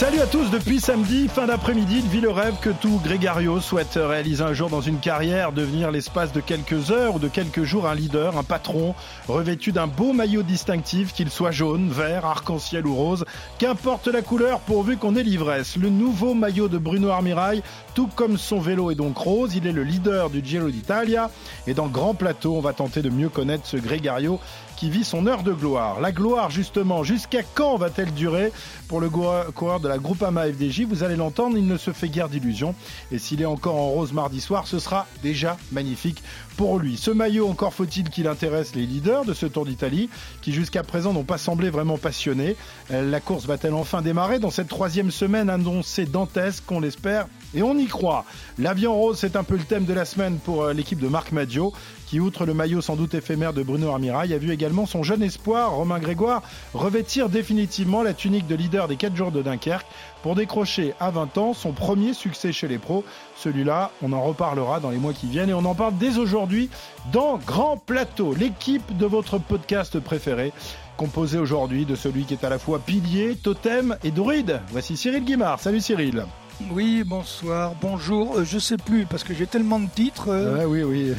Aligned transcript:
Salut 0.00 0.20
à 0.20 0.26
tous 0.26 0.50
depuis 0.50 0.80
samedi, 0.80 1.28
fin 1.28 1.46
d'après-midi, 1.46 2.02
vit 2.10 2.22
le 2.22 2.30
rêve 2.30 2.54
que 2.62 2.70
tout 2.70 2.98
Grégario 3.04 3.60
souhaite 3.60 3.98
réaliser 4.02 4.42
un 4.42 4.54
jour 4.54 4.70
dans 4.70 4.80
une 4.80 4.98
carrière, 4.98 5.52
devenir 5.52 5.90
l'espace 5.90 6.32
de 6.32 6.40
quelques 6.40 6.90
heures 6.90 7.16
ou 7.16 7.18
de 7.18 7.28
quelques 7.28 7.64
jours 7.64 7.86
un 7.86 7.94
leader, 7.94 8.38
un 8.38 8.42
patron, 8.42 8.94
revêtu 9.28 9.72
d'un 9.72 9.86
beau 9.86 10.14
maillot 10.14 10.42
distinctif, 10.42 11.12
qu'il 11.12 11.28
soit 11.28 11.50
jaune, 11.50 11.90
vert, 11.90 12.24
arc-en-ciel 12.24 12.86
ou 12.86 12.94
rose, 12.94 13.26
qu'importe 13.58 14.08
la 14.08 14.22
couleur 14.22 14.60
pourvu 14.60 14.96
qu'on 14.96 15.16
ait 15.16 15.22
l'ivresse. 15.22 15.76
Le 15.76 15.90
nouveau 15.90 16.32
maillot 16.32 16.68
de 16.68 16.78
Bruno 16.78 17.10
Armirail, 17.10 17.62
tout 17.94 18.08
comme 18.16 18.38
son 18.38 18.58
vélo 18.58 18.90
est 18.90 18.94
donc 18.94 19.18
rose, 19.18 19.54
il 19.54 19.66
est 19.66 19.72
le 19.72 19.82
leader 19.84 20.30
du 20.30 20.40
Giro 20.42 20.70
d'Italia 20.70 21.30
et 21.66 21.74
dans 21.74 21.88
Grand 21.88 22.14
Plateau, 22.14 22.56
on 22.56 22.62
va 22.62 22.72
tenter 22.72 23.02
de 23.02 23.10
mieux 23.10 23.28
connaître 23.28 23.66
ce 23.66 23.76
Grégario 23.76 24.40
qui 24.80 24.88
vit 24.88 25.04
son 25.04 25.26
heure 25.26 25.42
de 25.42 25.52
gloire. 25.52 26.00
La 26.00 26.10
gloire, 26.10 26.48
justement, 26.48 27.04
jusqu'à 27.04 27.42
quand 27.42 27.76
va-t-elle 27.76 28.14
durer? 28.14 28.50
Pour 28.88 29.02
le 29.02 29.10
coureur 29.10 29.78
de 29.78 29.86
la 29.86 29.98
Groupama 29.98 30.46
FDJ 30.46 30.84
Vous 30.84 31.02
allez 31.04 31.16
l'entendre, 31.16 31.58
il 31.58 31.66
ne 31.66 31.76
se 31.76 31.92
fait 31.92 32.08
guère 32.08 32.30
d'illusions. 32.30 32.74
Et 33.12 33.18
s'il 33.18 33.42
est 33.42 33.46
encore 33.46 33.76
en 33.76 33.90
rose 33.90 34.14
mardi 34.14 34.40
soir, 34.40 34.66
ce 34.66 34.78
sera 34.78 35.06
déjà 35.22 35.58
magnifique 35.70 36.22
pour 36.60 36.78
lui. 36.78 36.98
Ce 36.98 37.10
maillot, 37.10 37.48
encore 37.48 37.72
faut-il 37.72 38.10
qu'il 38.10 38.28
intéresse 38.28 38.74
les 38.74 38.84
leaders 38.84 39.24
de 39.24 39.32
ce 39.32 39.46
Tour 39.46 39.64
d'Italie, 39.64 40.10
qui 40.42 40.52
jusqu'à 40.52 40.82
présent 40.82 41.14
n'ont 41.14 41.24
pas 41.24 41.38
semblé 41.38 41.70
vraiment 41.70 41.96
passionnés. 41.96 42.54
Euh, 42.90 43.10
la 43.10 43.18
course 43.18 43.46
va-t-elle 43.46 43.72
enfin 43.72 44.02
démarrer 44.02 44.38
dans 44.38 44.50
cette 44.50 44.68
troisième 44.68 45.10
semaine 45.10 45.48
annoncée 45.48 46.04
dantesque, 46.04 46.64
qu'on 46.66 46.80
l'espère 46.80 47.28
et 47.54 47.62
on 47.62 47.78
y 47.78 47.86
croit. 47.86 48.26
L'avion 48.58 48.94
rose, 48.94 49.16
c'est 49.18 49.36
un 49.36 49.42
peu 49.42 49.56
le 49.56 49.64
thème 49.64 49.86
de 49.86 49.94
la 49.94 50.04
semaine 50.04 50.36
pour 50.36 50.64
euh, 50.64 50.74
l'équipe 50.74 50.98
de 50.98 51.08
Marc 51.08 51.32
Madio, 51.32 51.72
qui, 52.06 52.20
outre 52.20 52.44
le 52.44 52.52
maillot 52.52 52.82
sans 52.82 52.96
doute 52.96 53.14
éphémère 53.14 53.54
de 53.54 53.62
Bruno 53.62 53.88
Armirail, 53.88 54.34
a 54.34 54.38
vu 54.38 54.52
également 54.52 54.84
son 54.84 55.02
jeune 55.02 55.22
espoir, 55.22 55.70
Romain 55.70 55.98
Grégoire, 55.98 56.42
revêtir 56.74 57.30
définitivement 57.30 58.02
la 58.02 58.12
tunique 58.12 58.46
de 58.46 58.54
leader 58.54 58.86
des 58.86 58.96
4 58.96 59.16
jours 59.16 59.32
de 59.32 59.40
Dunkerque 59.40 59.86
pour 60.22 60.34
décrocher 60.34 60.94
à 61.00 61.10
20 61.10 61.38
ans 61.38 61.54
son 61.54 61.72
premier 61.72 62.14
succès 62.14 62.52
chez 62.52 62.68
les 62.68 62.78
pros. 62.78 63.04
Celui-là, 63.36 63.90
on 64.02 64.12
en 64.12 64.22
reparlera 64.22 64.80
dans 64.80 64.90
les 64.90 64.98
mois 64.98 65.12
qui 65.12 65.26
viennent 65.26 65.50
et 65.50 65.54
on 65.54 65.64
en 65.64 65.74
parle 65.74 65.96
dès 65.98 66.18
aujourd'hui 66.18 66.70
dans 67.12 67.38
Grand 67.38 67.76
Plateau, 67.76 68.34
l'équipe 68.34 68.96
de 68.96 69.06
votre 69.06 69.38
podcast 69.38 69.98
préféré 70.00 70.52
composé 71.00 71.38
aujourd'hui 71.38 71.86
de 71.86 71.94
celui 71.94 72.24
qui 72.24 72.34
est 72.34 72.44
à 72.44 72.50
la 72.50 72.58
fois 72.58 72.78
pilier, 72.78 73.34
totem 73.34 73.96
et 74.04 74.10
druide. 74.10 74.60
Voici 74.68 74.98
Cyril 74.98 75.24
Guimard. 75.24 75.58
Salut 75.58 75.80
Cyril. 75.80 76.26
Oui, 76.68 77.02
bonsoir, 77.04 77.74
bonjour. 77.80 78.36
Euh, 78.36 78.44
je 78.44 78.58
sais 78.58 78.76
plus 78.76 79.06
parce 79.06 79.24
que 79.24 79.34
j'ai 79.34 79.46
tellement 79.46 79.80
de 79.80 79.88
titres. 79.88 80.28
Euh, 80.28 80.64
oui, 80.66 80.82
oui. 80.82 81.12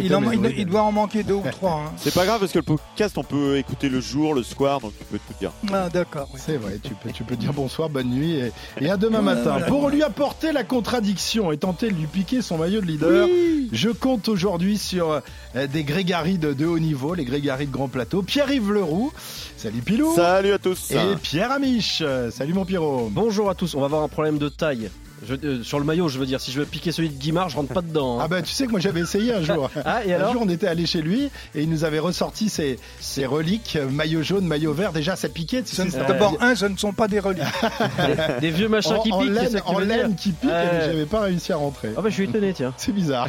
il, 0.00 0.66
doit 0.66 0.82
en 0.82 0.92
manquer 0.92 1.22
deux 1.22 1.34
ou 1.34 1.44
trois. 1.52 1.84
Hein. 1.86 1.92
C'est 1.96 2.12
pas 2.12 2.26
grave 2.26 2.40
parce 2.40 2.52
que 2.52 2.58
le 2.58 2.64
podcast, 2.64 3.16
on 3.16 3.24
peut 3.24 3.56
écouter 3.56 3.88
le 3.88 4.00
jour, 4.00 4.34
le 4.34 4.42
soir, 4.42 4.80
donc 4.80 4.92
tu 4.98 5.04
peux 5.04 5.18
tout 5.18 5.34
dire. 5.38 5.52
Ah, 5.72 5.88
d'accord. 5.88 6.28
C'est 6.36 6.56
vrai, 6.56 6.78
tu 6.82 6.94
peux, 6.94 7.10
tu 7.10 7.24
peux 7.24 7.36
dire 7.36 7.52
bonsoir, 7.52 7.88
bonne 7.88 8.10
nuit 8.10 8.40
et, 8.80 8.90
à 8.90 8.96
demain 8.96 9.22
matin. 9.22 9.60
Pour 9.68 9.88
lui 9.88 10.02
apporter 10.02 10.52
la 10.52 10.64
contradiction 10.64 11.52
et 11.52 11.58
tenter 11.58 11.90
de 11.90 11.94
lui 11.94 12.06
piquer 12.06 12.42
son 12.42 12.58
maillot 12.58 12.80
de 12.80 12.86
leader, 12.86 13.28
je 13.72 13.90
compte 13.90 14.28
aujourd'hui 14.28 14.76
sur 14.76 15.22
euh, 15.56 15.66
des 15.66 15.84
grégaries 15.84 16.38
de, 16.38 16.52
de, 16.52 16.66
haut 16.66 16.78
niveau, 16.78 17.14
les 17.14 17.24
grégaries 17.24 17.66
de 17.66 17.72
grand 17.72 17.88
plateau. 17.88 18.22
Pierre-Yves 18.22 18.72
Leroux. 18.72 19.12
Salut 19.56 19.82
Pilou. 19.82 20.14
Salut 20.14 20.52
à 20.52 20.58
tous. 20.58 20.90
Et 20.90 21.16
Pierre 21.22 21.52
Amiche. 21.52 22.02
Salut 22.30 22.54
mon 22.54 22.64
Pierrot. 22.64 23.08
Bonjour 23.10 23.50
à 23.50 23.54
tous. 23.54 23.74
On 23.74 23.80
va 23.80 23.86
avoir 23.86 24.02
un 24.02 24.08
problème 24.08 24.38
de 24.38 24.48
taille. 24.48 24.79
Euh, 25.28 25.62
sur 25.62 25.78
le 25.78 25.84
maillot, 25.84 26.08
je 26.08 26.18
veux 26.18 26.26
dire, 26.26 26.40
si 26.40 26.50
je 26.50 26.60
veux 26.60 26.66
piquer 26.66 26.92
celui 26.92 27.10
de 27.10 27.18
Guimard, 27.18 27.48
je 27.48 27.56
rentre 27.56 27.72
pas 27.72 27.82
dedans. 27.82 28.18
Hein. 28.18 28.22
Ah 28.24 28.28
ben 28.28 28.42
tu 28.42 28.52
sais 28.52 28.66
que 28.66 28.70
moi 28.70 28.80
j'avais 28.80 29.00
essayé 29.00 29.34
un 29.34 29.42
jour. 29.42 29.70
ah, 29.84 30.04
et 30.04 30.14
alors 30.14 30.30
un 30.30 30.32
jour 30.32 30.42
on 30.44 30.48
était 30.48 30.66
allé 30.66 30.86
chez 30.86 31.02
lui 31.02 31.30
et 31.54 31.62
il 31.62 31.68
nous 31.68 31.84
avait 31.84 31.98
ressorti 31.98 32.48
ses, 32.48 32.78
ses 33.00 33.26
reliques, 33.26 33.78
maillot 33.90 34.22
jaune, 34.22 34.46
maillot 34.46 34.72
vert. 34.72 34.92
Déjà 34.92 35.16
ça 35.16 35.28
piquait. 35.28 35.62
Tu 35.62 35.76
D'abord 35.76 36.36
un, 36.40 36.54
ce 36.54 36.66
ne 36.66 36.76
sont 36.76 36.92
pas 36.92 37.08
des 37.08 37.20
reliques. 37.20 37.42
des, 38.40 38.50
vieux 38.50 38.68
machins 38.68 38.98
qui 39.02 39.10
piquent. 39.10 39.62
En 39.66 39.78
laine, 39.78 40.14
qui 40.14 40.30
piquent, 40.30 40.50
et 40.50 40.86
j'avais 40.86 41.06
pas 41.06 41.20
réussi 41.20 41.52
à 41.52 41.56
rentrer. 41.56 41.90
Ah 41.96 42.02
ben 42.02 42.08
je 42.08 42.14
suis 42.14 42.24
étonné 42.24 42.52
tiens. 42.52 42.72
C'est 42.78 42.92
bizarre. 42.92 43.28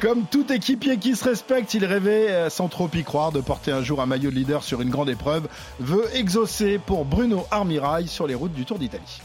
Comme 0.00 0.24
tout 0.30 0.52
équipier 0.52 0.98
qui 0.98 1.16
se 1.16 1.24
respecte, 1.24 1.72
il 1.74 1.84
rêvait, 1.84 2.30
euh, 2.30 2.50
sans 2.50 2.68
trop 2.68 2.88
y 2.92 3.04
croire, 3.04 3.32
de 3.32 3.40
porter 3.40 3.72
un 3.72 3.82
jour 3.82 4.00
un 4.00 4.06
maillot 4.06 4.30
de 4.30 4.34
leader 4.34 4.62
sur 4.62 4.80
une 4.80 4.90
grande 4.90 5.08
épreuve, 5.08 5.48
veut 5.78 6.04
exaucer 6.14 6.78
pour 6.78 7.04
Bruno 7.04 7.46
Armirail 7.50 8.08
sur 8.08 8.26
les 8.26 8.34
routes 8.34 8.52
du 8.52 8.64
Tour 8.64 8.78
d'Italie. 8.78 9.20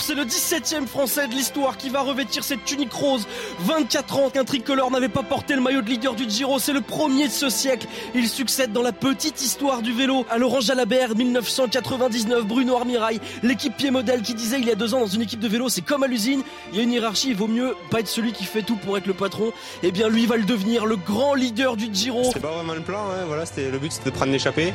C'est 0.00 0.14
le 0.14 0.24
17ème 0.24 0.86
français 0.86 1.28
de 1.28 1.32
l'histoire 1.32 1.76
qui 1.76 1.90
va 1.90 2.00
revêtir 2.00 2.42
cette 2.42 2.64
tunique 2.64 2.92
rose. 2.92 3.26
24 3.60 4.18
ans 4.18 4.30
qu'un 4.30 4.44
tricolore 4.44 4.90
n'avait 4.90 5.08
pas 5.08 5.22
porté 5.22 5.54
le 5.54 5.60
maillot 5.60 5.82
de 5.82 5.88
leader 5.88 6.14
du 6.14 6.28
Giro. 6.28 6.58
C'est 6.58 6.72
le 6.72 6.80
premier 6.80 7.28
de 7.28 7.32
ce 7.32 7.50
siècle. 7.50 7.86
Il 8.14 8.28
succède 8.28 8.72
dans 8.72 8.82
la 8.82 8.92
petite 8.92 9.42
histoire 9.42 9.82
du 9.82 9.92
vélo 9.92 10.24
à 10.30 10.38
Laurent 10.38 10.60
Jalabert, 10.60 11.14
1999. 11.14 12.44
Bruno 12.44 12.76
Armirail, 12.76 13.20
l'équipier 13.42 13.90
modèle 13.90 14.22
qui 14.22 14.34
disait 14.34 14.58
il 14.58 14.66
y 14.66 14.70
a 14.70 14.74
deux 14.74 14.94
ans 14.94 15.00
dans 15.00 15.06
une 15.06 15.22
équipe 15.22 15.40
de 15.40 15.48
vélo, 15.48 15.68
c'est 15.68 15.82
comme 15.82 16.02
à 16.02 16.06
l'usine. 16.06 16.42
Il 16.72 16.78
y 16.78 16.80
a 16.80 16.82
une 16.82 16.92
hiérarchie, 16.92 17.28
il 17.30 17.36
vaut 17.36 17.46
mieux 17.46 17.74
pas 17.90 18.00
être 18.00 18.08
celui 18.08 18.32
qui 18.32 18.44
fait 18.44 18.62
tout 18.62 18.76
pour 18.76 18.96
être 18.96 19.06
le 19.06 19.14
patron. 19.14 19.52
Eh 19.82 19.92
bien, 19.92 20.08
lui 20.08 20.26
va 20.26 20.36
le 20.36 20.44
devenir, 20.44 20.86
le 20.86 20.96
grand 20.96 21.34
leader 21.34 21.76
du 21.76 21.88
Giro. 21.92 22.24
C'était 22.24 22.40
pas 22.40 22.52
vraiment 22.52 22.74
le 22.74 22.80
plan, 22.80 23.04
hein. 23.10 23.24
voilà, 23.26 23.44
le 23.56 23.78
but, 23.78 23.92
c'était 23.92 24.10
de 24.10 24.14
prendre 24.14 24.32
l'échappée 24.32 24.72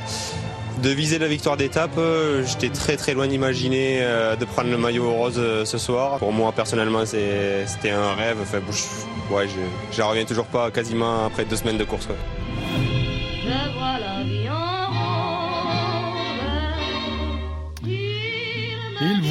de 0.81 0.89
viser 0.89 1.19
la 1.19 1.27
victoire 1.27 1.57
d'étape. 1.57 1.97
Euh, 1.97 2.43
j'étais 2.45 2.69
très 2.69 2.97
très 2.97 3.13
loin 3.13 3.27
d'imaginer 3.27 3.99
euh, 4.01 4.35
de 4.35 4.45
prendre 4.45 4.69
le 4.69 4.77
maillot 4.77 5.11
rose 5.11 5.35
euh, 5.37 5.65
ce 5.65 5.77
soir. 5.77 6.17
Pour 6.19 6.33
moi 6.33 6.51
personnellement 6.51 7.05
c'était 7.05 7.91
un 7.91 8.13
rêve. 8.13 8.37
Enfin, 8.41 8.59
ouais, 9.31 9.47
je, 9.91 10.01
reviens 10.01 10.25
toujours 10.25 10.45
pas 10.45 10.71
quasiment 10.71 11.25
après 11.25 11.45
deux 11.45 11.55
semaines 11.55 11.77
de 11.77 11.83
course. 11.83 12.07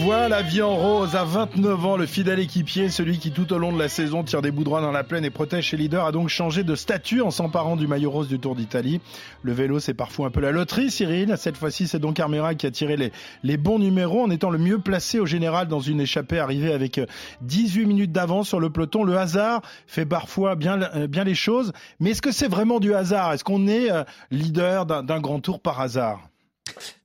Voit 0.05 0.29
la 0.29 0.43
vie 0.43 0.61
en 0.61 0.77
rose 0.77 1.17
à 1.17 1.25
29 1.25 1.87
ans. 1.87 1.97
Le 1.97 2.05
fidèle 2.05 2.39
équipier, 2.39 2.91
celui 2.91 3.19
qui 3.19 3.31
tout 3.31 3.51
au 3.55 3.59
long 3.59 3.73
de 3.73 3.79
la 3.79 3.89
saison 3.89 4.23
tire 4.23 4.43
des 4.43 4.51
bouts 4.51 4.63
droits 4.63 4.83
dans 4.83 4.93
la 4.93 5.03
plaine 5.03 5.25
et 5.25 5.31
protège 5.31 5.71
ses 5.71 5.79
leaders, 5.79 6.05
a 6.05 6.13
donc 6.13 6.29
changé 6.29 6.63
de 6.63 6.75
statut 6.75 7.23
en 7.23 7.31
s'emparant 7.31 7.75
du 7.75 7.87
maillot 7.87 8.11
rose 8.11 8.29
du 8.29 8.39
Tour 8.39 8.55
d'Italie. 8.55 9.01
Le 9.43 9.55
vélo, 9.55 9.81
c'est 9.81 9.95
parfois 9.95 10.27
un 10.27 10.31
peu 10.31 10.41
la 10.41 10.51
loterie, 10.51 10.91
Cyril. 10.91 11.35
Cette 11.39 11.57
fois-ci, 11.57 11.89
c'est 11.89 12.01
donc 12.01 12.21
Armera 12.21 12.55
qui 12.55 12.67
a 12.67 12.71
tiré 12.71 12.99
les, 13.43 13.57
bons 13.57 13.79
numéros 13.79 14.23
en 14.23 14.29
étant 14.29 14.51
le 14.51 14.59
mieux 14.59 14.79
placé 14.79 15.21
au 15.21 15.27
général 15.27 15.69
dans 15.69 15.81
une 15.81 16.03
échappée 16.03 16.39
arrivée 16.39 16.75
avec 16.75 17.01
18 17.41 17.87
minutes 17.87 18.13
d'avance 18.13 18.49
sur 18.49 18.61
le 18.61 18.69
peloton. 18.69 19.05
Le 19.05 19.17
hasard 19.17 19.63
fait 19.87 20.05
parfois 20.05 20.55
bien, 20.55 20.83
euh, 20.83 21.07
bien 21.07 21.25
les 21.25 21.35
choses. 21.35 21.73
Mais 21.99 22.11
est-ce 22.11 22.21
que 22.21 22.33
c'est 22.33 22.49
vraiment 22.49 22.79
du 22.79 22.95
hasard? 22.95 23.33
Est-ce 23.33 23.45
qu'on 23.45 23.67
est 23.67 23.91
euh, 23.91 24.05
leader 24.31 24.85
d'un 24.85 25.21
grand 25.21 25.41
tour 25.41 25.61
par 25.61 25.81
hasard? 25.81 26.21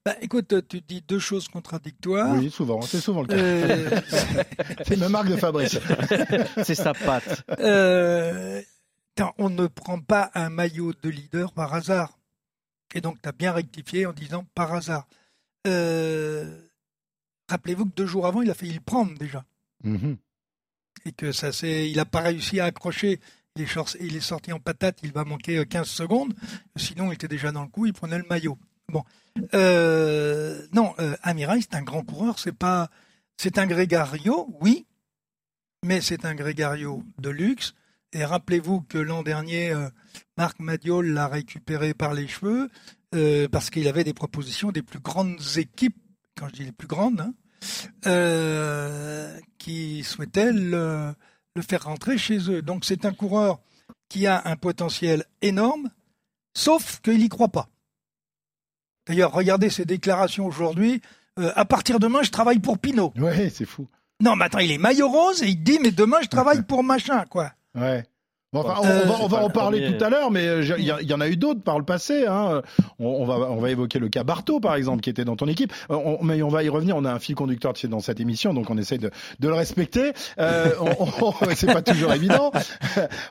Bah, 0.05 0.15
écoute, 0.21 0.67
tu 0.67 0.81
dis 0.81 1.01
deux 1.01 1.19
choses 1.19 1.47
contradictoires. 1.47 2.35
Oui, 2.35 2.49
souvent, 2.49 2.81
c'est 2.81 2.99
souvent 2.99 3.21
le 3.21 3.27
cas. 3.27 3.35
Euh, 3.35 4.01
c'est 4.87 4.95
une 4.95 5.07
marque 5.09 5.27
de 5.27 5.35
Fabrice. 5.35 5.77
c'est 6.63 6.75
sa 6.75 6.93
patte. 6.93 7.43
Euh, 7.59 8.61
on 9.37 9.49
ne 9.49 9.67
prend 9.67 9.99
pas 9.99 10.31
un 10.33 10.49
maillot 10.49 10.93
de 11.03 11.09
leader 11.09 11.51
par 11.51 11.73
hasard. 11.73 12.17
Et 12.95 13.01
donc, 13.01 13.21
tu 13.21 13.29
as 13.29 13.33
bien 13.33 13.51
rectifié 13.51 14.05
en 14.05 14.13
disant 14.13 14.45
par 14.55 14.73
hasard. 14.73 15.07
Euh, 15.67 16.61
rappelez-vous 17.49 17.85
que 17.85 17.95
deux 17.95 18.07
jours 18.07 18.25
avant, 18.25 18.41
il 18.41 18.49
a 18.49 18.53
failli 18.53 18.73
le 18.73 18.79
prendre 18.79 19.17
déjà. 19.17 19.45
Mm-hmm. 19.83 20.17
Et 21.05 21.11
que 21.11 21.31
ça 21.31 21.51
c'est, 21.51 21.89
il 21.89 21.97
n'a 21.97 22.05
pas 22.05 22.21
réussi 22.21 22.59
à 22.59 22.65
accrocher. 22.65 23.19
Il 23.55 23.63
est, 23.63 23.97
il 23.99 24.15
est 24.15 24.21
sorti 24.21 24.53
en 24.53 24.59
patate, 24.59 24.99
il 25.03 25.11
va 25.11 25.25
manquer 25.25 25.65
15 25.65 25.87
secondes. 25.87 26.33
Sinon, 26.77 27.11
il 27.11 27.15
était 27.15 27.27
déjà 27.27 27.51
dans 27.51 27.63
le 27.63 27.67
coup, 27.67 27.85
il 27.85 27.93
prenait 27.93 28.17
le 28.17 28.25
maillot. 28.29 28.57
Bon, 28.89 29.03
euh, 29.53 30.65
non, 30.73 30.93
euh, 30.99 31.15
Amiral, 31.23 31.61
c'est 31.61 31.75
un 31.75 31.81
grand 31.81 32.03
coureur. 32.03 32.39
C'est 32.39 32.55
pas, 32.55 32.89
c'est 33.37 33.57
un 33.57 33.67
grégario, 33.67 34.47
oui, 34.61 34.85
mais 35.83 36.01
c'est 36.01 36.25
un 36.25 36.35
grégario 36.35 37.03
de 37.19 37.29
luxe. 37.29 37.73
Et 38.13 38.25
rappelez-vous 38.25 38.81
que 38.81 38.97
l'an 38.97 39.21
dernier, 39.21 39.71
euh, 39.71 39.89
Marc 40.37 40.59
Madiol 40.59 41.07
l'a 41.07 41.27
récupéré 41.27 41.93
par 41.93 42.13
les 42.13 42.27
cheveux 42.27 42.69
euh, 43.13 43.47
parce 43.47 43.69
qu'il 43.69 43.87
avait 43.87 44.03
des 44.03 44.13
propositions 44.13 44.71
des 44.71 44.81
plus 44.81 44.99
grandes 44.99 45.39
équipes, 45.57 45.97
quand 46.37 46.47
je 46.49 46.53
dis 46.53 46.65
les 46.65 46.71
plus 46.71 46.87
grandes, 46.87 47.21
hein, 47.21 47.33
qui 49.57 50.03
souhaitaient 50.03 50.51
le 50.51 51.13
faire 51.61 51.83
rentrer 51.83 52.17
chez 52.17 52.49
eux. 52.49 52.61
Donc 52.61 52.85
c'est 52.85 53.05
un 53.05 53.13
coureur 53.13 53.59
qui 54.07 54.25
a 54.25 54.41
un 54.45 54.55
potentiel 54.55 55.25
énorme, 55.41 55.89
sauf 56.55 56.99
qu'il 57.01 57.19
n'y 57.19 57.29
croit 57.29 57.49
pas. 57.49 57.69
D'ailleurs, 59.09 59.31
regardez 59.31 59.71
ses 59.71 59.85
déclarations 59.85 60.45
aujourd'hui. 60.45 61.01
Euh, 61.39 61.51
à 61.55 61.65
partir 61.65 61.97
de 61.99 62.05
demain, 62.05 62.21
je 62.21 62.29
travaille 62.29 62.59
pour 62.59 62.77
Pinot. 62.77 63.11
Ouais, 63.17 63.49
c'est 63.49 63.65
fou. 63.65 63.87
Non, 64.21 64.35
mais 64.35 64.45
attends, 64.45 64.59
il 64.59 64.71
est 64.71 64.77
maillot 64.77 65.09
rose 65.09 65.41
et 65.41 65.47
il 65.47 65.63
dit, 65.63 65.79
mais 65.81 65.89
demain, 65.89 66.17
je 66.21 66.27
travaille 66.27 66.61
pour 66.67 66.83
machin, 66.83 67.25
quoi. 67.27 67.51
Ouais. 67.73 68.05
Bon, 68.51 68.61
enfin, 68.61 68.81
on, 68.81 68.85
Euh, 68.87 69.01
on 69.03 69.07
va, 69.07 69.15
on 69.21 69.27
va 69.27 69.37
en 69.43 69.47
le 69.47 69.53
parler 69.53 69.81
premier. 69.81 69.97
tout 69.97 70.03
à 70.03 70.09
l'heure, 70.09 70.31
mais 70.31 70.47
euh, 70.47 70.75
il 70.79 70.83
y, 70.85 71.13
en 71.13 71.21
a 71.21 71.27
eu 71.27 71.37
d'autres 71.37 71.61
par 71.61 71.77
le 71.77 71.85
passé. 71.85 72.25
Hein. 72.27 72.63
On, 72.97 73.05
on 73.05 73.25
va, 73.25 73.35
on 73.51 73.57
va 73.57 73.69
évoquer 73.69 73.99
le 73.99 74.09
cas 74.09 74.23
Bartho, 74.23 74.59
par 74.59 74.73
exemple, 74.73 75.01
qui 75.01 75.11
était 75.11 75.23
dans 75.23 75.35
ton 75.35 75.45
équipe. 75.47 75.71
Euh, 75.91 75.95
on- 76.03 76.23
mais 76.23 76.41
on 76.41 76.47
va 76.47 76.63
y 76.63 76.69
revenir. 76.69 76.97
On 76.97 77.05
a 77.05 77.11
un 77.13 77.19
fil 77.19 77.35
conducteur 77.35 77.73
dans 77.87 77.99
cette 77.99 78.19
émission, 78.19 78.55
donc 78.55 78.71
on 78.71 78.77
essaye 78.79 78.97
de, 78.97 79.11
de 79.39 79.47
le 79.47 79.53
respecter. 79.53 80.13
Euh, 80.39 80.69
on- 80.81 81.27
on- 81.27 81.33
c'est 81.55 81.67
pas 81.71 81.83
toujours 81.83 82.11
évident. 82.11 82.51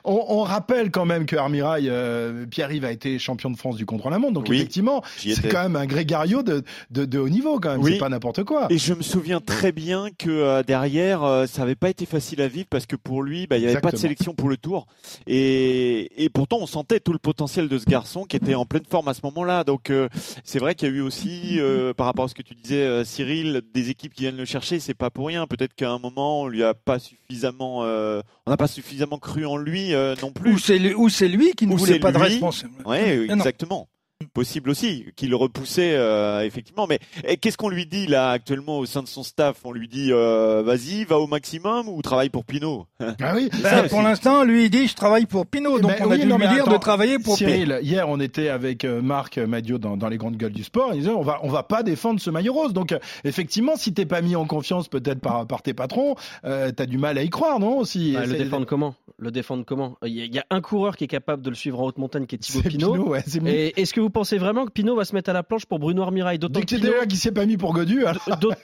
on, 0.05 0.23
on 0.29 0.41
rappelle 0.43 0.89
quand 0.89 1.03
même 1.03 1.25
que 1.25 1.35
Armirail, 1.35 1.89
euh, 1.89 2.45
Pierre-Yves 2.45 2.85
a 2.85 2.91
été 2.91 3.19
champion 3.19 3.49
de 3.51 3.57
France 3.57 3.75
du 3.75 3.85
contre-la-montre, 3.85 4.33
donc 4.35 4.45
Oui, 4.47 4.55
effectivement, 4.55 5.03
c'est 5.17 5.49
quand 5.49 5.63
même 5.63 5.75
un 5.75 5.85
grégario 5.85 6.43
de, 6.43 6.63
de, 6.91 7.03
de 7.03 7.19
haut 7.19 7.27
niveau, 7.29 7.59
quand 7.59 7.71
même. 7.71 7.81
Oui. 7.81 7.93
C'est 7.93 7.97
pas 7.99 8.07
n'importe 8.09 8.45
quoi. 8.45 8.67
Et 8.69 8.77
je 8.77 8.93
me 8.93 9.01
souviens 9.01 9.41
très 9.41 9.73
bien 9.73 10.07
que 10.17 10.29
euh, 10.29 10.63
derrière, 10.63 11.23
euh, 11.25 11.45
ça 11.45 11.63
n'avait 11.63 11.75
pas 11.75 11.89
été 11.89 12.05
facile 12.05 12.41
à 12.41 12.47
vivre 12.47 12.67
parce 12.69 12.85
que 12.85 12.95
pour 12.95 13.21
lui, 13.21 13.47
bah, 13.47 13.57
il 13.57 13.65
n'y 13.65 13.69
avait 13.69 13.81
pas 13.81 13.91
de 13.91 13.97
sélection 13.97 14.33
pour 14.33 14.47
le 14.47 14.55
tour. 14.55 14.87
Et, 15.27 16.23
et 16.23 16.29
pourtant, 16.29 16.57
on 16.61 16.65
sentait 16.67 16.99
tout 16.99 17.13
le 17.13 17.19
potentiel 17.19 17.67
de 17.67 17.77
ce 17.77 17.85
garçon 17.85 18.23
qui 18.23 18.35
était 18.35 18.55
en 18.55 18.65
pleine 18.65 18.85
forme 18.89 19.07
à 19.07 19.13
ce 19.13 19.21
moment-là. 19.23 19.63
Donc, 19.63 19.89
euh, 19.89 20.09
c'est 20.43 20.59
vrai 20.59 20.75
qu'il 20.75 20.89
y 20.89 20.91
a 20.91 20.95
eu 20.95 21.01
aussi, 21.01 21.59
euh, 21.59 21.93
par 21.93 22.05
rapport 22.05 22.25
à 22.25 22.27
ce 22.27 22.33
que 22.35 22.41
tu 22.41 22.55
disais, 22.55 22.83
euh, 22.83 23.03
Cyril, 23.03 23.61
des 23.73 23.89
équipes 23.89 24.13
qui 24.13 24.23
viennent 24.23 24.37
le 24.37 24.45
chercher. 24.45 24.79
C'est 24.79 24.93
pas 24.93 25.09
pour 25.09 25.27
rien. 25.27 25.47
Peut-être 25.47 25.73
qu'à 25.73 25.91
un 25.91 25.99
moment, 25.99 26.41
on 26.41 26.47
lui 26.47 26.63
a 26.63 26.73
pas 26.73 26.99
suffisamment, 26.99 27.83
euh, 27.83 28.21
on 28.45 28.51
n'a 28.51 28.57
pas 28.57 28.67
suffisamment 28.67 29.17
cru 29.17 29.45
en 29.45 29.57
lui 29.57 29.93
euh, 29.93 30.15
non 30.21 30.31
plus. 30.31 30.53
Ou 30.53 30.57
c'est 30.59 30.79
lui, 30.79 30.93
ou 30.93 31.09
c'est 31.09 31.27
lui 31.27 31.51
qui 31.53 31.67
ne 31.67 31.73
Ou 31.73 31.77
voulait 31.77 31.99
pas 31.99 32.11
de 32.11 32.17
responsable. 32.17 32.73
Ouais, 32.85 33.25
exactement. 33.29 33.87
Possible 34.33 34.69
aussi 34.69 35.05
qu'il 35.15 35.33
repoussait 35.33 35.93
euh, 35.95 36.41
effectivement. 36.45 36.87
Mais 36.87 36.99
eh, 37.25 37.37
qu'est-ce 37.37 37.55
qu'on 37.55 37.69
lui 37.69 37.85
dit 37.85 38.05
là 38.05 38.31
actuellement 38.31 38.77
au 38.79 38.85
sein 38.85 39.01
de 39.01 39.07
son 39.07 39.23
staff? 39.23 39.61
On 39.63 39.71
lui 39.71 39.87
dit 39.87 40.09
euh, 40.11 40.61
vas-y, 40.61 41.05
va 41.05 41.19
au 41.19 41.25
maximum 41.27 41.87
ou 41.87 42.01
travaille 42.01 42.27
pour 42.27 42.43
Pinot. 42.43 42.85
Ah 43.21 43.33
oui, 43.35 43.49
ça, 43.61 43.83
pour 43.83 44.01
l'instant, 44.01 44.43
lui, 44.43 44.65
il 44.65 44.69
dit 44.69 44.87
je 44.89 44.93
travaille 44.95 45.25
pour 45.25 45.45
Pinot, 45.45 45.77
Eh 45.77 45.81
donc 45.81 45.91
ben 45.91 45.99
on 46.01 46.11
a 46.11 46.15
oui, 46.15 46.19
dû 46.21 46.27
non, 46.27 46.37
lui 46.37 46.49
dire 46.49 46.67
de 46.67 46.75
travailler 46.75 47.17
pour 47.17 47.37
Pinot. 47.37 47.49
Cyril, 47.49 47.79
hier 47.81 48.09
on 48.09 48.19
était 48.19 48.49
avec 48.49 48.83
euh, 48.83 49.01
Marc 49.01 49.37
Madio 49.37 49.77
dans, 49.77 49.95
dans 49.95 50.09
les 50.09 50.17
grandes 50.17 50.35
gueules 50.35 50.51
du 50.51 50.65
sport. 50.65 50.89
Il 50.93 50.99
disait 50.99 51.11
on 51.11 51.21
va 51.21 51.39
on 51.43 51.49
va 51.49 51.63
pas 51.63 51.81
défendre 51.81 52.19
ce 52.19 52.29
maillot 52.29 52.51
rose. 52.53 52.73
Donc 52.73 52.91
euh, 52.91 52.99
effectivement, 53.23 53.77
si 53.77 53.93
t'es 53.93 54.05
pas 54.05 54.21
mis 54.21 54.35
en 54.35 54.45
confiance 54.45 54.89
peut-être 54.89 55.21
par 55.21 55.47
par 55.47 55.61
tes 55.61 55.73
patrons, 55.73 56.15
euh, 56.43 56.71
t'as 56.75 56.85
du 56.87 56.97
mal 56.97 57.17
à 57.17 57.23
y 57.23 57.29
croire, 57.29 57.59
non 57.61 57.77
Aussi? 57.77 58.11
Bah, 58.15 58.25
le 58.25 58.37
défendre 58.37 58.65
comment? 58.65 58.95
Le 59.17 59.31
défendre 59.31 59.63
comment? 59.65 59.97
Il 60.05 60.13
y, 60.13 60.21
a- 60.21 60.25
il 60.25 60.33
y 60.35 60.39
a 60.39 60.45
un 60.49 60.61
coureur 60.61 60.95
qui 60.97 61.05
est 61.05 61.07
capable 61.09 61.41
de 61.41 61.49
le 61.49 61.55
suivre 61.55 61.79
en 61.81 61.85
haute 61.85 61.97
montagne, 61.97 62.25
qui 62.25 62.35
est 62.35 62.39
Thibaut 62.39 62.59
c'est 62.63 62.69
Pinot. 62.69 62.91
Pinot, 62.93 63.07
ouais, 63.09 63.23
c'est 63.25 63.39
mieux. 63.41 63.51
Et 63.51 63.79
est-ce 63.81 63.93
que 63.93 63.99
vous 64.01 64.08
pensez 64.09 64.37
vraiment 64.37 64.65
que 64.65 64.71
Pinot 64.71 64.95
va 64.95 65.05
se 65.05 65.13
mettre 65.15 65.29
à 65.29 65.33
la 65.33 65.43
planche 65.43 65.65
pour 65.65 65.79
Bruno 65.79 66.01
Armirail 66.03 66.39
D'autant 66.39 66.59
que 66.61 66.65
Pinot- 66.65 67.07
qui 67.07 67.17
s'est 67.17 67.31
pas 67.31 67.45
mis 67.45 67.57
pour 67.57 67.73
Godu, 67.73 68.03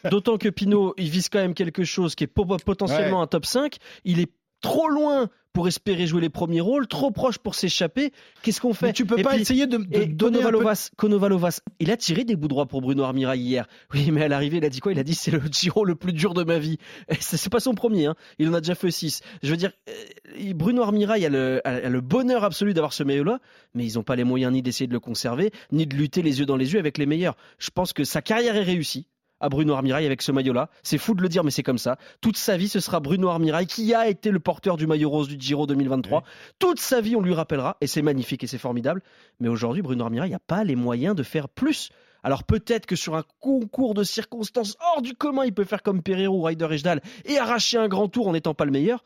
D'autant 0.09 0.37
que 0.37 0.49
Pinot, 0.49 0.93
il 0.97 1.09
vise 1.09 1.29
quand 1.29 1.39
même 1.39 1.53
quelque 1.53 1.83
chose 1.83 2.15
qui 2.15 2.23
est 2.23 2.27
po- 2.27 2.45
potentiellement 2.45 3.17
Ouais. 3.17 3.23
un 3.23 3.27
top 3.27 3.45
5. 3.45 3.77
Il 4.03 4.19
est 4.19 4.29
trop 4.61 4.87
loin 4.89 5.29
pour 5.53 5.69
espérer 5.69 6.05
jouer 6.05 6.19
les 6.19 6.29
premiers 6.29 6.59
rôles, 6.59 6.85
trop 6.85 7.11
proche 7.11 7.37
pour 7.37 7.55
s'échapper. 7.55 8.11
Qu'est-ce 8.41 8.59
qu'on 8.59 8.73
fait 8.73 8.87
mais 8.87 8.93
tu 8.93 9.05
peux 9.05 9.17
Et 9.17 9.23
pas 9.23 9.29
puis- 9.31 9.41
essayer 9.41 9.67
de, 9.67 9.77
de 9.77 10.03
donner 10.03 10.39
un 10.39 10.41
peu... 10.41 10.51
Konovalovas, 10.51 10.89
Konovalovas, 10.97 11.61
il 11.79 11.91
a 11.91 11.95
tiré 11.97 12.25
des 12.25 12.35
bouts 12.35 12.49
droits 12.49 12.65
pour 12.65 12.81
Bruno 12.81 13.03
Armirail 13.03 13.39
hier. 13.39 13.65
Oui, 13.93 14.11
mais 14.11 14.23
à 14.23 14.27
l'arrivée, 14.27 14.57
il 14.57 14.65
a 14.65 14.69
dit 14.69 14.81
quoi? 14.81 14.91
Il 14.91 14.99
a 14.99 15.03
dit 15.03 15.15
c'est 15.15 15.31
le 15.31 15.41
Giro 15.49 15.85
le 15.85 15.95
plus 15.95 16.11
dur 16.11 16.33
de 16.33 16.43
ma 16.43 16.59
vie. 16.59 16.77
C'est 17.21 17.49
pas 17.49 17.61
son 17.61 17.73
premier, 17.73 18.07
hein. 18.07 18.15
il 18.37 18.49
en 18.49 18.53
a 18.53 18.59
déjà 18.59 18.75
fait 18.75 18.91
6. 18.91 19.21
Je 19.43 19.49
veux 19.49 19.55
dire, 19.55 19.71
euh, 19.89 20.53
Bruno 20.53 20.81
Armirail 20.83 21.25
a 21.25 21.29
le, 21.29 21.61
a 21.65 21.87
le 21.87 22.01
bonheur 22.01 22.43
absolu 22.43 22.73
d'avoir 22.73 22.91
ce 22.91 23.03
maillot-là, 23.03 23.39
mais 23.75 23.85
ils 23.85 23.95
n'ont 23.95 24.03
pas 24.03 24.17
les 24.17 24.25
moyens 24.25 24.51
ni 24.51 24.61
d'essayer 24.61 24.87
de 24.87 24.93
le 24.93 24.99
conserver, 24.99 25.51
ni 25.71 25.87
de 25.87 25.95
lutter 25.95 26.21
les 26.21 26.39
yeux 26.39 26.45
dans 26.45 26.57
les 26.57 26.73
yeux 26.73 26.79
avec 26.79 26.97
les 26.97 27.05
meilleurs. 27.05 27.37
Je 27.59 27.69
pense 27.69 27.93
que 27.93 28.03
sa 28.03 28.21
carrière 28.21 28.57
est 28.57 28.63
réussie 28.63 29.07
à 29.39 29.49
Bruno 29.49 29.73
Armirail 29.73 30.05
avec 30.05 30.21
ce 30.21 30.31
maillot-là. 30.31 30.69
C'est 30.83 30.97
fou 30.97 31.13
de 31.13 31.21
le 31.21 31.29
dire, 31.29 31.43
mais 31.43 31.51
c'est 31.51 31.63
comme 31.63 31.77
ça. 31.77 31.97
Toute 32.21 32.37
sa 32.37 32.57
vie, 32.57 32.67
ce 32.67 32.79
sera 32.79 32.99
Bruno 32.99 33.29
Armirail 33.29 33.67
qui 33.67 33.93
a 33.93 34.07
été 34.07 34.31
le 34.31 34.39
porteur 34.39 34.77
du 34.77 34.87
maillot 34.87 35.09
rose 35.09 35.27
du 35.27 35.37
Giro 35.39 35.67
2023. 35.67 36.23
Toute 36.59 36.79
sa 36.79 37.01
vie, 37.01 37.15
on 37.15 37.21
lui 37.21 37.33
rappellera, 37.33 37.77
et 37.81 37.87
c'est 37.87 38.01
magnifique 38.01 38.43
et 38.43 38.47
c'est 38.47 38.57
formidable. 38.57 39.01
Mais 39.39 39.47
aujourd'hui, 39.47 39.81
Bruno 39.81 40.05
Armirail 40.05 40.31
n'a 40.31 40.39
pas 40.39 40.63
les 40.63 40.75
moyens 40.75 41.15
de 41.15 41.23
faire 41.23 41.49
plus. 41.49 41.89
Alors 42.23 42.43
peut-être 42.43 42.87
que 42.87 42.95
sur 42.95 43.15
un 43.15 43.23
concours 43.39 43.93
de 43.93 44.03
circonstances 44.03 44.77
hors 44.79 45.03
du 45.03 45.13
commun, 45.13 45.45
il 45.45 45.53
peut 45.53 45.63
faire 45.63 45.83
comme 45.83 46.01
Pereiro 46.01 46.39
ou 46.39 46.41
Ryder 46.41 46.67
Ejdal 46.71 47.01
et 47.25 47.37
arracher 47.37 47.77
un 47.77 47.87
grand 47.87 48.07
tour 48.07 48.27
en 48.27 48.31
n'étant 48.31 48.55
pas 48.55 48.65
le 48.65 48.71
meilleur. 48.71 49.03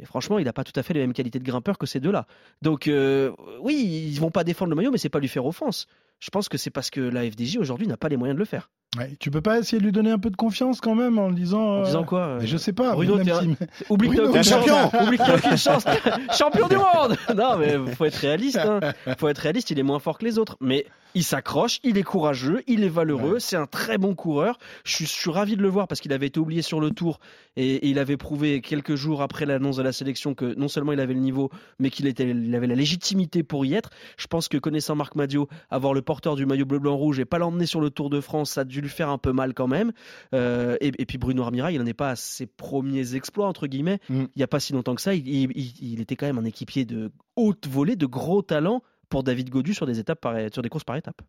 Mais 0.00 0.06
franchement, 0.06 0.38
il 0.38 0.46
n'a 0.46 0.54
pas 0.54 0.64
tout 0.64 0.72
à 0.76 0.82
fait 0.82 0.94
les 0.94 1.00
mêmes 1.00 1.12
qualités 1.12 1.38
de 1.38 1.44
grimpeur 1.44 1.76
que 1.76 1.84
ces 1.84 2.00
deux-là. 2.00 2.26
Donc 2.62 2.88
euh, 2.88 3.30
oui, 3.60 4.08
ils 4.10 4.18
vont 4.18 4.30
pas 4.30 4.42
défendre 4.42 4.70
le 4.70 4.76
maillot, 4.76 4.90
mais 4.90 4.96
c'est 4.96 5.10
pas 5.10 5.18
lui 5.18 5.28
faire 5.28 5.44
offense. 5.44 5.86
Je 6.22 6.30
pense 6.30 6.48
que 6.48 6.56
c'est 6.56 6.70
parce 6.70 6.88
que 6.90 7.00
la 7.00 7.28
FDJ 7.28 7.56
aujourd'hui 7.58 7.88
n'a 7.88 7.96
pas 7.96 8.08
les 8.08 8.16
moyens 8.16 8.36
de 8.36 8.38
le 8.38 8.44
faire. 8.44 8.70
Ouais, 8.96 9.16
tu 9.18 9.30
peux 9.32 9.40
pas 9.40 9.58
essayer 9.58 9.78
de 9.78 9.84
lui 9.84 9.90
donner 9.90 10.10
un 10.12 10.18
peu 10.18 10.30
de 10.30 10.36
confiance 10.36 10.80
quand 10.80 10.94
même 10.94 11.18
en 11.18 11.28
le 11.28 11.34
disant. 11.34 11.62
En 11.62 11.80
euh, 11.80 11.84
disant 11.84 12.04
quoi 12.04 12.20
euh, 12.26 12.40
Je 12.44 12.56
sais 12.56 12.72
pas. 12.74 12.94
Bruno, 12.94 13.18
un- 13.18 13.24
si- 13.24 13.56
Oublie 13.88 14.08
que 14.10 14.14
Bruno, 14.16 14.28
aucune 14.28 14.42
t'es 14.42 14.48
champion. 14.48 14.90
Oublie 15.02 15.18
que 15.18 15.36
aucune 15.36 15.56
chance. 15.56 15.84
champion 16.38 16.68
du 16.68 16.76
monde. 16.76 17.16
Non, 17.34 17.56
mais 17.56 17.76
faut 17.94 18.04
être 18.04 18.16
réaliste. 18.16 18.58
Hein. 18.58 18.78
Faut 19.18 19.28
être 19.28 19.38
réaliste. 19.38 19.70
Il 19.70 19.78
est 19.80 19.82
moins 19.82 19.98
fort 19.98 20.18
que 20.18 20.24
les 20.26 20.38
autres, 20.38 20.58
mais 20.60 20.84
il 21.14 21.24
s'accroche. 21.24 21.80
Il 21.82 21.96
est 21.96 22.02
courageux. 22.02 22.62
Il 22.66 22.84
est 22.84 22.88
valeureux. 22.90 23.38
C'est 23.38 23.56
un 23.56 23.66
très 23.66 23.96
bon 23.96 24.14
coureur. 24.14 24.58
Je 24.84 24.94
suis, 24.94 25.06
je 25.06 25.10
suis 25.10 25.30
ravi 25.30 25.56
de 25.56 25.62
le 25.62 25.68
voir 25.68 25.88
parce 25.88 26.02
qu'il 26.02 26.12
avait 26.12 26.26
été 26.26 26.38
oublié 26.38 26.60
sur 26.60 26.78
le 26.78 26.90
Tour 26.90 27.18
et, 27.56 27.76
et 27.76 27.88
il 27.88 27.98
avait 27.98 28.18
prouvé 28.18 28.60
quelques 28.60 28.94
jours 28.94 29.22
après 29.22 29.46
l'annonce 29.46 29.76
de 29.76 29.82
la 29.82 29.92
sélection 29.92 30.34
que 30.34 30.54
non 30.56 30.68
seulement 30.68 30.92
il 30.92 31.00
avait 31.00 31.14
le 31.14 31.20
niveau, 31.20 31.48
mais 31.78 31.88
qu'il 31.88 32.06
était, 32.06 32.28
il 32.28 32.54
avait 32.54 32.66
la 32.66 32.74
légitimité 32.74 33.42
pour 33.42 33.64
y 33.64 33.72
être. 33.72 33.88
Je 34.18 34.26
pense 34.26 34.48
que 34.48 34.58
connaissant 34.58 34.94
Marc 34.96 35.14
Madio, 35.14 35.48
avoir 35.70 35.94
le 35.94 36.02
porteur 36.12 36.36
du 36.36 36.44
maillot 36.44 36.66
bleu 36.66 36.78
blanc 36.78 36.94
rouge 36.94 37.18
et 37.20 37.24
pas 37.24 37.38
l'emmener 37.38 37.64
sur 37.64 37.80
le 37.80 37.88
Tour 37.88 38.10
de 38.10 38.20
France, 38.20 38.50
ça 38.50 38.60
a 38.60 38.64
dû 38.64 38.82
lui 38.82 38.90
faire 38.90 39.08
un 39.08 39.16
peu 39.16 39.32
mal 39.32 39.54
quand 39.54 39.66
même. 39.66 39.92
Euh, 40.34 40.76
et, 40.82 40.88
et 40.98 41.06
puis 41.06 41.16
Bruno 41.16 41.42
Armirail, 41.42 41.74
il 41.76 41.78
n'en 41.78 41.86
est 41.86 41.94
pas 41.94 42.10
à 42.10 42.16
ses 42.16 42.46
premiers 42.46 43.14
exploits 43.14 43.46
entre 43.46 43.66
guillemets. 43.66 43.98
Mm. 44.10 44.24
Il 44.24 44.38
n'y 44.38 44.42
a 44.42 44.46
pas 44.46 44.60
si 44.60 44.74
longtemps 44.74 44.94
que 44.94 45.00
ça, 45.00 45.14
il, 45.14 45.26
il- 45.26 45.72
il 45.80 46.00
était 46.02 46.14
quand 46.16 46.26
même 46.26 46.36
un 46.36 46.44
équipier 46.44 46.84
de 46.84 47.10
haute 47.36 47.66
volée, 47.66 47.96
de 47.96 48.04
gros 48.04 48.42
talent 48.42 48.82
pour 49.12 49.22
David 49.22 49.50
Godu 49.50 49.74
sur 49.74 49.84
des 49.84 49.98
étapes 49.98 50.22
par, 50.22 50.34
sur 50.50 50.62
des 50.62 50.70
courses 50.70 50.84
par 50.84 50.96
étapes. 50.96 51.20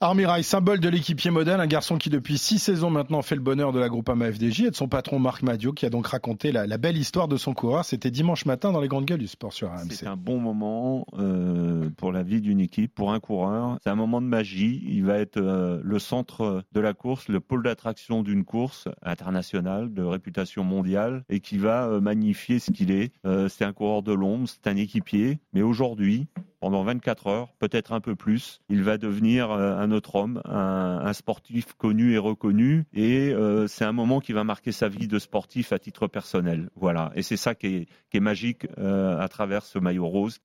Armirail, 0.00 0.44
symbole 0.44 0.80
de 0.80 0.88
l'équipier 0.90 1.30
modèle, 1.30 1.60
un 1.60 1.66
garçon 1.66 1.96
qui 1.96 2.10
depuis 2.10 2.36
six 2.36 2.58
saisons 2.58 2.90
maintenant 2.90 3.22
fait 3.22 3.36
le 3.36 3.40
bonheur 3.40 3.72
de 3.72 3.80
la 3.80 3.88
Groupama 3.88 4.30
FDJ 4.30 4.60
et 4.60 4.70
de 4.70 4.76
son 4.76 4.86
patron 4.86 5.18
Marc 5.18 5.42
Madio 5.42 5.72
qui 5.72 5.86
a 5.86 5.90
donc 5.90 6.08
raconté 6.08 6.52
la, 6.52 6.66
la 6.66 6.76
belle 6.76 6.98
histoire 6.98 7.26
de 7.26 7.38
son 7.38 7.54
coureur. 7.54 7.86
C'était 7.86 8.10
dimanche 8.10 8.44
matin 8.44 8.70
dans 8.70 8.82
les 8.82 8.88
grandes 8.88 9.06
gueules 9.06 9.20
du 9.20 9.28
sport 9.28 9.54
sur 9.54 9.70
RMC. 9.70 9.92
C'est 9.92 10.06
un 10.06 10.18
bon 10.18 10.38
moment 10.38 11.06
euh, 11.18 11.88
pour 11.96 12.12
la 12.12 12.22
vie 12.22 12.42
d'une 12.42 12.60
équipe, 12.60 12.94
pour 12.94 13.14
un 13.14 13.20
coureur. 13.20 13.78
C'est 13.82 13.88
un 13.88 13.94
moment 13.94 14.20
de 14.20 14.26
magie. 14.26 14.84
Il 14.86 15.06
va 15.06 15.16
être 15.16 15.38
euh, 15.38 15.80
le 15.82 15.98
centre 15.98 16.64
de 16.72 16.80
la 16.80 16.92
course, 16.92 17.28
le 17.28 17.40
pôle 17.40 17.62
d'attraction 17.62 18.22
d'une 18.22 18.44
course 18.44 18.88
internationale 19.02 19.94
de 19.94 20.02
réputation 20.02 20.64
mondiale 20.64 21.24
et 21.30 21.40
qui 21.40 21.56
va 21.56 21.86
euh, 21.86 22.00
magnifier 22.02 22.58
ce 22.58 22.70
qu'il 22.70 22.90
est. 22.90 23.14
Euh, 23.24 23.48
c'est 23.48 23.64
un 23.64 23.72
coureur 23.72 24.02
de 24.02 24.12
l'ombre, 24.12 24.46
c'est 24.46 24.66
un 24.66 24.76
équipier. 24.76 25.38
Mais 25.54 25.62
aujourd'hui, 25.62 26.28
pendant 26.60 26.82
24 26.82 27.05
heures, 27.26 27.52
peut-être 27.58 27.92
un 27.92 28.00
peu 28.00 28.14
plus, 28.14 28.60
il 28.68 28.82
va 28.82 28.98
devenir 28.98 29.50
euh, 29.50 29.76
un 29.76 29.90
autre 29.90 30.16
homme, 30.16 30.40
un, 30.44 31.12
sportif 31.12 31.72
connu 31.74 32.14
et 32.14 32.18
reconnu. 32.18 32.84
Et 32.92 33.32
euh, 33.32 33.66
c'est 33.66 33.84
un 33.84 33.92
moment 33.92 34.20
qui 34.20 34.32
va 34.32 34.44
marquer 34.44 34.72
sa 34.72 34.88
vie 34.88 35.08
de 35.08 35.18
sportif 35.18 35.72
à 35.72 35.78
titre 35.78 36.06
personnel. 36.06 36.70
Voilà. 36.76 37.12
Et 37.14 37.22
c'est 37.22 37.36
ça 37.36 37.54
qui 37.54 37.66
est, 37.66 37.86
qui 38.10 38.16
est 38.18 38.20
magique 38.20 38.66
euh, 38.78 39.18
à 39.18 39.28
travers 39.28 39.64
ce 39.64 39.78
maillot 39.78 40.06
rose. 40.06 40.40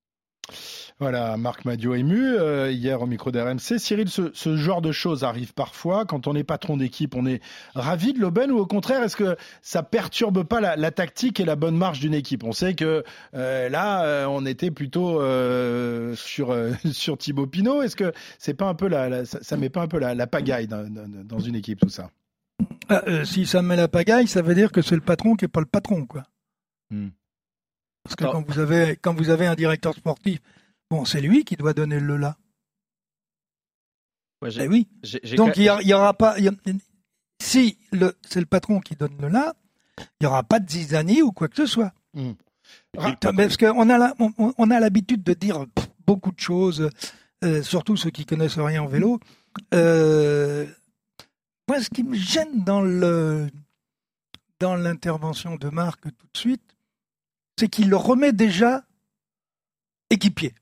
Voilà, 1.00 1.36
Marc 1.38 1.66
Madio 1.66 1.96
ému 1.96 2.36
euh, 2.38 2.72
hier 2.72 3.02
au 3.02 3.08
micro 3.08 3.32
d'RMC. 3.32 3.80
Cyril, 3.80 4.08
ce, 4.10 4.30
ce 4.34 4.56
genre 4.56 4.82
de 4.82 4.92
choses 4.92 5.24
arrive 5.24 5.54
parfois. 5.54 6.06
Quand 6.06 6.28
on 6.28 6.36
est 6.36 6.44
patron 6.44 6.78
d'équipe, 6.78 7.16
on 7.16 7.26
est 7.26 7.42
ravi 7.74 8.14
de 8.14 8.20
l'aubaine 8.20 8.52
ou 8.52 8.58
au 8.60 8.66
contraire, 8.68 9.02
est-ce 9.02 9.16
que 9.16 9.36
ça 9.62 9.82
perturbe 9.82 10.44
pas 10.44 10.62
la, 10.62 10.76
la 10.76 10.92
tactique 10.92 11.40
et 11.40 11.46
la 11.46 11.56
bonne 11.56 11.76
marche 11.76 12.00
d'une 12.02 12.14
équipe? 12.14 12.44
On 12.44 12.52
sait 12.52 12.76
que 12.76 13.04
euh, 13.34 13.70
là, 13.70 14.04
euh, 14.04 14.26
on 14.26 14.46
était 14.46 14.70
plutôt 14.72 15.20
sur 16.16 16.56
sur 16.92 17.18
Thibaut 17.18 17.48
Pinot. 17.48 17.82
Est-ce 17.82 17.96
que 17.96 18.12
c'est 18.38 18.54
pas 18.54 18.66
un 18.68 18.76
peu 18.76 18.88
la, 18.88 19.10
la- 19.10 19.26
ça, 19.26 19.40
ça 19.42 19.58
met 19.58 19.70
pas 19.70 19.82
un 19.82 19.88
peu 19.88 19.98
la, 20.00 20.14
la 20.14 20.28
pagaille 20.28 20.68
dans, 20.68 21.40
une 21.40 21.56
équipe 21.56 21.80
tout 21.80 21.90
ça? 21.90 22.10
Ah, 22.90 23.04
si 23.26 23.46
ça 23.48 23.62
met 23.62 23.76
la 23.76 23.88
pagaille, 23.88 24.28
ça 24.28 24.42
veut 24.42 24.54
dire 24.54 24.72
que 24.72 24.82
c'est 24.82 24.96
le 24.96 25.02
patron 25.02 25.36
qui 25.36 25.46
est 25.46 25.48
pas 25.48 25.62
le 25.62 25.66
patron, 25.66 26.06
quoi. 26.06 26.24
Hmm. 26.92 27.08
Parce 28.04 28.16
que 28.16 28.24
Non. 28.24 28.32
quand 28.32 28.42
vous 28.50 28.60
avez 28.60 28.96
quand 28.98 29.14
vous 29.14 29.30
avez 29.30 29.46
un 29.48 29.56
directeur 29.56 29.94
sportif, 29.96 30.40
bon, 30.90 31.06
c'est 31.06 31.22
lui 31.22 31.44
qui 31.46 31.56
doit 31.56 31.74
donner 31.74 32.00
le 32.00 32.18
là. 32.18 32.38
Ouais, 34.42 34.50
Eh 34.60 34.68
oui. 34.68 34.88
Donc 35.38 35.58
il 35.58 35.64
y, 35.64 35.70
a- 35.70 35.82
il 35.82 35.88
y 35.88 35.94
aura 35.94 36.14
pas. 36.14 36.38
il 36.40 36.46
y 36.46 36.48
a- 36.48 36.52
si 37.42 37.78
le 37.92 38.16
c'est 38.28 38.40
le 38.40 38.46
patron 38.48 38.80
qui 38.80 38.96
donne 38.96 39.16
le 39.20 39.28
là, 39.28 39.54
il 40.20 40.24
y 40.24 40.28
aura 40.28 40.44
pas 40.44 40.60
de 40.60 40.70
zizanie 40.70 41.22
ou 41.22 41.32
quoi 41.32 41.48
que 41.48 41.58
ce 41.58 41.66
soit. 41.68 41.94
Hmm. 42.14 42.32
Ah, 42.98 43.16
Parce 43.22 43.58
qu'on 43.58 43.90
a 43.90 44.14
on, 44.20 44.54
on 44.58 44.72
a 44.72 44.80
l'habitude 44.80 45.24
de 45.24 45.34
dire 45.34 45.66
pff, 45.76 45.88
beaucoup 46.08 46.32
de 46.32 46.40
choses, 46.40 46.90
euh, 47.44 47.62
surtout 47.62 47.98
ceux 47.98 48.10
qui 48.10 48.26
connaissent 48.26 48.58
rien 48.60 48.82
en 48.84 48.88
vélo. 48.88 49.20
Euh, 49.74 50.66
moi, 51.68 51.82
ce 51.82 51.90
qui 51.90 52.04
me 52.04 52.16
gêne 52.16 52.64
dans 52.64 52.82
le 52.82 53.50
dans 54.60 54.76
l'intervention 54.76 55.56
de 55.56 55.70
Marc 55.70 56.02
tout 56.04 56.28
de 56.34 56.38
suite, 56.38 56.71
c'est 57.62 57.70
qu'il 57.70 57.90
le 57.90 57.96
remet 57.96 58.34
déjà 58.34 58.84
équipier. 60.10 60.56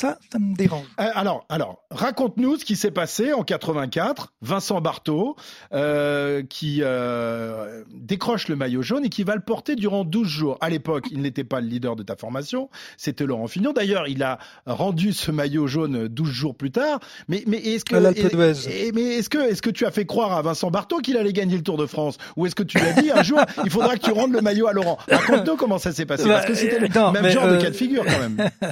Ça, 0.00 0.18
ça 0.32 0.38
me 0.38 0.54
dérange. 0.54 0.86
Euh, 0.98 1.10
Alors, 1.14 1.44
alors, 1.50 1.82
raconte-nous 1.90 2.56
ce 2.56 2.64
qui 2.64 2.74
s'est 2.76 2.90
passé 2.90 3.32
en 3.34 3.42
84. 3.42 4.32
Vincent 4.40 4.80
Barthaud, 4.80 5.36
euh, 5.74 6.42
qui 6.48 6.78
euh, 6.82 7.82
décroche 7.92 8.48
le 8.48 8.56
maillot 8.56 8.80
jaune 8.82 9.04
et 9.04 9.08
qui 9.10 9.24
va 9.24 9.34
le 9.34 9.42
porter 9.42 9.76
durant 9.76 10.04
12 10.04 10.26
jours. 10.26 10.58
À 10.62 10.70
l'époque, 10.70 11.06
il 11.10 11.20
n'était 11.20 11.44
pas 11.44 11.60
le 11.60 11.66
leader 11.66 11.96
de 11.96 12.02
ta 12.02 12.16
formation, 12.16 12.70
c'était 12.96 13.26
Laurent 13.26 13.46
Fignon. 13.46 13.72
D'ailleurs, 13.72 14.08
il 14.08 14.22
a 14.22 14.38
rendu 14.66 15.12
ce 15.12 15.30
maillot 15.30 15.66
jaune 15.66 16.08
12 16.08 16.30
jours 16.30 16.54
plus 16.54 16.70
tard. 16.70 17.00
Mais, 17.28 17.42
mais 17.46 17.58
est-ce 17.58 17.84
que, 17.84 17.94
et- 18.16 18.88
et- 18.88 18.92
mais 18.92 19.02
est-ce 19.02 19.28
que, 19.28 19.38
est-ce 19.38 19.60
que 19.62 19.70
tu 19.70 19.84
as 19.84 19.90
fait 19.90 20.06
croire 20.06 20.32
à 20.32 20.42
Vincent 20.42 20.70
Barthaud 20.70 20.98
qu'il 21.00 21.16
allait 21.18 21.32
gagner 21.34 21.56
le 21.56 21.62
Tour 21.62 21.76
de 21.76 21.86
France, 21.86 22.16
ou 22.36 22.46
est-ce 22.46 22.54
que 22.54 22.62
tu 22.62 22.78
lui 22.78 22.86
as 22.86 22.92
dit 23.02 23.10
un 23.10 23.22
jour, 23.22 23.38
il 23.64 23.70
faudra 23.70 23.96
que 23.96 24.02
tu 24.02 24.12
rendes 24.12 24.32
le 24.32 24.40
maillot 24.40 24.66
à 24.66 24.72
Laurent? 24.72 24.96
Raconte-nous 25.10 25.56
comment 25.56 25.78
ça 25.78 25.92
s'est 25.92 26.06
passé, 26.06 26.24
parce 26.26 26.46
que 26.46 26.54
c'était 26.54 26.78
le 26.78 26.88
Non, 26.88 27.12
même 27.12 27.28
genre 27.28 27.48
de 27.48 27.56
cas 27.58 27.68
de 27.70 27.74
figure 27.76 28.04
quand 28.06 28.18
même. 28.18 28.50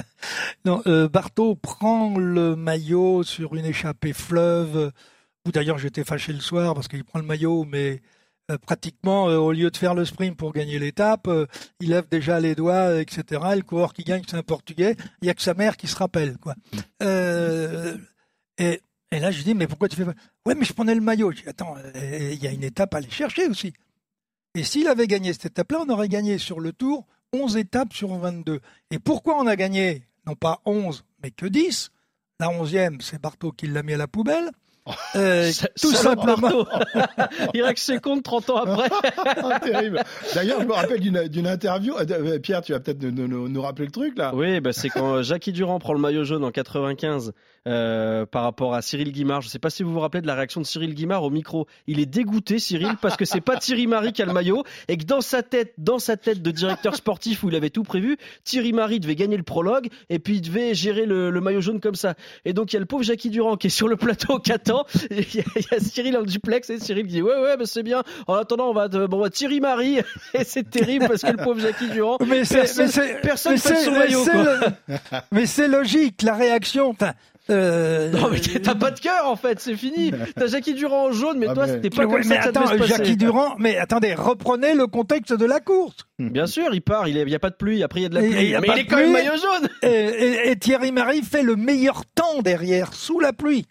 Non, 0.65 0.81
euh, 0.87 1.07
Barthaud 1.19 1.55
prend 1.55 2.17
le 2.17 2.55
maillot 2.55 3.23
sur 3.23 3.53
une 3.55 3.65
échappée 3.65 4.13
fleuve, 4.13 4.93
où 5.45 5.51
d'ailleurs 5.51 5.77
j'étais 5.77 6.05
fâché 6.05 6.31
le 6.31 6.39
soir 6.39 6.73
parce 6.73 6.87
qu'il 6.87 7.03
prend 7.03 7.19
le 7.19 7.25
maillot, 7.25 7.65
mais 7.65 8.01
euh, 8.49 8.57
pratiquement, 8.57 9.27
euh, 9.27 9.35
au 9.35 9.51
lieu 9.51 9.69
de 9.69 9.75
faire 9.75 9.95
le 9.95 10.05
sprint 10.05 10.37
pour 10.37 10.53
gagner 10.53 10.79
l'étape, 10.79 11.27
euh, 11.27 11.45
il 11.81 11.89
lève 11.89 12.07
déjà 12.07 12.39
les 12.39 12.55
doigts, 12.55 13.01
etc. 13.01 13.41
Et 13.51 13.57
le 13.57 13.63
coureur 13.63 13.91
qui 13.91 14.05
gagne, 14.05 14.23
c'est 14.25 14.37
un 14.37 14.43
Portugais. 14.43 14.95
Il 15.21 15.25
n'y 15.25 15.29
a 15.29 15.33
que 15.33 15.41
sa 15.41 15.53
mère 15.53 15.75
qui 15.75 15.87
se 15.87 15.97
rappelle. 15.97 16.37
quoi. 16.37 16.55
Et, 17.01 18.79
là, 19.11 19.29
je 19.29 19.43
dis, 19.43 19.55
mais 19.55 19.67
pourquoi 19.67 19.89
tu 19.89 19.97
fais 19.97 20.05
pas? 20.05 20.15
Ouais, 20.45 20.55
mais 20.55 20.63
je 20.63 20.71
prenais 20.71 20.95
le 20.95 21.01
maillot. 21.01 21.33
Je 21.33 21.41
dis, 21.41 21.49
attends, 21.49 21.75
il 21.95 22.41
y 22.41 22.47
a 22.47 22.51
une 22.51 22.63
étape 22.63 22.93
à 22.93 22.99
aller 22.99 23.09
chercher 23.09 23.45
aussi. 23.47 23.73
Et 24.55 24.63
s'il 24.63 24.87
avait 24.87 25.07
gagné 25.07 25.33
cette 25.33 25.47
étape-là, 25.47 25.83
on 25.85 25.89
aurait 25.89 26.07
gagné 26.07 26.37
sur 26.37 26.61
le 26.61 26.71
tour 26.71 27.07
11 27.33 27.57
étapes 27.57 27.91
sur 27.91 28.15
22. 28.15 28.61
Et 28.91 28.99
pourquoi 28.99 29.37
on 29.37 29.47
a 29.47 29.57
gagné, 29.57 30.07
non 30.29 30.35
pas 30.35 30.61
11, 30.65 31.03
mais 31.23 31.31
que 31.31 31.47
10 31.47 31.89
La 32.39 32.49
11e, 32.49 33.01
c'est 33.01 33.19
Barthaud 33.19 33.51
qui 33.51 33.67
l'a 33.67 33.81
mis 33.81 33.95
à 33.95 33.97
la 33.97 34.07
poubelle. 34.07 34.51
Euh, 35.15 35.51
tout 35.81 35.91
simplement. 35.91 36.65
Il 37.53 37.63
règle 37.63 37.79
ses 37.79 37.99
comptes 37.99 38.23
30 38.23 38.49
ans 38.49 38.57
après. 38.57 38.89
Oh, 39.41 39.51
D'ailleurs, 40.35 40.61
je 40.61 40.65
me 40.65 40.73
rappelle 40.73 40.99
d'une 40.99 41.47
interview. 41.47 41.95
Euh, 41.95 42.05
euh, 42.09 42.39
Pierre, 42.39 42.61
tu 42.61 42.71
vas 42.71 42.79
peut-être 42.79 43.01
nous, 43.01 43.47
nous, 43.47 43.61
rappeler 43.61 43.85
le 43.85 43.91
truc 43.91 44.17
là. 44.17 44.33
Oui, 44.33 44.59
bah, 44.59 44.73
c'est 44.73 44.89
quand 44.89 45.15
euh, 45.15 45.23
Jackie 45.23 45.51
Durand 45.51 45.79
prend 45.79 45.93
le 45.93 45.99
maillot 45.99 46.23
jaune 46.23 46.43
en 46.43 46.51
95 46.51 47.33
par 47.65 48.43
rapport 48.43 48.73
à 48.73 48.81
Cyril 48.81 49.11
Guimard. 49.11 49.41
Je 49.41 49.47
ne 49.47 49.51
sais 49.51 49.59
pas 49.59 49.69
si 49.69 49.83
vous 49.83 49.93
vous 49.93 49.99
rappelez 49.99 50.21
de 50.21 50.27
la 50.27 50.35
réaction 50.35 50.59
de 50.59 50.65
Cyril 50.65 50.95
Guimard 50.95 51.23
au 51.23 51.29
micro. 51.29 51.67
Il 51.87 51.99
est 51.99 52.05
dégoûté, 52.05 52.57
Cyril, 52.57 52.95
parce 53.01 53.15
que 53.15 53.25
c'est 53.25 53.41
pas 53.41 53.57
Thierry 53.57 53.85
Marie 53.85 54.11
qui 54.11 54.23
a 54.23 54.25
le 54.25 54.33
maillot 54.33 54.63
et 54.87 54.97
que 54.97 55.03
dans 55.03 55.21
sa 55.21 55.43
tête, 55.43 55.73
dans 55.77 55.99
sa 55.99 56.17
tête 56.17 56.41
de 56.41 56.51
directeur 56.51 56.95
sportif 56.95 57.43
où 57.43 57.49
il 57.49 57.55
avait 57.55 57.69
tout 57.69 57.83
prévu, 57.83 58.17
Thierry 58.43 58.73
Marie 58.73 58.99
devait 58.99 59.15
gagner 59.15 59.37
le 59.37 59.43
prologue 59.43 59.89
et 60.09 60.17
puis 60.17 60.37
il 60.37 60.41
devait 60.41 60.73
gérer 60.73 61.05
le, 61.05 61.29
le 61.29 61.41
maillot 61.41 61.61
jaune 61.61 61.79
comme 61.79 61.95
ça. 61.95 62.15
Et 62.43 62.53
donc 62.53 62.73
il 62.73 62.75
y 62.75 62.77
a 62.77 62.79
le 62.79 62.87
pauvre 62.87 63.03
Jackie 63.03 63.29
Durand 63.29 63.55
qui 63.55 63.67
est 63.67 63.71
sur 63.71 63.87
le 63.87 63.97
plateau 63.97 64.39
14 64.39 64.78
il 65.11 65.17
y, 65.19 65.75
a 65.75 65.79
Cyril 65.79 66.17
en 66.17 66.23
duplex 66.23 66.69
et 66.69 66.79
Cyril 66.79 67.05
qui 67.07 67.13
dit 67.13 67.21
ouais 67.21 67.39
ouais 67.39 67.57
bah, 67.57 67.65
c'est 67.65 67.83
bien. 67.83 68.03
En 68.27 68.35
attendant 68.35 68.69
on 68.69 68.73
va 68.73 68.89
te... 68.89 69.05
bon 69.05 69.19
bah, 69.19 69.29
Thierry 69.29 69.59
Marie 69.59 69.99
et 70.33 70.43
c'est 70.43 70.69
terrible 70.69 71.07
parce 71.07 71.21
que 71.21 71.31
le 71.31 71.43
pauvre 71.43 71.59
Jackie 71.59 71.89
Durand. 71.89 72.17
Mais 72.27 72.43
personne, 72.45 72.89
personne 73.21 73.53
mais 73.53 73.57
fait 73.57 73.75
son 73.75 73.91
maillot. 73.91 74.25
Mais 75.31 75.45
c'est 75.45 75.67
logique 75.67 76.21
la 76.21 76.35
réaction. 76.35 76.95
Euh, 77.49 78.11
non 78.11 78.29
mais 78.29 78.39
t'as 78.39 78.75
pas 78.75 78.91
de 78.91 78.99
cœur 78.99 79.25
en 79.25 79.35
fait, 79.35 79.59
c'est 79.59 79.75
fini. 79.75 80.11
T'as 80.35 80.47
Jackie 80.47 80.73
Durand 80.73 81.07
en 81.07 81.11
jaune, 81.11 81.39
mais 81.39 81.47
ah, 81.49 81.53
toi 81.53 81.65
mais... 81.65 81.73
c'était 81.73 81.89
pas 81.89 82.05
mais 82.05 82.11
comme 82.11 82.27
mais 82.27 82.41
ça. 82.41 82.85
Jackie 82.85 83.17
Durand, 83.17 83.55
mais 83.57 83.77
attendez, 83.77 84.13
reprenez 84.13 84.75
le 84.75 84.87
contexte 84.87 85.33
de 85.33 85.45
la 85.45 85.59
course. 85.59 85.97
Bien 86.19 86.45
sûr, 86.45 86.73
il 86.73 86.81
part, 86.81 87.07
il 87.07 87.25
n'y 87.25 87.35
a 87.35 87.39
pas 87.39 87.49
de 87.49 87.55
pluie, 87.55 87.81
après 87.81 88.01
il 88.01 88.03
y 88.03 88.05
a 88.05 88.09
de 88.09 88.15
la 88.15 88.21
pluie. 88.21 88.55
Mais 88.61 88.67
il 88.67 88.79
est 88.79 88.85
quand 88.85 88.97
même 88.97 89.11
maillot 89.11 89.33
jaune. 89.37 89.69
Et, 89.81 90.55
Thierry 90.59 90.91
Marie 90.91 91.21
fait 91.21 91.43
le 91.43 91.55
meilleur 91.55 92.03
temps 92.13 92.41
derrière, 92.43 92.93
sous 92.93 93.19
la 93.19 93.33
pluie. 93.33 93.65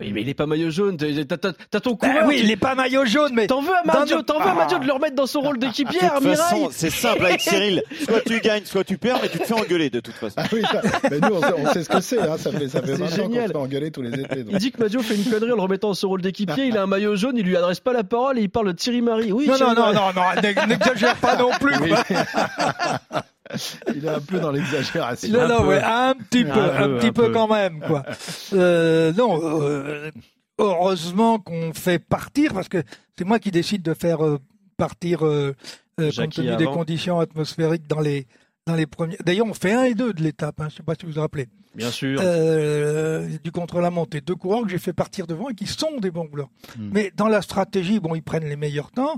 Oui, 0.00 0.12
mais 0.14 0.22
il 0.22 0.28
est 0.28 0.34
pas 0.34 0.46
maillot 0.46 0.70
jaune. 0.70 0.96
T'as 0.96 1.80
ton 1.80 1.90
Bah 1.92 2.08
coureur. 2.08 2.26
oui, 2.26 2.36
tu- 2.36 2.42
il 2.44 2.48
n'est 2.48 2.56
pas 2.56 2.74
maillot 2.74 3.04
jaune, 3.04 3.32
mais 3.34 3.46
T'en 3.46 3.60
veux 3.60 3.68
à 3.74 3.82
notre- 3.84 4.22
t'en 4.22 4.38
veux 4.40 4.46
à 4.46 4.66
Ah. 4.70 4.78
de 4.78 4.86
le 4.86 4.92
remettre 4.92 5.14
dans 5.14 5.26
son 5.26 5.40
rôle 5.40 5.58
d'équipier, 5.58 6.00
De 6.00 6.06
toute 6.06 6.20
Mirail. 6.22 6.36
façon, 6.36 6.68
c'est 6.72 6.90
simple 6.90 7.26
avec 7.26 7.40
Cyril. 7.42 7.82
Soit 8.06 8.20
tu 8.26 8.40
gagnes, 8.40 8.64
soit 8.64 8.84
tu 8.84 8.96
perds, 8.96 9.18
mais 9.22 9.28
tu 9.28 9.38
te 9.38 9.44
fais 9.44 9.52
engueuler 9.54 9.90
de 9.90 10.00
toute 10.00 10.14
façon. 10.14 10.36
Ah 10.38 10.44
oui, 10.52 10.62
ça- 10.62 10.80
mais 11.10 11.18
nous, 11.20 11.34
on 11.36 11.40
sait, 11.42 11.52
on 11.56 11.72
sait 11.72 11.84
ce 11.84 11.88
que 11.88 12.00
c'est. 12.00 12.18
Hein. 12.18 12.36
Ça 12.38 12.50
fait, 12.50 12.68
ça 12.68 12.80
fait 12.80 12.86
C'est 12.88 12.92
20 12.96 13.04
ans 13.04 13.08
qu'on 13.08 13.14
génial. 13.16 13.46
se 13.48 13.52
fait 13.52 13.58
engueuler 13.58 13.90
tous 13.90 14.02
les 14.02 14.18
étés. 14.18 14.36
donc. 14.44 14.52
Il 14.52 14.58
dit 14.58 14.72
que 14.72 14.80
Madio 14.82 15.02
fait 15.02 15.14
une 15.16 15.24
connerie 15.24 15.52
en 15.52 15.56
le 15.56 15.62
remettant 15.62 15.88
dans 15.88 15.94
son 15.94 16.08
rôle 16.08 16.22
d'équipier. 16.22 16.64
Il 16.66 16.76
a 16.78 16.82
un 16.82 16.86
maillot 16.86 17.16
jaune, 17.16 17.36
il 17.36 17.44
lui 17.44 17.56
adresse 17.56 17.80
pas 17.80 17.92
la 17.92 18.02
parole 18.04 18.38
et 18.38 18.42
il 18.42 18.48
parle 18.50 18.68
de 18.68 18.72
Thierry 18.72 19.02
Marie. 19.02 19.32
Oui, 19.32 19.46
non, 19.48 19.58
non, 19.58 19.74
non, 19.74 19.92
non, 19.92 20.12
non, 20.14 20.40
n'ex- 20.42 20.66
n'exagère 20.66 21.16
pas 21.16 21.36
non 21.36 21.50
plus. 21.60 21.74
Oui. 21.82 21.90
Il 23.94 24.04
est 24.04 24.08
un 24.08 24.20
peu 24.20 24.38
dans 24.40 24.50
l'exagération. 24.50 25.30
Non, 25.32 25.40
Un 25.40 25.48
non, 25.48 25.60
peu. 25.62 25.68
ouais, 25.68 25.82
un 25.82 26.14
petit 26.14 26.44
peu, 26.44 26.50
Un 26.50 26.82
un, 26.82 26.86
peu, 26.88 26.96
petit 26.98 27.06
un 27.08 27.12
peu, 27.12 27.26
peu. 27.26 27.32
quand 27.32 27.48
même, 27.48 27.80
quoi. 27.80 28.04
Euh, 28.52 29.12
non, 29.12 29.40
euh, 29.42 30.10
heureusement 30.58 31.38
qu'on 31.38 31.72
fait 31.72 31.98
partir, 31.98 32.52
parce 32.52 32.68
que 32.68 32.82
c'est 33.16 33.24
moi 33.24 33.38
qui 33.38 33.50
décide 33.50 33.82
de 33.82 33.94
faire 33.94 34.24
euh, 34.24 34.38
partir, 34.76 35.20
compte 35.20 36.30
tenu 36.32 36.56
des 36.56 36.64
conditions 36.64 37.20
atmosphériques 37.20 37.86
dans 37.86 38.00
les 38.00 38.26
dans 38.66 38.74
les 38.74 38.86
premiers. 38.86 39.16
D'ailleurs, 39.24 39.46
on 39.46 39.54
fait 39.54 39.72
un 39.72 39.84
et 39.84 39.94
deux 39.94 40.12
de 40.12 40.22
l'étape. 40.22 40.60
Hein, 40.60 40.68
je 40.70 40.76
sais 40.76 40.82
pas 40.82 40.94
si 40.94 41.06
vous 41.06 41.12
vous 41.12 41.20
rappelez. 41.20 41.48
Bien 41.74 41.90
sûr. 41.90 42.20
Euh, 42.22 43.28
du 43.42 43.52
contre-la-montre, 43.52 44.16
et 44.16 44.20
deux 44.20 44.34
coureurs 44.34 44.62
que 44.64 44.68
j'ai 44.68 44.78
fait 44.78 44.92
partir 44.92 45.26
devant 45.26 45.48
et 45.48 45.54
qui 45.54 45.66
sont 45.66 45.96
des 45.98 46.10
bons 46.10 46.26
coureurs. 46.26 46.50
Hmm. 46.78 46.90
Mais 46.92 47.12
dans 47.16 47.28
la 47.28 47.40
stratégie, 47.42 48.00
bon, 48.00 48.14
ils 48.14 48.22
prennent 48.22 48.44
les 48.48 48.56
meilleurs 48.56 48.90
temps. 48.90 49.16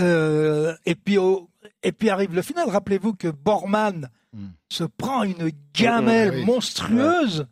Euh, 0.00 0.74
et 0.86 0.94
puis 0.94 1.16
au- 1.18 1.48
et 1.82 1.92
puis 1.92 2.10
arrive 2.10 2.34
le 2.34 2.42
final. 2.42 2.68
Rappelez-vous 2.68 3.14
que 3.14 3.28
Bormann 3.28 4.08
Hmm. 4.34 4.46
se 4.70 4.84
prend 4.84 5.24
une 5.24 5.50
gamelle 5.78 6.30
Ah 6.32 6.36
oui. 6.38 6.44
monstrueuse 6.46 7.46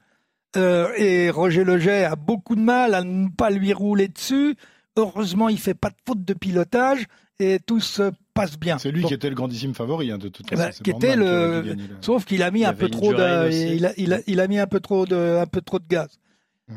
euh, 0.56 0.88
et 0.96 1.28
Roger 1.28 1.62
Leget 1.62 2.04
a 2.04 2.16
beaucoup 2.16 2.56
de 2.56 2.62
mal 2.62 2.94
à 2.94 3.04
ne 3.04 3.28
pas 3.28 3.50
lui 3.50 3.74
rouler 3.74 4.08
dessus. 4.08 4.56
Heureusement, 4.96 5.50
il 5.50 5.58
fait 5.58 5.74
pas 5.74 5.90
de 5.90 5.96
faute 6.06 6.24
de 6.24 6.32
pilotage 6.32 7.04
et 7.38 7.58
tout 7.66 7.80
se 7.80 8.10
passe 8.32 8.58
bien. 8.58 8.78
C'est 8.78 8.90
lui 8.92 9.02
Donc, 9.02 9.08
qui 9.08 9.14
était 9.14 9.28
le 9.28 9.34
grandissime 9.34 9.74
favori, 9.74 10.10
hein, 10.10 10.16
de 10.16 10.28
toute 10.28 10.48
façon. 10.48 10.82
qui 10.82 10.90
était 10.90 11.16
le-. 11.16 11.76
Sauf 12.00 12.24
qu'il 12.24 12.42
a 12.42 12.50
mis 12.50 12.60
Il 12.60 12.64
un 12.64 12.72
peu 12.72 12.88
trop 12.88 13.12
de, 13.12 13.50
il 13.74 13.84
a, 13.84 13.92
il 13.98 14.14
a- 14.14 14.20
il 14.26 14.40
a 14.40 14.48
mis 14.48 14.58
un 14.58 14.66
peu 14.66 14.80
trop 14.80 15.04
de, 15.04 15.38
un 15.42 15.46
peu 15.46 15.60
trop 15.60 15.78
de 15.80 15.86
gaz. 15.86 16.08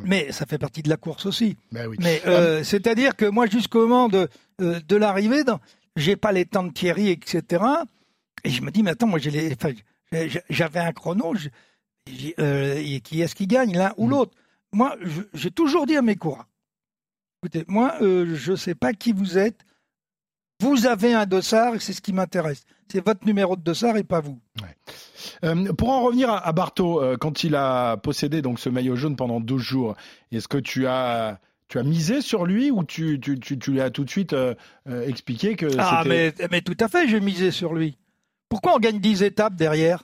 Mais 0.04 0.32
ça 0.34 0.46
fait 0.46 0.58
partie 0.58 0.82
de 0.82 0.90
la 0.90 0.98
course 0.98 1.26
aussi. 1.28 1.56
Ben 1.72 1.88
oui. 1.88 1.96
Mais 2.02 2.22
euh, 2.28 2.62
c'est-à-dire 2.64 3.16
que 3.16 3.26
moi, 3.26 3.46
jusqu'au 3.46 3.88
moment 3.88 4.10
de, 4.10 4.28
euh, 4.62 4.80
de 4.88 4.96
l'arrivée, 4.98 5.44
dans- 5.46 5.60
j'ai 5.96 6.16
pas 6.16 6.32
les 6.32 6.46
temps 6.46 6.64
de 6.64 6.72
Thierry, 6.72 7.10
etc. 7.10 7.64
Et 8.44 8.50
je 8.50 8.62
me 8.62 8.72
dis, 8.72 8.84
mais 8.84 8.92
attends, 8.92 9.08
moi, 9.08 9.20
enfin, 9.52 9.72
j'avais 10.50 10.80
un 10.80 10.92
chrono. 10.92 11.34
je- 11.36 11.50
euh, 12.40 13.00
qui 13.00 13.22
est-ce 13.22 13.34
qui 13.36 13.48
gagne, 13.48 13.78
l'un 13.78 13.94
ou 13.98 14.08
Mm. 14.08 14.10
l'autre? 14.10 14.32
Moi, 14.74 14.96
j'ai 15.34 15.52
toujours 15.52 15.86
dit 15.86 15.96
à 15.96 16.02
mes 16.02 16.16
coureurs, 16.18 16.48
écoutez, 17.42 17.64
moi, 17.70 17.96
euh, 18.02 18.36
je 18.36 18.56
sais 18.56 18.76
pas 18.76 18.92
qui 18.94 19.14
vous 19.14 19.38
êtes. 19.38 19.62
Vous 20.62 20.86
avez 20.86 21.14
un 21.14 21.26
dossard 21.26 21.76
c'est 21.82 21.94
ce 21.94 22.02
qui 22.02 22.12
m'intéresse. 22.14 22.66
C'est 22.92 23.04
votre 23.06 23.26
numéro 23.26 23.56
de 23.56 23.62
dossard 23.62 23.96
et 23.98 24.04
pas 24.04 24.20
vous. 24.20 24.40
Euh, 25.44 25.72
pour 25.74 25.90
en 25.90 26.02
revenir 26.04 26.30
à, 26.30 26.46
à 26.46 26.52
Barthaud, 26.52 27.18
quand 27.20 27.44
il 27.44 27.56
a 27.56 27.98
possédé 27.98 28.42
donc 28.42 28.60
ce 28.60 28.70
maillot 28.70 28.96
jaune 28.96 29.16
pendant 29.16 29.40
12 29.40 29.62
jours, 29.62 29.96
est-ce 30.32 30.48
que 30.48 30.58
tu 30.58 30.86
as 30.88 31.40
tu 31.68 31.80
as 31.80 31.84
misé 31.84 32.22
sur 32.22 32.46
lui 32.46 32.70
ou 32.72 32.84
tu, 32.84 33.20
tu, 33.20 33.40
tu, 33.40 33.58
tu 33.58 33.72
lui 33.72 33.82
as 33.82 33.90
tout 33.90 34.04
de 34.04 34.10
suite 34.10 34.34
euh, 34.34 34.54
euh, 34.88 35.08
expliqué 35.08 35.56
que 35.56 35.68
Ah, 35.80 36.04
mais, 36.06 36.34
mais 36.52 36.62
tout 36.62 36.78
à 36.80 36.88
fait, 36.88 37.08
j'ai 37.08 37.20
misé 37.20 37.52
sur 37.52 37.74
lui. 37.74 37.98
Pourquoi 38.50 38.76
on 38.76 38.80
gagne 38.80 39.00
10 39.00 39.24
étapes 39.24 39.56
derrière? 39.56 40.04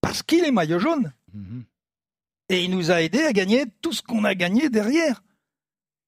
Parce 0.00 0.22
qu'il 0.22 0.44
est 0.44 0.50
maillot 0.50 0.78
jaune. 0.78 1.12
Mhm. 1.32 1.64
Et 2.50 2.64
il 2.64 2.70
nous 2.70 2.90
a 2.90 3.00
aidé 3.00 3.20
à 3.22 3.32
gagner 3.32 3.64
tout 3.80 3.92
ce 3.92 4.02
qu'on 4.02 4.24
a 4.24 4.34
gagné 4.34 4.68
derrière. 4.68 5.22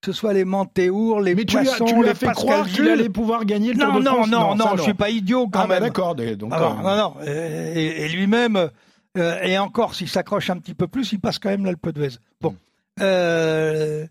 Que 0.02 0.12
ce 0.12 0.19
soit 0.19 0.35
les 0.35 0.45
Montéours, 0.45 1.23
les 1.23 1.35
Mais 1.35 1.47
tu 1.47 1.59
lui 1.59 1.66
as, 1.66 1.76
tu 1.81 1.95
lui 1.95 2.07
as 2.09 2.14
fait 2.14 2.26
Pascal 2.26 2.35
croire 2.35 2.66
qu'il 2.69 2.87
allait 2.87 3.09
pouvoir 3.09 3.47
gagner 3.47 3.73
le 3.73 3.78
Tour 3.78 3.88
Non, 3.88 3.99
de 4.00 4.04
non, 4.04 4.11
France? 4.16 4.28
non, 4.31 4.54
non, 4.54 4.64
ça, 4.71 4.76
je 4.76 4.83
suis 4.83 4.93
pas 4.95 5.09
idiot 5.09 5.49
quand 5.49 5.61
Ah, 5.61 5.66
bah 5.66 5.75
même. 5.81 5.85
d'accord. 5.85 6.14
des- 6.14 6.37
Donc, 6.37 6.50
Ah, 6.52 6.62
euh, 6.62 6.75
non, 6.75 6.83
non, 6.83 6.97
non. 6.97 7.26
Et, 7.26 8.02
et 8.04 8.09
lui-même, 8.11 8.69
euh, 9.16 9.40
et 9.43 9.57
encore, 9.57 9.95
s'il 9.95 10.09
s'accroche 10.11 10.50
un 10.50 10.59
petit 10.59 10.75
peu 10.75 10.87
plus, 10.88 11.12
il 11.12 11.21
passe 11.21 11.38
quand 11.38 11.49
même 11.49 11.64
l'Alpe 11.64 11.88
d'Huez. 11.88 12.19
Bon. 12.43 12.50
Mm. 12.50 12.57
Euh, 13.00 14.07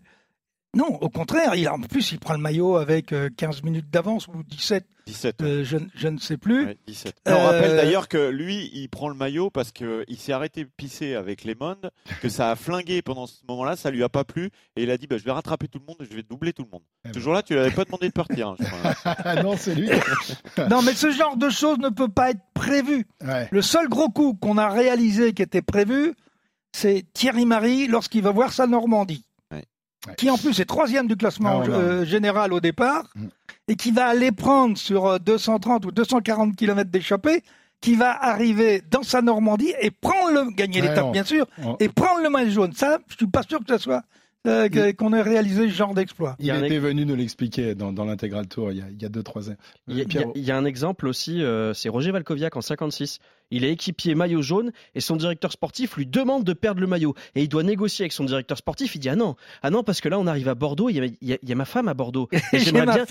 non, 0.74 0.86
au 1.00 1.08
contraire, 1.08 1.54
il, 1.54 1.68
en 1.68 1.80
plus, 1.80 2.12
il 2.12 2.18
prend 2.18 2.34
le 2.34 2.40
maillot 2.40 2.76
avec 2.76 3.12
euh, 3.12 3.28
15 3.36 3.62
minutes 3.62 3.90
d'avance 3.90 4.26
ou 4.28 4.42
17, 4.42 4.84
17. 5.06 5.42
euh, 5.42 5.64
je, 5.64 5.78
je 5.94 6.08
ne 6.08 6.18
sais 6.18 6.36
plus. 6.36 6.66
Ouais, 6.66 6.76
17. 6.86 7.14
Euh, 7.28 7.34
On 7.36 7.44
rappelle 7.44 7.76
d'ailleurs 7.76 8.08
que 8.08 8.28
lui, 8.30 8.70
il 8.74 8.88
prend 8.88 9.08
le 9.08 9.14
maillot 9.14 9.50
parce 9.50 9.72
qu'il 9.72 10.04
s'est 10.18 10.32
arrêté 10.32 10.64
de 10.64 10.70
pisser 10.76 11.14
avec 11.14 11.44
Lemon, 11.44 11.76
que 12.22 12.28
ça 12.28 12.50
a 12.50 12.56
flingué 12.56 13.02
pendant 13.02 13.26
ce 13.26 13.36
moment-là, 13.48 13.76
ça 13.76 13.90
lui 13.90 14.02
a 14.02 14.08
pas 14.08 14.24
plu, 14.24 14.50
et 14.76 14.82
il 14.82 14.90
a 14.90 14.96
dit 14.96 15.06
bah, 15.06 15.16
je 15.18 15.24
vais 15.24 15.32
rattraper 15.32 15.68
tout 15.68 15.78
le 15.78 15.84
monde, 15.86 15.96
je 16.08 16.14
vais 16.16 16.22
doubler 16.22 16.52
tout 16.52 16.62
le 16.64 16.70
monde. 16.70 16.82
Eh 17.04 17.08
ben. 17.08 17.14
Ce 17.14 17.18
jour-là, 17.20 17.42
tu 17.42 17.54
l'avais 17.54 17.70
pas 17.70 17.84
demandé 17.84 18.08
de 18.08 18.12
partir. 18.12 18.48
hein, 18.48 18.56
je 18.58 18.64
crois. 18.64 18.94
Ah 19.04 19.42
non, 19.42 19.56
c'est 19.56 19.74
lui. 19.74 19.88
Non, 20.70 20.82
mais 20.82 20.94
ce 20.94 21.10
genre 21.10 21.36
de 21.36 21.50
choses 21.50 21.78
ne 21.78 21.88
peut 21.88 22.08
pas 22.08 22.30
être 22.30 22.40
prévu. 22.54 23.06
Ouais. 23.24 23.48
Le 23.50 23.62
seul 23.62 23.88
gros 23.88 24.08
coup 24.08 24.34
qu'on 24.34 24.56
a 24.58 24.68
réalisé 24.68 25.32
qui 25.34 25.42
était 25.42 25.62
prévu, 25.62 26.14
c'est 26.72 27.04
Thierry 27.12 27.44
Marie 27.46 27.86
lorsqu'il 27.86 28.22
va 28.22 28.30
voir 28.32 28.52
sa 28.52 28.66
Normandie. 28.66 29.24
Qui 30.16 30.30
en 30.30 30.36
plus 30.36 30.58
est 30.60 30.64
troisième 30.66 31.06
du 31.06 31.16
classement 31.16 31.62
Ah, 31.64 31.68
euh, 31.70 32.04
général 32.04 32.52
au 32.52 32.60
départ, 32.60 33.04
Mm. 33.14 33.26
et 33.68 33.76
qui 33.76 33.90
va 33.90 34.06
aller 34.06 34.32
prendre 34.32 34.76
sur 34.76 35.06
euh, 35.06 35.18
230 35.18 35.86
ou 35.86 35.90
240 35.92 36.54
km 36.56 36.90
d'échappée 36.90 37.42
qui 37.80 37.94
va 37.96 38.10
arriver 38.22 38.82
dans 38.90 39.02
sa 39.02 39.20
Normandie 39.22 39.72
et 39.80 39.90
prendre 39.90 40.30
le, 40.32 40.50
gagner 40.54 40.80
l'étape 40.80 41.12
bien 41.12 41.24
sûr, 41.24 41.46
on- 41.62 41.76
et 41.80 41.88
prendre 41.88 42.22
le 42.22 42.30
maillot 42.30 42.50
jaune. 42.50 42.72
Ça, 42.74 42.98
je 43.08 43.16
suis 43.16 43.26
pas 43.26 43.42
sûr 43.42 43.58
que 43.60 43.66
ça 43.68 43.78
soit 43.78 44.02
euh, 44.46 44.92
qu'on 44.92 45.12
ait 45.12 45.22
réalisé 45.22 45.68
ce 45.68 45.74
genre 45.74 45.94
d'exploit. 45.94 46.36
Il 46.38 46.50
était 46.50 46.78
venu 46.78 47.06
nous 47.06 47.14
l'expliquer 47.16 47.74
dans, 47.74 47.92
dans 47.92 48.04
l'intégral 48.04 48.46
tour 48.46 48.70
il 48.72 48.78
y 48.78 48.82
a, 48.82 48.84
il 48.90 49.00
y 49.00 49.04
a 49.06 49.08
deux, 49.08 49.22
trois 49.22 49.50
ans. 49.50 49.54
Il 49.88 49.96
y, 49.98 50.00
a- 50.02 50.24
il 50.34 50.42
y 50.44 50.50
un 50.52 50.64
exemple 50.64 51.06
aussi, 51.06 51.42
euh, 51.42 51.72
c'est 51.74 51.88
Roger 51.88 52.10
Valkoviak 52.10 52.56
en 52.56 52.60
56. 52.60 53.18
Il 53.50 53.62
est 53.64 53.70
équipier 53.72 54.14
maillot 54.14 54.40
jaune 54.40 54.72
et 54.94 55.00
son 55.00 55.16
directeur 55.16 55.52
sportif 55.52 55.96
lui 55.96 56.06
demande 56.06 56.44
de 56.44 56.54
perdre 56.54 56.80
le 56.80 56.86
maillot. 56.86 57.14
Et 57.34 57.42
il 57.42 57.48
doit 57.48 57.62
négocier 57.62 58.04
avec 58.04 58.12
son 58.12 58.24
directeur 58.24 58.56
sportif. 58.56 58.94
Il 58.96 59.00
dit 59.00 59.10
Ah 59.10 59.16
non, 59.16 59.36
ah 59.62 59.70
non 59.70 59.82
parce 59.82 60.00
que 60.00 60.08
là 60.08 60.18
on 60.18 60.26
arrive 60.26 60.48
à 60.48 60.54
Bordeaux, 60.54 60.88
il 60.88 60.96
y 60.96 61.00
a, 61.00 61.04
il 61.04 61.16
y 61.28 61.32
a- 61.34 61.38
il 61.42 61.48
y 61.48 61.52
a 61.52 61.54
ma 61.54 61.66
femme 61.66 61.86
à 61.88 61.94
Bordeaux. 61.94 62.28
Et 62.52 62.58
J'ai 62.58 62.58
j'aimerais 62.70 62.86
bien, 62.86 63.04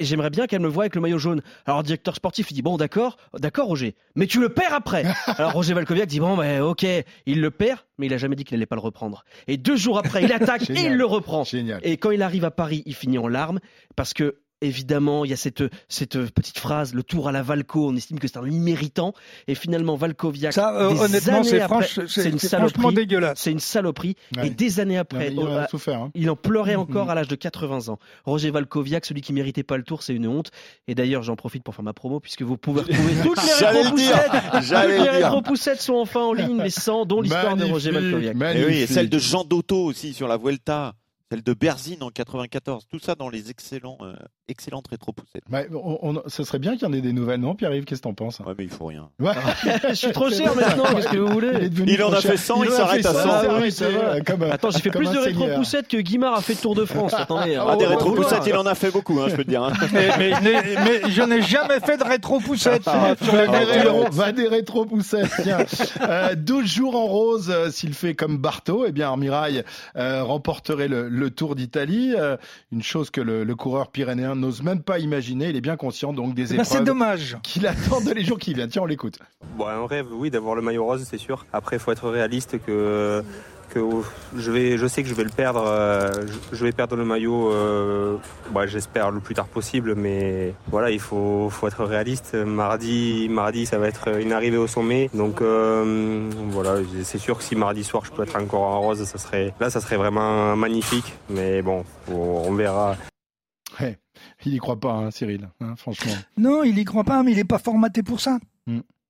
j'aimerais 0.00 0.48
qu'elle 0.48 0.60
me 0.60 0.68
voie 0.68 0.82
avec 0.84 0.94
le 0.96 1.00
maillot 1.00 1.18
jaune. 1.18 1.42
Alors 1.64 1.78
le 1.78 1.84
directeur 1.84 2.16
sportif 2.16 2.50
il 2.50 2.54
dit 2.54 2.62
Bon 2.62 2.76
d'accord, 2.76 3.16
d'accord 3.38 3.68
Roger, 3.68 3.94
mais 4.16 4.26
tu 4.26 4.40
le 4.40 4.48
perds 4.48 4.74
après. 4.74 5.04
Alors 5.38 5.52
Roger 5.52 5.74
Valkoviak 5.74 6.08
dit 6.08 6.18
Bon 6.20 6.36
ben 6.36 6.60
ok, 6.60 6.84
il 7.26 7.40
le 7.40 7.50
perd, 7.52 7.78
mais 7.98 8.06
il 8.06 8.14
a 8.14 8.18
jamais 8.18 8.34
dit 8.36 8.44
qu'il 8.44 8.56
allait 8.56 8.66
pas 8.66 8.76
le 8.76 8.80
reprendre. 8.82 9.24
Et 9.46 9.56
deux 9.56 9.76
jours 9.76 9.98
après 9.98 10.24
il 10.24 10.32
attaque 10.32 10.67
et 10.70 10.86
il 10.86 10.96
le 10.96 11.04
reprend. 11.04 11.44
Génial. 11.44 11.80
Et 11.82 11.96
quand 11.96 12.10
il 12.10 12.22
arrive 12.22 12.44
à 12.44 12.50
Paris, 12.50 12.82
il 12.86 12.94
finit 12.94 13.18
en 13.18 13.28
larmes 13.28 13.60
parce 13.96 14.14
que 14.14 14.40
évidemment, 14.60 15.24
il 15.24 15.30
y 15.30 15.34
a 15.34 15.36
cette, 15.36 15.62
cette 15.88 16.18
petite 16.30 16.58
phrase, 16.58 16.94
le 16.94 17.02
tour 17.02 17.28
à 17.28 17.32
la 17.32 17.42
Valco, 17.42 17.88
on 17.88 17.96
estime 17.96 18.18
que 18.18 18.28
c'est 18.28 18.38
un 18.38 18.46
imméritant. 18.46 19.12
Et 19.46 19.54
finalement, 19.54 19.96
Valkoviak, 19.96 20.52
Ça, 20.52 20.74
euh, 20.74 20.92
des 20.92 21.00
honnêtement, 21.00 21.36
années 21.38 21.48
c'est 21.48 21.60
après, 21.60 21.82
franche- 21.86 22.06
c'est 22.06 22.22
c'est- 22.22 22.28
une 22.30 22.38
saloperie. 22.38 22.94
dégueulasse. 22.94 23.38
C'est 23.40 23.52
une 23.52 23.60
saloperie. 23.60 24.16
Ouais. 24.36 24.48
Et 24.48 24.50
des 24.50 24.80
années 24.80 24.98
après, 24.98 25.18
mais 25.18 25.32
il 25.32 25.40
en 25.40 25.56
a 25.56 25.68
souffert. 25.68 26.00
hein. 26.02 26.10
il 26.14 26.28
en 26.30 26.36
pleurait 26.36 26.74
Mhm. 26.76 26.82
encore 26.82 27.10
à 27.10 27.14
l'âge 27.14 27.28
de 27.28 27.36
80 27.36 27.88
ans. 27.88 27.98
Roger 28.24 28.50
Valkoviak, 28.50 29.04
celui 29.06 29.20
qui 29.20 29.32
méritait 29.32 29.62
pas 29.62 29.76
le 29.76 29.82
tour, 29.84 30.02
c'est 30.02 30.14
une 30.14 30.26
honte. 30.26 30.50
Et 30.86 30.94
d'ailleurs, 30.94 31.22
j'en 31.22 31.36
profite 31.36 31.62
pour 31.62 31.74
faire 31.74 31.84
ma 31.84 31.92
promo, 31.92 32.20
puisque 32.20 32.42
vous 32.42 32.56
pouvez 32.56 32.80
retrouver 32.82 33.12
toutes 33.22 33.38
les 33.44 33.66
rétro-poussettes. 33.66 34.30
Rétro-poussettes 35.12 35.80
sont 35.80 35.94
enfin 35.94 36.20
en 36.20 36.32
ligne, 36.32 36.62
les 36.62 36.70
100, 36.70 37.06
dont 37.06 37.20
l'histoire 37.20 37.56
de 37.56 37.64
Roger 37.64 37.90
Valkoviak. 37.90 38.36
Et 38.56 38.64
oui, 38.64 38.78
et 38.78 38.86
celle 38.86 39.08
de 39.08 39.18
Jean 39.18 39.44
Dotto 39.44 39.84
aussi 39.84 40.14
sur 40.14 40.28
la 40.28 40.36
Vuelta, 40.36 40.94
celle 41.30 41.42
de 41.42 41.52
Berzine 41.52 42.02
en 42.02 42.08
94, 42.10 42.86
tout 42.90 42.98
ça 42.98 43.14
dans 43.14 43.28
les 43.28 43.50
excellents, 43.50 43.98
euh, 44.02 44.14
excellentes 44.48 44.86
rétropoussettes. 44.88 45.42
Ouais, 45.52 45.68
on, 45.74 45.98
on- 46.02 46.22
ce 46.26 46.42
serait 46.42 46.58
bien 46.58 46.72
qu'il 46.72 46.82
y 46.82 46.86
en 46.86 46.92
ait 46.94 47.02
des 47.02 47.12
nouvelles, 47.12 47.40
non, 47.40 47.54
Pierre-Yves? 47.54 47.84
Qu'est-ce 47.84 48.00
que 48.00 48.08
t'en 48.08 48.14
penses? 48.14 48.38
Ouais, 48.40 48.54
mais 48.56 48.64
il 48.64 48.70
faut 48.70 48.86
rien. 48.86 49.10
Ouais. 49.20 49.32
Je 49.90 49.94
suis 49.94 50.12
trop 50.12 50.30
cher 50.30 50.54
maintenant, 50.56 50.84
qu'est-ce 50.94 51.08
que 51.08 51.16
vous 51.18 51.26
Il, 51.28 51.32
voulez 51.70 51.92
Il 51.92 52.02
en 52.02 52.12
a 52.12 52.20
cher. 52.20 52.30
fait 52.32 52.36
100, 52.38 52.64
il 52.64 52.68
a 52.70 52.72
s'arrête 52.72 53.06
à 53.06 53.12
100, 53.12 53.18
100. 53.22 53.40
c'est 53.40 53.46
Ah 53.48 53.58
oui, 53.60 53.74
euh, 53.82 54.20
comme, 54.26 54.42
Attends, 54.44 54.70
j'ai 54.70 54.78
fait 54.80 54.90
plus 54.90 55.10
de 55.10 55.18
rétro-poussettes 55.18 55.88
que 55.88 55.98
Guimard 55.98 56.34
a 56.34 56.40
fait 56.40 56.54
le 56.54 56.60
Tour 56.60 56.74
de 56.74 56.84
France. 56.86 57.12
Attendez, 57.14 57.56
Ah, 57.56 57.76
des 57.76 57.84
on 57.84 57.88
va 57.88 57.94
rétropoussettes, 57.96 58.42
il 58.46 58.54
en 58.56 58.64
a 58.66 58.74
fait 58.74 58.90
beaucoup, 58.90 59.20
hein, 59.20 59.26
je 59.28 59.36
peux 59.36 59.44
te 59.44 59.50
dire. 59.50 59.62
hein. 59.62 59.72
mais, 59.92 60.08
mais- 60.18 60.32
mais- 60.42 60.62
mais 61.02 61.10
je 61.10 61.22
n'ai 61.22 61.42
jamais 61.42 61.80
fait 61.80 61.98
de 61.98 62.04
rétro-poussette 62.04 62.82
Ah, 62.86 63.14
va 64.12 64.32
des 64.32 64.42
des 64.42 64.48
rétro-poussettes, 64.48 65.30
tiens. 65.42 65.58
Euh, 66.02 66.34
12 66.34 66.66
jours 66.66 66.96
en 66.96 67.06
rose, 67.06 67.50
euh, 67.50 67.70
s'il 67.70 67.92
fait 67.94 68.14
comme 68.14 68.38
Barto, 68.38 68.84
eh 68.86 68.92
bien 68.92 69.08
Armirail 69.08 69.62
euh, 69.96 70.22
remporterait 70.22 70.88
le, 70.88 71.08
le 71.18 71.30
Tour 71.30 71.54
d'Italie. 71.54 72.14
Euh, 72.16 72.36
une 72.72 72.82
chose 72.82 73.10
que 73.10 73.20
le, 73.20 73.44
le 73.44 73.54
coureur 73.54 73.90
pyrénéen 73.90 74.34
n'ose 74.34 74.62
même 74.62 74.82
pas 74.82 74.98
imaginer. 74.98 75.50
Il 75.50 75.56
est 75.56 75.60
bien 75.60 75.76
conscient 75.76 76.12
donc 76.12 76.34
des 76.34 76.44
Ben, 76.44 76.64
c'est 76.64 76.74
épreuves 76.74 76.84
dommage. 76.84 77.36
qu'il 77.42 77.66
attend 77.66 78.00
de 78.00 78.12
les 78.12 78.24
jours 78.24 78.38
qui 78.38 78.54
viennent. 78.54 78.68
Tiens, 78.70 78.82
on 78.82 78.86
l'écoute. 78.86 79.18
Bon, 79.56 79.66
un 79.66 79.86
rêve, 79.86 80.06
oui, 80.12 80.30
d'avoir 80.30 80.54
le 80.54 80.62
maillot 80.62 80.84
rose, 80.84 81.04
c'est 81.08 81.18
sûr. 81.18 81.44
Après, 81.52 81.76
il 81.76 81.78
faut 81.80 81.92
être 81.92 82.08
réaliste 82.08 82.58
que, 82.64 83.22
que 83.80 84.40
je, 84.40 84.50
vais, 84.50 84.76
je 84.78 84.86
sais 84.86 85.02
que 85.02 85.08
je 85.08 85.14
vais 85.14 85.24
le 85.24 85.30
perdre. 85.30 85.64
euh, 85.66 86.12
je- 86.26 86.56
Je 86.56 86.64
vais 86.64 86.72
perdre 86.72 86.96
le 86.96 87.04
maillot, 87.04 87.52
euh, 87.52 88.16
bah, 88.52 88.66
j'espère 88.66 89.10
le 89.10 89.20
plus 89.20 89.34
tard 89.34 89.46
possible, 89.46 89.94
mais 89.94 90.54
voilà, 90.68 90.90
il 90.90 91.00
faut, 91.00 91.48
faut 91.50 91.66
être 91.68 91.84
réaliste. 91.84 92.34
Mardi, 92.34 93.28
mardi, 93.30 93.66
ça 93.66 93.78
va 93.78 93.88
être 93.88 94.18
une 94.20 94.32
arrivée 94.32 94.56
au 94.56 94.66
sommet. 94.66 95.10
Donc 95.14 95.40
euh, 95.42 96.28
voilà, 96.50 96.76
c'est 97.04 97.18
sûr 97.18 97.38
que 97.38 97.44
si 97.44 97.54
mardi 97.56 97.84
soir 97.84 98.04
je 98.04 98.10
peux 98.12 98.22
être 98.22 98.36
encore 98.36 98.62
en 98.62 98.80
rose, 98.80 99.04
ça 99.04 99.18
serait, 99.18 99.54
là, 99.60 99.70
ça 99.70 99.80
serait 99.80 99.96
vraiment 99.96 100.56
magnifique. 100.56 101.14
Mais 101.30 101.62
bon, 101.62 101.84
on 102.10 102.52
verra. 102.54 102.96
Ouais. 103.80 103.98
Il 104.44 104.54
y 104.54 104.58
croit 104.58 104.80
pas, 104.80 104.92
hein, 104.92 105.10
Cyril, 105.10 105.48
hein, 105.60 105.74
franchement. 105.76 106.12
Non, 106.36 106.64
il 106.64 106.78
y 106.78 106.84
croit 106.84 107.04
pas, 107.04 107.22
mais 107.22 107.32
il 107.32 107.38
est 107.38 107.44
pas 107.44 107.58
formaté 107.58 108.02
pour 108.02 108.20
ça. 108.20 108.38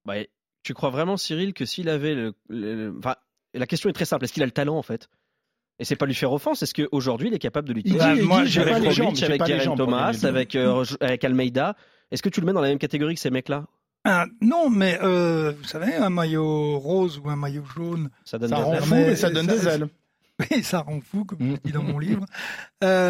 Bah, 0.04 0.14
tu 0.62 0.74
crois 0.74 0.90
vraiment, 0.90 1.16
Cyril, 1.16 1.54
que 1.54 1.64
s'il 1.64 1.88
avait 1.88 2.14
le, 2.14 2.34
le- 2.48 2.94
enfin, 2.98 3.14
la 3.54 3.66
question 3.66 3.88
est 3.90 3.92
très 3.92 4.04
simple. 4.04 4.24
Est-ce 4.24 4.32
qu'il 4.32 4.42
a 4.42 4.46
le 4.46 4.52
talent 4.52 4.76
en 4.76 4.82
fait? 4.82 5.08
Et 5.78 5.84
c'est 5.84 5.96
pas 5.96 6.06
lui 6.06 6.14
faire 6.14 6.32
offense. 6.32 6.62
Est-ce 6.62 6.74
qu'aujourd'hui 6.74 7.28
il 7.28 7.34
est 7.34 7.38
capable 7.38 7.68
de 7.68 7.72
l'utiliser 7.72 8.12
dit, 8.14 8.18
il 8.20 8.24
moi, 8.24 8.44
j'ai 8.44 8.60
avec 8.62 8.72
pas 8.74 8.78
les 8.80 8.90
jambes, 8.90 9.14
avec 9.22 9.40
pour 9.64 9.76
Thomas, 9.76 10.12
avec, 10.24 10.54
euh, 10.56 10.84
avec 11.00 11.22
Almeida 11.24 11.76
Est-ce 12.10 12.22
que 12.22 12.28
tu 12.28 12.40
le 12.40 12.46
mets 12.46 12.52
dans 12.52 12.60
la 12.60 12.68
même 12.68 12.78
catégorie 12.78 13.14
que 13.14 13.20
ces 13.20 13.30
mecs-là? 13.30 13.64
Ah, 14.04 14.26
non, 14.40 14.70
mais 14.70 14.98
euh, 15.02 15.52
vous 15.56 15.64
savez, 15.68 15.94
un 15.94 16.08
maillot 16.10 16.78
rose 16.78 17.20
ou 17.22 17.28
un 17.28 17.36
maillot 17.36 17.64
jaune, 17.76 18.10
Ça 18.24 18.38
donne 18.38 18.50
Ça 18.50 18.56
des 18.56 18.62
rend 18.62 18.74
ailes. 18.74 18.82
fou, 18.82 18.94
mais 18.94 19.16
ça 19.16 19.30
donne 19.30 19.46
ça- 19.48 19.56
des 19.56 19.68
ailes. 19.68 19.88
oui, 20.50 20.62
ça 20.62 20.80
rend 20.80 21.00
fou, 21.00 21.24
comme 21.24 21.38
Mm. 21.40 21.54
je 21.56 21.60
dis 21.64 21.72
dans 21.72 21.82
mon 21.82 21.98
livre. 21.98 22.24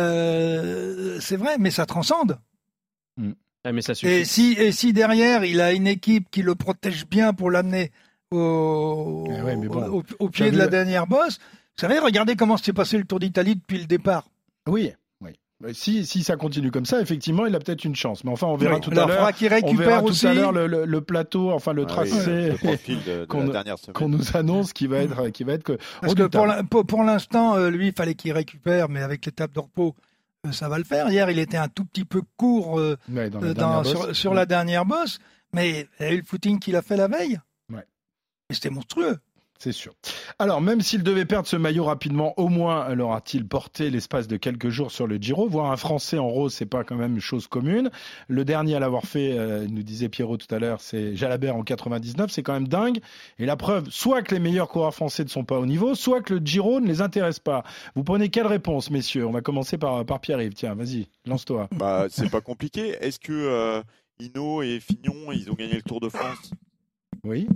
Euh, 0.03 1.18
c'est 1.20 1.37
vrai, 1.37 1.57
mais 1.59 1.70
ça 1.70 1.87
transcende. 1.87 2.38
Ah, 3.64 3.72
mais 3.72 3.83
ça 3.83 3.94
suffit. 3.94 4.12
Et 4.12 4.24
si, 4.24 4.53
et 4.59 4.72
si 4.72 4.92
derrière, 4.92 5.44
il 5.44 5.61
a 5.61 5.72
une 5.72 5.87
équipe 5.87 6.29
qui 6.31 6.42
le 6.42 6.55
protège 6.55 7.07
bien 7.07 7.33
pour 7.35 7.51
l'amener 7.51 7.90
au, 8.30 9.24
Eh 9.28 9.42
ouais, 9.42 9.56
mais 9.56 9.68
bon. 9.68 9.84
au, 9.88 10.02
au 10.18 10.26
T'as 10.26 10.28
pied 10.30 10.46
de 10.46 10.50
vu 10.52 10.56
la 10.58 10.66
dernière 10.68 11.06
bosse, 11.06 11.38
vous 11.38 11.80
savez, 11.86 11.98
regardez 11.98 12.36
comment 12.36 12.56
s'est 12.56 12.72
passé 12.72 12.98
le 12.98 13.04
Tour 13.04 13.20
d'Italie 13.20 13.56
depuis 13.56 13.78
le 13.78 13.86
départ. 13.86 14.24
Oui, 14.66 14.92
Si, 15.72 16.06
si 16.06 16.22
ça 16.22 16.36
continue 16.36 16.70
comme 16.70 16.86
ça, 16.86 17.00
effectivement, 17.00 17.44
il 17.46 17.54
a 17.54 17.58
peut-être 17.58 17.84
une 17.84 17.96
chance. 17.96 18.22
Mais 18.22 18.30
enfin, 18.30 18.46
on 18.46 18.56
verra 18.56 18.76
Oui, 18.76 18.80
tout 18.80 18.90
à 18.92 18.94
l'heure. 18.94 19.10
faudra 19.10 19.32
qu'il 19.32 19.46
On 19.48 19.50
verra 19.50 19.66
récupère 19.66 20.00
tout 20.02 20.08
aussi. 20.10 20.26
à 20.28 20.34
l'heure 20.34 20.52
le, 20.52 20.66
le- 20.68 20.84
le 20.84 21.00
plateau, 21.00 21.50
enfin 21.50 21.72
le 21.72 21.82
Ah 21.88 22.02
oui, 22.02 22.10
tracé 22.10 22.50
le 22.50 22.54
profil 22.56 22.98
de, 23.04 23.18
de 23.20 23.24
qu'on- 23.28 23.44
la 23.46 23.52
dernière 23.52 23.76
semaine. 23.78 23.92
qu'on 23.94 24.08
nous 24.08 24.36
annonce 24.36 24.72
qui 24.72 24.86
va 24.86 24.98
être, 24.98 25.28
qui 25.30 25.42
va 25.42 25.54
être 25.54 25.64
que. 25.64 25.76
Parce 26.00 26.14
que 26.14 26.22
pour 26.82 27.02
l'instant, 27.02 27.56
euh, 27.56 27.70
lui, 27.70 27.88
il 27.88 27.92
fallait 27.92 28.14
qu'il 28.14 28.30
récupère, 28.32 28.88
mais 28.88 29.00
avec 29.02 29.26
l'étape 29.26 29.52
de 29.52 29.58
repos, 29.60 29.96
euh, 30.46 30.52
ça 30.52 30.68
va 30.68 30.78
le 30.78 30.84
faire. 30.84 31.10
Hier, 31.10 31.28
il 31.28 31.40
était 31.40 31.56
un 31.56 31.68
tout 31.68 31.84
petit 31.84 32.04
peu 32.04 32.22
court 32.36 32.78
euh, 32.78 32.96
Ouais, 33.12 33.28
dans 33.28 33.40
dans- 33.52 33.82
sur, 33.84 34.14
sur 34.14 34.34
la 34.34 34.46
dernière 34.46 34.84
bosse, 34.84 35.18
mais 35.52 35.88
il 35.98 36.06
a 36.06 36.12
eu 36.12 36.18
le 36.18 36.24
footing 36.24 36.60
qu'il 36.60 36.76
a 36.76 36.82
fait 36.82 36.96
la 36.96 37.08
veille? 37.08 37.40
C'était 38.50 38.70
monstrueux. 38.70 39.18
C'est 39.58 39.72
sûr. 39.72 39.92
Alors, 40.38 40.61
même 40.61 40.80
s'il 40.80 41.02
devait 41.02 41.24
perdre 41.24 41.48
ce 41.48 41.56
maillot 41.56 41.82
rapidement, 41.82 42.32
au 42.38 42.48
moins 42.48 42.94
l'aura-t-il 42.94 43.46
porté 43.46 43.90
l'espace 43.90 44.28
de 44.28 44.37
quelques 44.37 44.68
jours 44.68 44.92
sur 44.92 45.08
le 45.08 45.16
Giro? 45.16 45.48
Voir 45.48 45.72
un 45.72 45.76
Français 45.76 46.16
en 46.16 46.28
rose, 46.28 46.54
c'est 46.54 46.64
pas 46.64 46.84
quand 46.84 46.94
même 46.94 47.14
une 47.14 47.20
chose 47.20 47.48
commune. 47.48 47.90
Le 48.28 48.44
dernier 48.44 48.76
à 48.76 48.78
l'avoir 48.78 49.02
fait, 49.02 49.37
euh, 49.37 49.66
nous 49.68 49.82
disait 49.82 50.08
Pierrot 50.08 50.37
tout 50.37 50.54
à 50.54 50.61
l'heure, 50.61 50.80
c'est 50.80 51.16
Jalabert 51.16 51.56
en 51.56 51.64
99. 51.64 52.30
C'est 52.30 52.44
quand 52.44 52.52
même 52.52 52.68
dingue. 52.68 53.00
Et 53.40 53.46
la 53.46 53.56
preuve, 53.56 53.90
soit 53.90 54.22
que 54.22 54.32
les 54.32 54.40
meilleurs 54.40 54.68
coureurs 54.68 54.94
français 54.94 55.24
ne 55.24 55.28
sont 55.28 55.44
pas 55.44 55.58
au 55.58 55.66
niveau, 55.66 55.96
soit 55.96 56.22
que 56.22 56.34
le 56.34 56.40
Giro 56.46 56.80
ne 56.80 56.87
les 56.87 57.00
intéresse 57.00 57.40
pas. 57.40 57.64
Vous 57.96 58.04
prenez 58.04 58.28
quelle 58.28 58.46
réponse, 58.46 58.92
messieurs? 58.92 59.26
On 59.26 59.32
va 59.32 59.40
commencer 59.40 59.76
par, 59.76 60.06
par 60.06 60.20
Pierre-Yves. 60.20 60.54
Tiens, 60.54 60.76
vas-y, 60.76 61.08
lance-toi. 61.26 61.68
Bah, 61.72 62.06
c'est 62.08 62.30
pas 62.30 62.40
compliqué. 62.40 62.96
Est-ce 63.00 63.18
que 63.18 63.32
euh, 63.32 63.82
Hino 64.20 64.62
et 64.62 64.78
Fignon, 64.78 65.32
ils 65.32 65.50
ont 65.50 65.54
gagné 65.54 65.74
le 65.74 65.82
Tour 65.82 65.98
de 65.98 66.08
France? 66.08 66.52
Oui. 67.24 67.48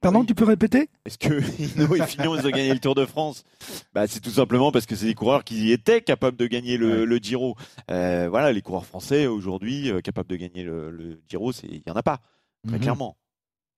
Pardon, 0.00 0.24
tu 0.24 0.34
peux 0.34 0.44
répéter 0.44 0.88
Est-ce 1.04 1.18
que 1.18 1.34
Hino 1.78 1.94
et 1.94 2.06
Fignon, 2.06 2.34
ils 2.34 2.46
ont 2.46 2.50
gagné 2.50 2.72
le 2.72 2.78
Tour 2.80 2.94
de 2.94 3.04
France 3.04 3.44
bah, 3.92 4.06
C'est 4.06 4.20
tout 4.20 4.30
simplement 4.30 4.72
parce 4.72 4.86
que 4.86 4.96
c'est 4.96 5.04
des 5.06 5.14
coureurs 5.14 5.44
qui 5.44 5.72
étaient 5.72 6.00
capables 6.00 6.38
de 6.38 6.46
gagner 6.46 6.78
le, 6.78 7.00
Ouais. 7.00 7.06
le 7.06 7.16
Giro. 7.18 7.54
Euh, 7.90 8.28
voilà, 8.30 8.50
les 8.52 8.62
coureurs 8.62 8.86
français 8.86 9.26
aujourd'hui 9.26 9.90
euh, 9.90 10.00
capables 10.00 10.28
de 10.28 10.36
gagner 10.36 10.62
le, 10.64 10.90
le 10.90 11.20
Giro, 11.28 11.52
il 11.64 11.82
y 11.86 11.90
en 11.90 11.96
a 11.96 12.02
pas, 12.02 12.20
très 12.66 12.76
Mhm. 12.76 12.82
clairement. 12.82 13.16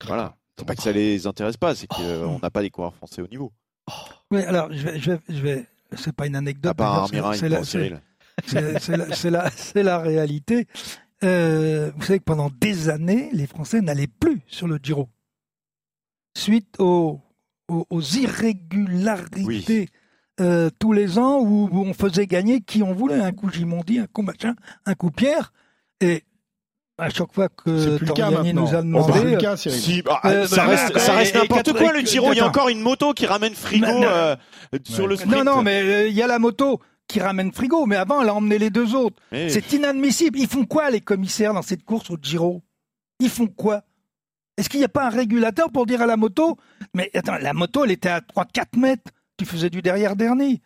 Voilà. 0.07 0.37
C'est 0.59 0.67
pas 0.67 0.77
que 0.77 0.83
ça 0.83 0.93
les 0.93 1.27
intéresse 1.27 1.57
pas, 1.57 1.75
c'est 1.75 1.87
qu'on 1.89 2.39
n'a 2.41 2.51
pas 2.51 2.63
des 2.63 2.71
coureurs 2.71 2.95
français 2.95 3.21
au 3.23 3.27
niveau. 3.27 3.53
Oui, 4.31 4.43
alors, 4.43 4.73
je 4.73 4.83
vais, 4.83 5.01
je 5.01 5.11
vais, 5.13 5.19
je 5.29 5.41
vais- 5.41 5.67
c'est 5.97 6.15
pas 6.15 6.27
une 6.27 6.37
anecdote. 6.37 6.77
C'est- 7.39 7.49
la- 7.49 9.11
c'est- 9.11 9.31
la, 9.31 9.51
la 9.83 9.99
réalité. 9.99 10.67
Euh, 11.25 11.91
vous 11.97 12.03
savez 12.03 12.19
que 12.19 12.25
pendant 12.25 12.51
des 12.61 12.89
années, 12.89 13.29
les 13.33 13.47
Français 13.47 13.81
n'allaient 13.81 14.07
plus 14.07 14.41
sur 14.47 14.67
le 14.69 14.79
Giro. 14.83 15.09
Suite 16.37 16.77
aux, 16.79 17.21
aux, 17.69 17.87
aux 17.91 18.01
irrégularités 18.01 19.89
euh, 20.41 20.71
tous 20.79 20.93
les 20.93 21.19
ans 21.19 21.41
où, 21.41 21.69
où 21.71 21.85
on 21.85 21.93
faisait 21.95 22.27
gagner 22.27 22.61
qui 22.61 22.83
on 22.83 22.93
voulait. 22.95 23.21
Un 23.21 23.33
coup 23.33 23.51
Gimondi, 23.51 23.99
un 23.99 24.07
coup 24.07 24.23
machin, 24.23 24.55
un 24.87 24.95
coup 24.95 25.11
Pierre. 25.11 25.53
Et 26.01 26.25
à 26.99 27.11
chaque 27.11 27.33
fois 27.33 27.49
que 27.49 27.99
plus 27.99 28.07
maintenant. 28.07 28.63
nous 28.63 28.69
a 28.69 28.71
C'est 28.71 28.77
demandé... 28.83 29.13
plus 29.21 29.31
le 29.33 29.37
cas, 29.37 29.57
Cyril. 29.57 29.79
Si, 29.81 30.03
bah, 30.03 30.21
Euh, 30.25 30.47
ça 30.47 30.57
bah, 30.57 30.67
reste, 30.67 30.95
bah, 30.95 31.01
ça 31.01 31.13
reste 31.15 31.35
n'importe 31.35 31.73
quoi 31.73 31.93
le 31.93 32.01
Giro. 32.01 32.33
Il 32.33 32.37
y 32.37 32.41
a 32.41 32.47
encore 32.47 32.69
une 32.69 32.81
moto 32.81 33.13
qui 33.13 33.27
ramène 33.27 33.55
Frigo 33.55 33.87
non. 33.87 34.03
euh, 34.05 34.37
sur 34.85 35.05
Ouais. 35.05 35.11
le 35.11 35.17
sprint. 35.17 35.35
Non, 35.37 35.45
non, 35.45 35.63
mais 35.63 35.83
euh, 35.83 36.09
il 36.09 36.15
y 36.15 36.23
a 36.23 36.27
la 36.27 36.39
moto 36.39 36.81
qui 37.09 37.21
ramène 37.21 37.53
Frigo, 37.53 37.85
mais 37.87 37.97
avant, 37.97 38.23
elle 38.23 38.29
a 38.31 38.35
emmené 38.35 38.59
les 38.59 38.71
deux 38.71 38.95
autres. 38.95 39.17
Mais- 39.33 39.49
C'est 39.51 39.73
inadmissible. 39.73 40.39
Ils 40.39 40.49
font 40.49 40.65
quoi, 40.65 40.91
les 40.91 41.01
commissaires, 41.01 41.53
dans 41.55 41.63
cette 41.63 41.85
course 41.85 42.11
au 42.11 42.17
Giro? 42.21 42.63
Ils 43.21 43.29
font 43.31 43.47
quoi? 43.49 43.83
Est-ce 44.63 44.69
qu'il 44.71 44.79
n'y 44.79 44.85
a 44.85 44.89
pas 44.89 45.07
un 45.07 45.11
régulateur 45.11 45.73
pour 45.73 45.87
dire 45.87 46.03
à 46.03 46.07
la 46.07 46.17
moto 46.17 46.57
Mais 46.95 47.11
attends, 47.15 47.37
la 47.41 47.53
moto, 47.53 47.85
elle 47.85 47.91
était 47.91 48.11
à 48.11 48.21
3-4 48.21 48.79
mètres. 48.79 49.11
Tu 49.37 49.45
faisais 49.45 49.71
du 49.71 49.83
derrière-dernier. 49.83 50.61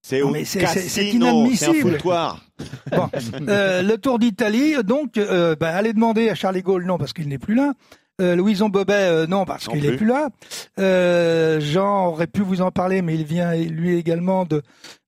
c'est 0.00 0.22
c'est- 0.46 0.60
c'est- 0.72 0.80
c'est 0.80 0.88
c'est 0.88 1.04
inadmissible. 1.16 1.98
Bon, 2.90 3.10
euh, 3.48 3.82
le 3.82 3.98
Tour 3.98 4.18
d'Italie, 4.18 4.76
donc, 4.82 5.18
euh, 5.18 5.54
bah, 5.60 5.76
allez 5.76 5.92
demander 5.92 6.30
à 6.30 6.34
Charles 6.34 6.54
de 6.54 6.60
Gaulle, 6.62 6.86
non, 6.86 6.96
parce 6.96 7.12
qu'il 7.12 7.28
n'est 7.28 7.38
plus 7.38 7.54
là. 7.54 7.74
Euh, 8.22 8.34
Louison 8.34 8.70
Bobet, 8.70 8.94
euh, 8.94 9.26
non, 9.26 9.44
parce 9.44 9.68
qu'il 9.68 9.80
plus. 9.80 9.88
est 9.90 9.96
plus 9.96 10.06
là. 10.06 10.28
Euh, 10.78 11.60
Jean 11.60 12.06
aurait 12.06 12.26
pu 12.28 12.40
vous 12.40 12.62
en 12.62 12.70
parler, 12.70 13.02
mais 13.02 13.14
il 13.14 13.24
vient 13.24 13.54
lui 13.54 13.96
également 13.96 14.44
de, 14.46 14.62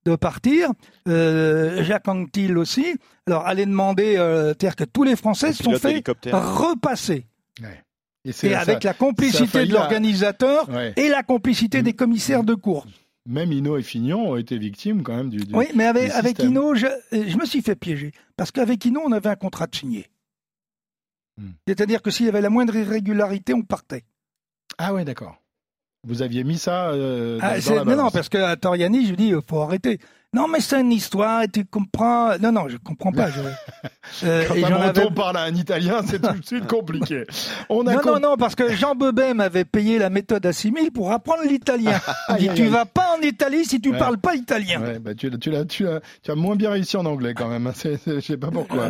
de 0.04 0.14
partir. 0.14 0.68
Euh, 1.08 1.82
Jacques 1.82 2.06
Anquetil 2.06 2.58
aussi. 2.58 2.94
Alors, 3.26 3.46
allez 3.46 3.64
demander, 3.66 4.16
euh, 4.18 4.48
c'est-à-dire 4.48 4.76
que 4.76 4.84
tous 4.84 5.04
les 5.04 5.16
Français 5.16 5.52
se 5.52 5.62
sont 5.64 5.70
fait 5.78 5.94
repasser. 6.38 7.26
c'est- 7.58 7.84
Et 8.24 8.54
avec 8.54 8.84
la 8.84 8.92
ça 8.92 8.98
complicité 8.98 9.66
de 9.66 9.72
l'organisateur 9.72 10.68
Ouais. 10.68 10.92
et 10.96 11.08
la 11.08 11.22
complicité 11.22 11.82
des 11.82 11.94
commissaires 11.94 12.44
de 12.44 12.54
course. 12.54 12.88
Même 13.26 13.52
Hino 13.52 13.76
et 13.76 13.82
Fignon 13.82 14.30
ont 14.32 14.36
été 14.36 14.58
victimes 14.58 15.02
quand 15.02 15.14
même 15.16 15.30
du. 15.30 15.38
du- 15.38 15.54
Oui, 15.54 15.66
mais 15.74 15.84
avec, 15.86 16.10
avec. 16.10 16.38
Hino, 16.38 16.74
je, 16.74 16.86
je 17.12 17.36
me 17.36 17.44
suis 17.46 17.62
fait 17.62 17.76
piéger. 17.76 18.12
Parce 18.36 18.50
qu'avec 18.50 18.84
Hino, 18.84 19.00
on 19.04 19.12
avait 19.12 19.28
un 19.28 19.36
contrat 19.36 19.66
de 19.66 19.74
signé. 19.76 20.06
Hmm. 21.38 21.50
C'est-à-dire 21.66 22.02
que 22.02 22.10
s'il 22.10 22.26
y 22.26 22.28
avait 22.28 22.40
la 22.40 22.50
moindre 22.50 22.76
irrégularité, 22.76 23.54
on 23.54 23.62
partait. 23.62 24.04
Ah 24.78 24.92
ouais, 24.94 25.04
d'accord. 25.04 25.36
Vous 26.06 26.22
aviez 26.22 26.44
mis 26.44 26.58
ça. 26.58 26.90
euh, 26.90 27.38
dans- 27.38 27.44
Ah, 27.46 27.54
dans 27.56 27.60
c'est- 27.62 27.74
la 27.74 27.84
non, 27.84 27.96
non, 28.04 28.10
parce 28.10 28.28
qu'à 28.28 28.56
Toriani, 28.56 29.06
je 29.06 29.14
dis, 29.14 29.28
il 29.28 29.40
faut 29.46 29.60
arrêter. 29.60 29.98
Non, 30.32 30.46
mais 30.46 30.60
c'est 30.60 30.80
une 30.80 30.92
histoire, 30.92 31.42
et 31.42 31.48
tu 31.48 31.64
comprends. 31.64 32.38
Non, 32.38 32.52
non, 32.52 32.68
je 32.68 32.76
comprends 32.76 33.10
pas. 33.12 33.30
Je... 33.30 33.40
Euh, 34.24 34.44
Quand 34.48 34.54
et 34.56 34.64
un 34.64 34.70
breton 34.70 35.12
parle 35.12 35.36
à 35.36 35.42
un 35.42 35.54
italien, 35.54 36.00
c'est 36.04 36.20
tout 36.20 36.32
de 36.40 36.44
suite 36.44 36.66
compliqué. 36.68 37.24
On 37.68 37.86
a 37.86 37.94
Non, 37.94 38.00
com- 38.00 38.14
non, 38.20 38.30
non, 38.30 38.36
parce 38.36 38.56
que 38.56 38.72
Jean 38.74 38.94
Bebet 38.96 39.34
m'avait 39.34 39.64
payé 39.64 39.98
la 39.98 40.10
méthode 40.10 40.44
à 40.46 40.52
6000 40.52 40.90
pour 40.90 41.12
apprendre 41.12 41.42
l'italien. 41.48 42.00
Il 42.40 42.48
dit, 42.48 42.54
tu 42.54 42.64
vas 42.66 42.86
pas 42.86 43.14
en 43.16 43.22
Italie 43.22 43.64
si 43.64 43.80
tu 43.80 43.90
Ouais. 43.92 43.98
parles 43.98 44.18
pas 44.18 44.34
italien. 44.34 44.80
Ouais, 44.80 44.98
bah, 44.98 45.14
tu, 45.14 45.30
tu, 45.38 45.50
l'as- 45.50 45.64
tu, 45.64 45.86
as, 45.86 46.00
tu 46.24 46.30
as 46.32 46.34
moins 46.34 46.56
bien 46.56 46.70
réussi 46.70 46.96
en 46.96 47.06
anglais 47.06 47.34
quand 47.34 47.46
même. 47.48 47.68
hein. 47.68 47.72
Je 48.06 48.20
sais 48.20 48.36
pas 48.36 48.50
pourquoi. 48.50 48.88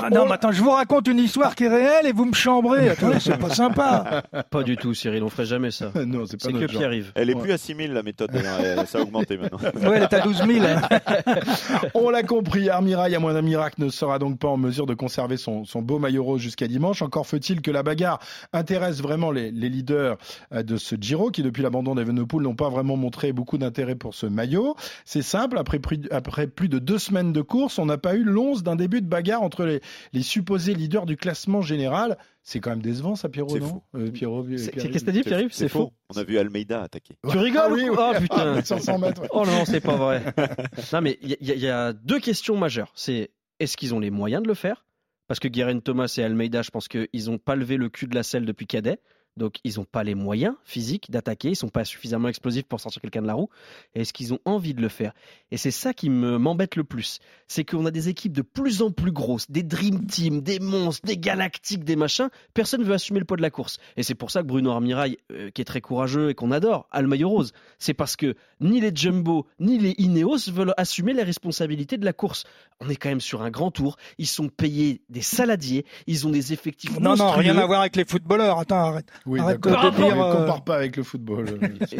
Ah, 0.00 0.10
non, 0.10 0.26
mais 0.26 0.32
attends, 0.34 0.52
je 0.52 0.62
vous 0.62 0.70
raconte 0.70 1.08
une 1.08 1.18
histoire 1.18 1.54
qui 1.56 1.64
est 1.64 1.68
réelle 1.68 2.06
et 2.06 2.12
vous 2.12 2.24
me 2.26 2.34
chambrez. 2.34 2.88
Attendez, 2.90 3.18
c'est 3.20 3.36
pas 3.38 3.50
sympa. 3.50 4.22
Pas 4.50 4.62
du 4.62 4.76
tout, 4.76 4.94
Cyril, 4.94 5.22
on 5.24 5.28
ferait 5.28 5.46
jamais 5.46 5.70
ça. 5.72 5.90
non, 6.06 6.24
c'est 6.26 6.36
pas 6.40 6.48
C'est 6.48 6.52
que. 6.52 6.66
Pierre-Yves. 6.66 7.12
Elle 7.16 7.30
est 7.30 7.34
Ouais. 7.34 7.42
plus 7.42 7.52
à 7.52 7.58
6000 7.58 7.92
la 7.92 8.02
méthode. 8.04 8.30
Elle- 8.34 8.86
ça 8.86 8.98
a 8.98 9.02
augmenté 9.02 9.38
maintenant. 9.38 9.58
Ouais, 9.92 9.98
elle 9.98 10.02
est 10.04 10.14
à 10.14 10.20
12 10.20 10.42
000. 10.46 10.66
On 11.94 12.08
l'a 12.08 12.22
compris, 12.22 12.70
Armirail, 12.70 13.14
à 13.14 13.20
moins 13.20 13.34
d'un 13.34 13.42
miracle, 13.42 13.82
ne 13.82 13.90
sera 13.90 14.18
donc 14.18 14.38
pas 14.38 14.48
en 14.48 14.56
mesure 14.56 14.86
de 14.86 14.94
conserver 14.94 15.36
son, 15.36 15.64
son 15.64 15.82
beau 15.82 15.98
maillot 15.98 16.24
rose 16.24 16.40
jusqu'à 16.40 16.66
dimanche. 16.66 17.02
Encore 17.02 17.26
faut-il 17.26 17.60
que 17.60 17.70
la 17.70 17.82
bagarre 17.82 18.18
intéresse 18.52 19.00
vraiment 19.02 19.30
les, 19.30 19.50
leaders 19.50 20.16
euh, 20.54 20.62
de 20.62 20.76
ce 20.76 20.96
Giro, 20.98 21.30
qui 21.30 21.42
depuis 21.42 21.62
l'abandon 21.62 21.94
d'Evenepoel 21.94 22.42
n'ont 22.42 22.54
pas 22.54 22.70
vraiment 22.70 22.96
montré 22.96 23.32
beaucoup 23.32 23.58
d'intérêt 23.58 23.94
pour 23.94 24.14
ce 24.14 24.26
maillot. 24.26 24.76
C'est 25.04 25.22
simple, 25.22 25.58
après, 25.58 25.78
plus- 25.78 25.98
de 25.98 26.78
deux 26.78 26.98
semaines 26.98 27.32
de 27.32 27.42
course, 27.42 27.78
on 27.78 27.86
n'a 27.86 27.98
pas 27.98 28.14
eu 28.14 28.24
l'once 28.24 28.62
d'un 28.62 28.76
début 28.76 29.02
de 29.02 29.06
bagarre 29.06 29.42
entre 29.42 29.78
les 30.12 30.22
supposés 30.22 30.74
leaders 30.74 31.06
du 31.06 31.16
classement 31.16 31.60
général. 31.60 32.16
C'est 32.44 32.58
quand 32.60 32.70
même 32.70 32.82
décevant 32.82 33.14
ça, 33.14 33.28
Pierrot, 33.28 33.50
C'est 33.50 33.60
non. 33.60 33.82
Euh, 33.94 34.10
Pierrot, 34.10 34.44
C'est- 34.56 34.72
Pierre-Yves 34.72 34.92
Qu'est-ce 34.92 35.04
que 35.04 35.06
t'as 35.06 35.12
dit, 35.12 35.22
Pierre-Yves 35.22 35.52
C'est 35.52 35.68
faux. 35.68 35.92
On 36.12 36.18
a 36.18 36.24
vu 36.24 36.38
Almeida 36.38 36.82
attaquer. 36.82 37.16
Tu 37.30 37.38
rigoles 37.38 37.60
Ah 37.64 37.68
oui, 37.70 37.88
oui. 37.88 37.96
Oh 37.96 38.12
putain. 38.20 38.60
500 38.64 38.98
mètres, 38.98 39.22
ouais. 39.22 39.28
Oh 39.32 39.44
non, 39.46 39.64
c'est 39.64 39.80
pas 39.80 39.96
vrai. 39.96 40.24
non, 40.92 41.00
mais 41.02 41.18
il 41.22 41.36
y, 41.40 41.58
y 41.60 41.68
a 41.68 41.92
deux 41.92 42.18
questions 42.18 42.56
majeures. 42.56 42.92
C'est 42.96 43.30
est-ce 43.60 43.76
qu'ils 43.76 43.94
ont 43.94 44.00
les 44.00 44.10
moyens 44.10 44.42
de 44.42 44.48
le 44.48 44.54
faire? 44.54 44.84
Parce 45.28 45.38
que 45.38 45.46
Guerin 45.48 45.78
Thomas 45.78 46.12
et 46.18 46.24
Almeida, 46.24 46.62
je 46.62 46.70
pense 46.70 46.88
qu'ils 46.88 47.08
n'ont 47.26 47.38
pas 47.38 47.54
levé 47.54 47.76
le 47.76 47.88
cul 47.88 48.08
de 48.08 48.14
la 48.16 48.24
selle 48.24 48.44
depuis 48.44 48.66
cadet. 48.66 48.98
Donc, 49.36 49.56
ils 49.64 49.76
n'ont 49.76 49.84
pas 49.84 50.04
les 50.04 50.14
moyens 50.14 50.54
physiques 50.64 51.10
d'attaquer. 51.10 51.50
Ils 51.50 51.56
sont 51.56 51.68
pas 51.68 51.84
suffisamment 51.84 52.28
explosifs 52.28 52.64
pour 52.64 52.80
sortir 52.80 53.00
quelqu'un 53.00 53.22
de 53.22 53.26
la 53.26 53.34
roue. 53.34 53.48
Et 53.94 54.02
Est-ce 54.02 54.12
qu'ils 54.12 54.34
ont 54.34 54.40
envie 54.44 54.74
de 54.74 54.82
le 54.82 54.88
faire? 54.88 55.12
Et 55.50 55.56
c'est 55.56 55.70
ça 55.70 55.94
qui 55.94 56.10
me 56.10 56.38
m'embête 56.38 56.76
le 56.76 56.84
plus. 56.84 57.20
C'est 57.48 57.64
qu'on 57.64 57.86
a 57.86 57.90
des 57.90 58.08
équipes 58.08 58.32
de 58.32 58.42
plus 58.42 58.82
en 58.82 58.90
plus 58.90 59.12
grosses, 59.12 59.50
des 59.50 59.62
Dream 59.62 60.06
Team, 60.06 60.40
des 60.40 60.58
monstres, 60.58 61.06
des 61.06 61.16
galactiques, 61.16 61.84
des 61.84 61.96
machins. 61.96 62.28
Personne 62.54 62.82
veut 62.82 62.94
assumer 62.94 63.20
le 63.20 63.24
poids 63.24 63.36
de 63.36 63.42
la 63.42 63.50
course. 63.50 63.78
Et 63.96 64.02
c'est 64.02 64.14
pour 64.14 64.30
ça 64.30 64.42
que 64.42 64.46
Bruno 64.46 64.70
Armirail, 64.70 65.16
euh, 65.30 65.50
qui 65.50 65.62
est 65.62 65.66
très 65.66 65.80
courageux 65.80 66.30
et 66.30 66.34
qu'on 66.34 66.50
adore, 66.50 66.86
a 66.90 67.00
le 67.00 67.08
maillot 67.08 67.30
rose. 67.30 67.52
C'est 67.78 67.94
parce 67.94 68.16
que 68.16 68.34
ni 68.60 68.80
les 68.80 68.92
Jumbo 68.94 69.46
ni 69.58 69.78
les 69.78 69.94
Ineos 69.98 70.50
veulent 70.50 70.74
assumer 70.76 71.12
les 71.12 71.22
responsabilités 71.22 71.96
de 71.96 72.04
la 72.04 72.12
course. 72.12 72.44
On 72.80 72.88
est 72.88 72.96
quand 72.96 73.08
même 73.08 73.20
sur 73.20 73.42
un 73.42 73.50
grand 73.50 73.70
tour. 73.70 73.96
Ils 74.18 74.26
sont 74.26 74.48
payés 74.48 75.02
des 75.08 75.22
saladiers. 75.22 75.84
Ils 76.06 76.26
ont 76.26 76.30
des 76.30 76.52
effectifs 76.52 76.98
Non, 76.98 77.16
non, 77.16 77.30
rien 77.30 77.56
à 77.56 77.66
voir 77.66 77.80
avec 77.80 77.96
les 77.96 78.04
footballeurs. 78.04 78.58
Attends, 78.58 78.76
arrête. 78.76 79.06
Oui, 79.26 79.40
Arrête 79.40 79.60
d'accord. 79.60 79.90
de 79.92 80.02
euh, 80.02 80.32
compare 80.36 80.64
pas 80.64 80.76
avec 80.76 80.96
le 80.96 81.02
football. 81.02 81.46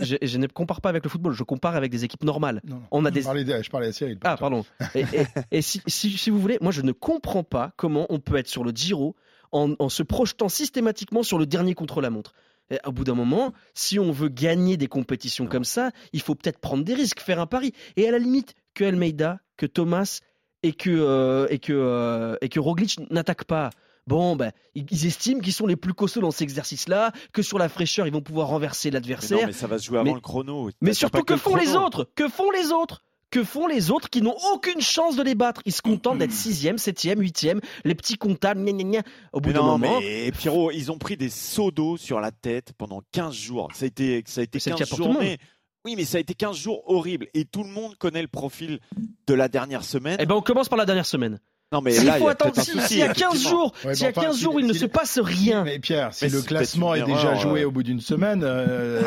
Je, 0.00 0.16
je 0.22 0.38
ne 0.38 0.46
compare 0.46 0.80
pas 0.80 0.88
avec 0.90 1.04
le 1.04 1.10
football, 1.10 1.32
je 1.32 1.42
compare 1.44 1.76
avec 1.76 1.90
des 1.90 2.04
équipes 2.04 2.24
normales. 2.24 2.60
Non, 2.66 2.76
non. 2.76 2.82
On 2.90 3.04
a 3.04 3.08
Je 3.08 3.14
des, 3.14 3.22
parlais, 3.22 3.44
de- 3.44 3.62
je 3.62 3.70
parlais 3.70 3.86
à 3.88 3.92
Cyril. 3.92 4.18
Ah, 4.22 4.36
pardon. 4.36 4.64
Et, 4.94 5.00
et- 5.00 5.26
et 5.50 5.62
si, 5.62 5.80
si- 5.86 6.16
si 6.18 6.30
vous 6.30 6.38
voulez, 6.40 6.58
moi, 6.60 6.72
je 6.72 6.82
ne 6.82 6.92
comprends 6.92 7.44
pas 7.44 7.72
comment 7.76 8.06
on 8.10 8.18
peut 8.18 8.36
être 8.36 8.48
sur 8.48 8.64
le 8.64 8.72
Giro 8.72 9.16
en, 9.52 9.74
en 9.78 9.88
se 9.88 10.02
projetant 10.02 10.48
systématiquement 10.48 11.22
sur 11.22 11.38
le 11.38 11.46
dernier 11.46 11.74
contre-la-montre. 11.74 12.32
Et 12.70 12.78
Au 12.86 12.92
bout 12.92 13.04
d'un 13.04 13.14
moment, 13.14 13.52
si 13.74 13.98
on 13.98 14.12
veut 14.12 14.28
gagner 14.28 14.76
des 14.76 14.86
compétitions 14.86 15.46
comme 15.46 15.64
ça, 15.64 15.90
il 16.12 16.20
faut 16.22 16.34
peut-être 16.34 16.58
prendre 16.58 16.84
des 16.84 16.94
risques, 16.94 17.20
faire 17.20 17.40
un 17.40 17.46
pari. 17.46 17.72
Et 17.96 18.08
à 18.08 18.10
la 18.10 18.18
limite, 18.18 18.54
que 18.74 18.84
Almeida, 18.84 19.40
que 19.56 19.66
Thomas 19.66 20.20
et 20.62 20.72
que, 20.72 20.90
euh, 20.90 21.46
et 21.50 21.58
que, 21.58 21.72
euh, 21.74 22.36
et 22.40 22.48
que 22.48 22.60
Roglic 22.60 22.98
n'attaquent 23.10 23.44
pas. 23.44 23.70
Bon, 24.06 24.34
ben, 24.36 24.50
ils 24.74 25.06
estiment 25.06 25.40
qu'ils 25.40 25.52
sont 25.52 25.66
les 25.66 25.76
plus 25.76 25.94
costauds 25.94 26.20
dans 26.20 26.30
cet 26.32 26.42
exercice-là, 26.42 27.12
que 27.32 27.42
sur 27.42 27.58
la 27.58 27.68
fraîcheur, 27.68 28.06
ils 28.06 28.12
vont 28.12 28.20
pouvoir 28.20 28.48
renverser 28.48 28.88
Mais 28.88 28.92
non, 28.92 28.96
l'adversaire. 28.96 29.46
mais 29.46 29.52
ça 29.52 29.66
va 29.68 29.78
se 29.78 29.84
jouer 29.84 29.98
avant 29.98 30.08
Mais- 30.10 30.14
le 30.14 30.20
chrono. 30.20 30.70
Mais 30.80 30.92
surtout, 30.94 31.22
que 31.22 31.36
font 31.36 31.54
les 31.56 31.76
autres? 31.76 32.08
Que 32.16 32.28
font 32.28 32.50
les 32.50 32.72
autres? 32.72 33.02
Que 33.30 33.44
font 33.44 33.66
les 33.66 33.90
autres 33.90 34.10
qui 34.10 34.20
n'ont 34.20 34.36
aucune 34.52 34.80
chance 34.82 35.16
de 35.16 35.22
les 35.22 35.34
battre? 35.34 35.62
Ils 35.64 35.72
se 35.72 35.80
contentent 35.80 36.18
d'être 36.18 36.32
sixième, 36.32 36.76
septième, 36.78 37.20
huitième, 37.20 37.60
les 37.84 37.94
petits 37.94 38.18
comptables, 38.18 38.60
gna 38.62 38.72
gna 38.72 38.84
gna. 38.84 39.02
Au 39.32 39.40
bout 39.40 39.48
Mais 39.50 39.54
d'un 39.54 39.62
moment, 39.62 40.00
mais 40.00 40.30
Pierrot, 40.32 40.70
ils 40.72 40.90
ont 40.92 40.98
pris 40.98 41.16
des 41.16 41.30
seaux 41.30 41.70
d'eau 41.70 41.96
sur 41.96 42.20
la 42.20 42.30
tête 42.32 42.72
pendant 42.76 43.02
15 43.12 43.34
jours. 43.34 43.68
Ça 43.72 43.84
a 43.84 43.88
été, 43.88 44.22
ça 44.26 44.40
a 44.40 44.44
été 44.44 44.56
Mais 44.56 44.60
c'est 44.60 44.70
le 44.70 44.76
15 44.76 44.88
cas 44.90 44.90
pour 44.90 44.96
tout 44.98 45.02
le 45.04 45.08
monde. 45.14 45.22
journées. 45.22 45.38
Oui, 45.84 45.94
mais 45.96 46.04
ça 46.04 46.18
a 46.18 46.20
été 46.20 46.34
15 46.34 46.56
jours 46.56 46.82
horribles. 46.86 47.26
Et 47.34 47.44
tout 47.44 47.62
le 47.64 47.70
monde 47.70 47.96
connaît 47.96 48.22
le 48.22 48.28
profil 48.28 48.78
de 49.26 49.34
la 49.34 49.48
dernière 49.48 49.82
semaine. 49.84 50.16
eh 50.20 50.26
ben, 50.26 50.34
on 50.34 50.42
commence 50.42 50.68
par 50.68 50.76
la 50.78 50.84
dernière 50.86 51.06
semaine. 51.06 51.40
Non, 51.72 51.80
mais 51.80 51.92
là, 51.92 52.02
il 52.02 52.16
y 52.16 52.18
faut 52.20 52.28
attendre, 52.28 52.54
si- 52.60 52.80
s'il 52.82 52.98
y 52.98 53.02
a 53.02 53.08
15 53.08 53.16
effectivement. 53.32 53.50
jours, 53.50 53.72
Ouais, 53.84 53.94
s'il 53.94 54.04
y 54.04 54.06
a 54.06 54.12
bon, 54.12 54.18
enfin, 54.20 54.26
15 54.28 54.36
si- 54.36 54.42
jours 54.42 54.60
il 54.60 54.66
ne 54.66 54.72
si- 54.72 54.78
se 54.80 54.86
passe 54.86 55.18
rien, 55.18 55.64
Mais 55.64 55.78
Pierre, 55.78 56.12
si 56.12 56.24
Mais 56.26 56.30
le 56.30 56.42
classement 56.42 56.94
est 56.94 57.02
déjà 57.02 57.28
erreur, 57.32 57.36
joué 57.40 57.62
euh. 57.62 57.68
au 57.68 57.70
bout 57.70 57.82
d'une 57.82 58.00
semaine, 58.00 58.42
euh, 58.44 59.02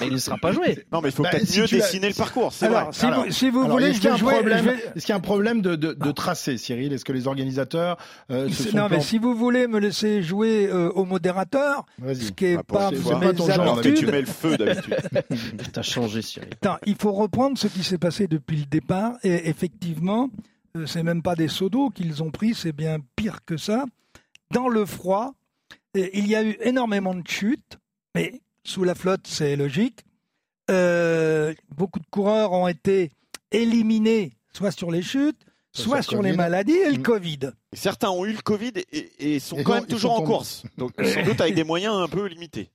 mais 0.00 0.06
il 0.06 0.12
ne 0.12 0.18
sera 0.18 0.36
pas 0.38 0.52
joué. 0.52 0.84
Non, 0.92 1.00
mais 1.02 1.08
il 1.08 1.12
faut 1.12 1.22
Bah, 1.22 1.30
peut-être 1.30 1.46
si 1.46 1.60
mieux 1.60 1.66
dessiner 1.66 2.08
le 2.08 2.14
parcours. 2.14 2.52
C'est 2.52 2.66
Alors, 2.66 2.84
vrai. 2.84 2.92
si 2.92 3.06
Alors, 3.06 3.24
vous, 3.24 3.30
si 3.32 3.50
vous 3.50 3.60
alors, 3.60 3.70
voulez, 3.72 3.86
est-ce 3.88 4.00
qu'il 4.00 4.04
y 4.04 4.12
a 4.12 4.14
vais 4.14 4.20
un 4.20 4.30
problème, 4.32 4.64
y 5.08 5.12
a 5.12 5.16
un 5.16 5.20
de, 5.62 5.74
de, 5.76 5.92
de 5.92 6.12
tracé, 6.12 6.56
Cyril? 6.58 6.92
Est-ce 6.92 7.04
que 7.04 7.12
les 7.12 7.26
organisateurs 7.26 7.96
euh, 8.30 8.48
se 8.48 8.54
C'est- 8.62 8.70
sont 8.70 8.76
Non, 8.76 8.88
mais 8.90 9.00
si 9.00 9.18
vous 9.18 9.34
voulez 9.34 9.66
me 9.66 9.78
laisser 9.80 10.22
jouer 10.22 10.68
euh, 10.68 10.90
au 10.90 11.04
modérateur, 11.04 11.86
ce 12.14 12.30
qui 12.32 12.46
est 12.46 12.56
Ah, 12.56 12.62
pour 12.62 12.78
pas 12.78 12.90
mes 12.90 12.96
que 13.76 13.82
tu 13.82 13.88
habitudes, 13.90 14.10
mets 14.12 14.20
le 14.20 14.26
feu 14.26 14.56
d'habitude. 14.56 14.94
T'as 15.72 15.82
changé, 15.82 16.22
Cyril. 16.22 16.48
Attends, 16.62 16.78
il 16.86 16.94
faut 16.96 17.12
reprendre 17.12 17.58
ce 17.58 17.66
qui 17.68 17.82
s'est 17.82 17.98
passé 17.98 18.26
depuis 18.26 18.56
le 18.56 18.66
départ. 18.66 19.14
Et 19.22 19.48
effectivement, 19.48 20.28
euh, 20.34 20.59
c'est 20.86 21.02
même 21.02 21.22
pas 21.22 21.34
des 21.34 21.48
seaux 21.48 21.68
d'eau 21.68 21.90
qu'ils 21.90 22.22
ont 22.22 22.30
pris, 22.30 22.54
c'est 22.54 22.72
bien 22.72 22.98
pire 23.16 23.44
que 23.44 23.56
ça. 23.56 23.84
Dans 24.50 24.68
le 24.68 24.84
froid, 24.86 25.32
et 25.94 26.16
il 26.18 26.26
y 26.26 26.34
a 26.36 26.42
eu 26.42 26.56
énormément 26.60 27.14
de 27.14 27.26
chutes, 27.26 27.78
mais 28.14 28.40
sous 28.64 28.84
la 28.84 28.94
flotte, 28.94 29.26
c'est 29.26 29.56
logique. 29.56 30.00
Euh, 30.70 31.54
beaucoup 31.76 31.98
de 32.00 32.06
coureurs 32.10 32.52
ont 32.52 32.68
été 32.68 33.10
éliminés, 33.50 34.32
soit 34.52 34.70
sur 34.70 34.90
les 34.90 35.02
chutes, 35.02 35.40
Soit 35.72 35.84
soit 35.84 36.02
sur 36.02 36.10
sur 36.14 36.22
le 36.22 36.30
les 36.30 36.36
maladies 36.36 36.72
et 36.72 36.90
le 36.90 36.98
Mm. 36.98 37.02
Covid. 37.02 37.38
Certains 37.72 38.10
ont 38.10 38.24
eu 38.24 38.32
le 38.32 38.40
Covid 38.42 38.72
et, 38.92 39.34
et 39.34 39.38
sont 39.38 39.56
Et 39.56 39.62
quand 39.62 39.74
non, 39.74 39.78
même 39.78 39.86
toujours 39.86 40.10
sont 40.10 40.16
en 40.16 40.20
tombés. 40.22 40.32
course. 40.32 40.62
Donc 40.78 40.92
sans 41.04 41.22
doute 41.22 41.40
avec 41.40 41.54
des 41.54 41.62
moyens 41.62 41.94
un 41.94 42.08
peu 42.08 42.26
limités. 42.26 42.70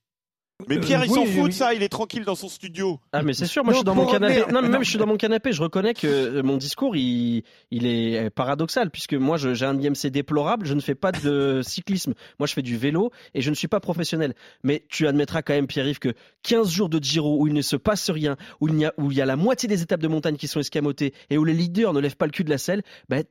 Mais 0.68 0.78
Pierre, 0.80 1.04
il 1.04 1.10
Euh, 1.10 1.14
s'en 1.14 1.24
fout 1.26 1.42
oui. 1.44 1.48
de 1.50 1.54
ça, 1.54 1.74
il 1.74 1.82
est 1.82 1.88
tranquille 1.88 2.24
dans 2.24 2.34
son 2.34 2.48
studio. 2.48 2.98
Ah 3.12 3.22
mais 3.22 3.32
c'est 3.34 3.46
sûr, 3.46 3.64
moi 3.64 3.72
je 3.72 3.78
suis 3.78 3.84
dans 3.84 3.94
mon 3.94 4.06
canapé. 4.06 4.42
Non 4.52 4.62
mais 4.62 4.68
même 4.68 4.82
je 4.84 4.90
suis 4.90 4.98
dans 4.98 5.06
mon 5.06 5.16
canapé, 5.16 5.52
je 5.52 5.62
reconnais 5.62 5.94
que 5.94 6.06
euh, 6.06 6.42
mon 6.42 6.56
discours 6.56 6.96
il, 6.96 7.42
il 7.70 7.86
est 7.86 8.26
euh, 8.26 8.30
paradoxal 8.30 8.90
puisque 8.90 9.14
moi 9.14 9.36
j'ai 9.36 9.64
un 9.64 9.78
IMC 9.80 10.06
déplorable, 10.10 10.66
je 10.66 10.74
ne 10.74 10.80
fais 10.80 10.94
pas 10.94 11.12
de 11.12 11.60
cyclisme. 11.66 12.14
Moi 12.38 12.46
je 12.46 12.52
fais 12.54 12.62
du 12.62 12.76
vélo 12.76 13.10
et 13.34 13.40
je 13.42 13.50
ne 13.50 13.54
suis 13.54 13.68
pas 13.68 13.80
professionnel. 13.80 14.34
Mais 14.64 14.84
tu 14.88 15.06
admettras 15.06 15.42
quand 15.42 15.54
même 15.54 15.66
Pierre-Yves 15.66 15.98
que 16.00 16.14
15 16.42 16.70
jours 16.70 16.88
de 16.88 17.02
Giro 17.02 17.40
où 17.40 17.46
il 17.46 17.52
ne 17.54 17.62
se 17.62 17.76
passe 17.76 18.10
rien, 18.10 18.36
où 18.60 18.68
il 18.68 18.78
y 18.78 18.84
a 18.84 18.92
où 18.98 19.10
il 19.12 19.16
y 19.18 19.20
a 19.20 19.26
la 19.26 19.36
moitié 19.36 19.68
des 19.68 19.82
étapes 19.82 20.00
de 20.00 20.08
montagne 20.08 20.36
qui 20.36 20.48
sont 20.48 20.60
escamotées 20.60 21.12
et 21.30 21.38
où 21.38 21.44
les 21.44 21.54
leaders 21.54 21.92
ne 21.92 22.00
lèvent 22.00 22.16
pas 22.16 22.26
le 22.26 22.32
cul 22.32 22.44
de 22.44 22.50
la 22.50 22.58
selle, 22.58 22.82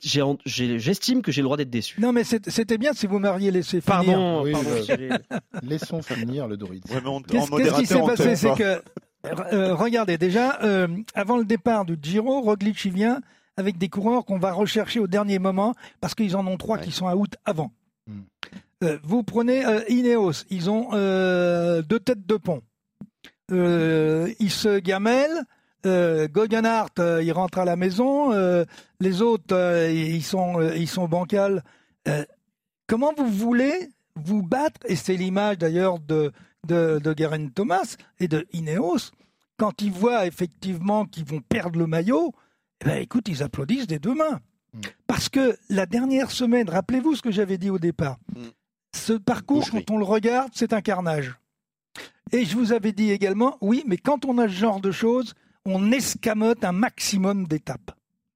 j'ai- 0.01 0.79
j'estime 0.79 1.21
que 1.21 1.31
j'ai 1.31 1.41
le 1.41 1.45
droit 1.45 1.57
d'être 1.57 1.69
déçu. 1.69 1.99
Non, 1.99 2.11
mais 2.11 2.23
c'était 2.23 2.77
bien 2.77 2.93
si 2.93 3.07
vous 3.07 3.19
m'auriez 3.19 3.51
laissé 3.51 3.81
finir. 3.81 3.83
Pardon, 3.85 4.43
Oui, 4.43 4.51
pardon 4.51 4.69
bah. 5.09 5.39
Laissons 5.63 6.01
finir 6.01 6.47
le 6.47 6.57
Dorit. 6.57 6.81
En 6.93 7.21
Qu'est-ce 7.27 7.49
qu'est-ce 7.51 7.75
qui 7.79 7.85
s'est 7.85 8.01
passé 8.01 8.35
C'est 8.35 8.53
que, 8.55 8.81
euh, 9.53 9.73
regardez, 9.75 10.17
déjà, 10.17 10.59
euh, 10.63 10.87
avant 11.13 11.37
le 11.37 11.45
départ 11.45 11.85
du 11.85 11.97
Giro, 12.01 12.41
Roglic 12.41 12.83
y 12.85 12.89
vient 12.89 13.21
avec 13.57 13.77
des 13.77 13.89
coureurs 13.89 14.25
qu'on 14.25 14.37
va 14.39 14.51
rechercher 14.51 14.99
au 14.99 15.07
dernier 15.07 15.39
moment 15.39 15.73
parce 16.01 16.13
qu'ils 16.15 16.35
en 16.35 16.45
ont 16.47 16.57
trois 16.57 16.77
Ouais. 16.77 16.83
qui 16.83 16.91
sont 16.91 17.07
à 17.07 17.15
out 17.15 17.35
avant. 17.45 17.71
Hmm. 18.07 18.21
Euh, 18.83 18.97
vous 19.03 19.23
prenez 19.23 19.65
euh, 19.65 19.81
Ineos, 19.87 20.43
ils 20.49 20.69
ont 20.69 20.89
euh, 20.93 21.81
deux 21.81 21.99
têtes 21.99 22.27
de 22.27 22.35
pont. 22.35 22.61
Euh, 23.51 24.31
ils 24.39 24.51
se 24.51 24.79
gamellent. 24.79 25.43
Euh, 25.85 26.27
Guggenhardt, 26.27 26.99
euh, 26.99 27.21
il 27.23 27.31
rentre 27.31 27.59
à 27.59 27.65
la 27.65 27.75
maison. 27.75 28.33
euh, 28.33 28.65
les 28.99 29.21
autres, 29.21 29.53
euh, 29.55 29.91
ils 29.91 30.23
sont, 30.23 30.59
euh, 30.59 30.75
ils 30.75 30.87
sont 30.87 31.07
bancals. 31.07 31.63
Euh, 32.07 32.25
comment 32.87 33.13
vous 33.15 33.27
voulez 33.27 33.89
vous 34.15 34.41
battre, 34.41 34.79
et 34.85 34.95
c'est 34.95 35.15
l'image 35.15 35.57
d'ailleurs 35.59 35.99
de, 35.99 36.31
de, 36.65 36.99
de 37.03 37.13
Geraint 37.17 37.47
Thomas 37.49 37.95
et 38.19 38.27
de 38.27 38.45
Ineos, 38.53 39.11
quand 39.57 39.81
ils 39.81 39.91
voient 39.91 40.25
effectivement 40.25 41.05
qu'ils 41.05 41.25
vont 41.25 41.41
perdre 41.41 41.79
le 41.79 41.87
maillot, 41.87 42.33
eh 42.81 42.85
ben, 42.85 43.01
écoute, 43.01 43.27
ils 43.29 43.41
applaudissent 43.43 43.87
des 43.87 43.99
deux 43.99 44.13
mains. 44.15 44.41
Mm. 44.73 44.79
Parce 45.07 45.29
que 45.29 45.57
la 45.69 45.85
dernière 45.85 46.31
semaine, 46.31 46.69
rappelez-vous 46.69 47.15
ce 47.15 47.21
que 47.21 47.31
j'avais 47.31 47.57
dit 47.57 47.69
au 47.69 47.79
départ, 47.79 48.17
Mm. 48.35 48.47
ce 48.95 49.13
parcours, 49.13 49.59
Boucherie. 49.61 49.85
quand 49.85 49.93
on 49.95 49.97
le 49.97 50.03
regarde, 50.05 50.51
c'est 50.53 50.73
un 50.73 50.81
carnage. 50.81 51.33
Et 52.31 52.43
je 52.43 52.55
vous 52.57 52.73
avais 52.73 52.91
dit 52.91 53.11
également, 53.11 53.57
oui, 53.61 53.83
mais 53.87 53.97
quand 53.97 54.25
on 54.25 54.37
a 54.39 54.47
ce 54.47 54.53
genre 54.53 54.81
de 54.81 54.91
choses, 54.91 55.33
on 55.65 55.91
escamote 55.91 56.63
un 56.65 56.71
maximum 56.73 57.47
d'étapes, 57.47 57.91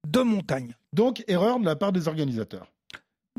de 0.06 0.20
montagnes. 0.20 0.74
Donc, 0.92 1.22
erreur 1.28 1.60
de 1.60 1.64
la 1.66 1.76
part 1.76 1.92
des 1.92 2.08
organisateurs. 2.08 2.66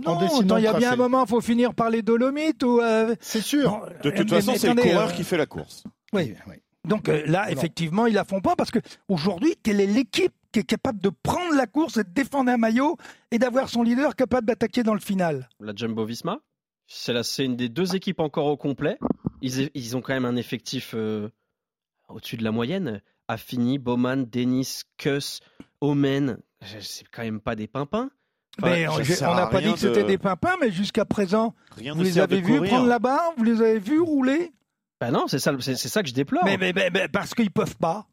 Non, 0.06 0.58
il 0.58 0.64
y 0.64 0.68
a 0.68 0.74
bien 0.74 0.94
un 0.94 0.96
moment, 0.96 1.24
il 1.26 1.30
faut 1.30 1.42
finir 1.42 1.74
par 1.74 1.90
les 1.90 2.02
Dolomites 2.02 2.64
ou. 2.64 2.80
euh, 2.82 3.16
C'est 3.20 3.42
sûr. 3.42 3.70
bon, 3.70 3.80
De 4.04 4.10
euh, 4.10 4.16
toute 4.16 4.32
mais- 4.32 4.42
façon, 4.42 4.54
c'est 4.58 4.74
le 4.74 4.82
coureur 4.82 5.10
euh, 5.10 5.14
qui 5.14 5.24
fait 5.24 5.38
la 5.38 5.46
course. 5.46 5.84
Oui. 6.14 6.34
Oui. 6.48 6.56
Donc 6.84 7.10
euh, 7.10 7.24
là, 7.28 7.52
effectivement, 7.52 8.08
ils 8.08 8.14
la 8.16 8.26
font 8.26 8.42
pas 8.42 8.56
parce 8.56 8.72
que 8.72 8.80
aujourd'hui, 9.08 9.56
quelle 9.62 9.80
est 9.80 9.86
l'équipe 9.86 10.34
qui 10.52 10.60
est 10.60 10.64
capable 10.64 11.00
de 11.00 11.10
prendre 11.24 11.56
la 11.56 11.68
course 11.68 11.98
et 11.98 12.04
de 12.04 12.10
défendre 12.10 12.50
un 12.52 12.58
maillot 12.58 12.98
et 13.30 13.38
d'avoir 13.38 13.70
son 13.70 13.84
leader 13.84 14.16
capable 14.16 14.48
d'attaquer 14.48 14.82
dans 14.84 14.96
le 14.96 15.00
final? 15.00 15.48
La 15.60 15.74
Jumbo 15.76 16.06
Visma. 16.06 16.40
C'est 16.88 17.14
la- 17.14 17.24
c'est 17.24 17.46
une 17.46 17.56
des 17.56 17.70
deux 17.70 17.96
équipes 17.96 18.20
encore 18.20 18.48
au 18.48 18.58
complet. 18.58 18.98
Ils, 19.42 19.70
ils 19.76 19.96
ont 19.96 20.02
quand 20.02 20.14
même 20.14 20.26
un 20.26 20.36
effectif 20.36 20.92
euh, 20.96 21.30
au-dessus 22.10 22.36
de 22.38 22.44
la 22.44 22.52
moyenne. 22.52 23.02
Affini, 23.28 23.78
Bowman, 23.78 24.26
Dennis, 24.30 24.82
Kuss, 24.98 25.40
Omen. 25.80 26.38
C'est 26.82 27.08
quand 27.10 27.22
même 27.24 27.40
pas 27.40 27.56
des 27.56 27.68
pimpins. 27.68 28.10
Mais 28.62 28.88
on- 28.88 28.98
n'a 29.36 29.48
pas 29.48 29.62
dit 29.62 29.72
que 29.74 29.80
c'était 29.80 30.04
de- 30.04 30.08
des 30.08 30.18
pimpins, 30.18 30.56
mais 30.60 30.72
jusqu'à 30.72 31.06
présent, 31.06 31.56
Rien 31.78 31.94
vous 31.94 32.00
ne 32.00 32.04
les 32.06 32.20
avez 32.20 32.42
vus 32.42 32.58
courir. 32.58 32.72
prendre 32.74 32.88
la 32.88 33.00
barre, 33.00 33.32
vous 33.38 33.44
les 33.44 33.62
avez 33.62 33.80
vus 33.80 34.00
rouler? 34.02 34.52
Bah 35.00 35.10
non, 35.10 35.28
c'est 35.28 35.40
ça, 35.40 35.54
c'est 35.62 35.76
ça 35.78 36.04
que 36.04 36.10
je 36.10 36.14
déplore. 36.14 36.44
mais, 36.46 36.58
mais- 36.58 36.74
mais- 36.74 36.90
mais 36.94 37.08
parce 37.08 37.34
qu'ils 37.34 37.50
peuvent 37.50 37.78
pas, 37.78 38.06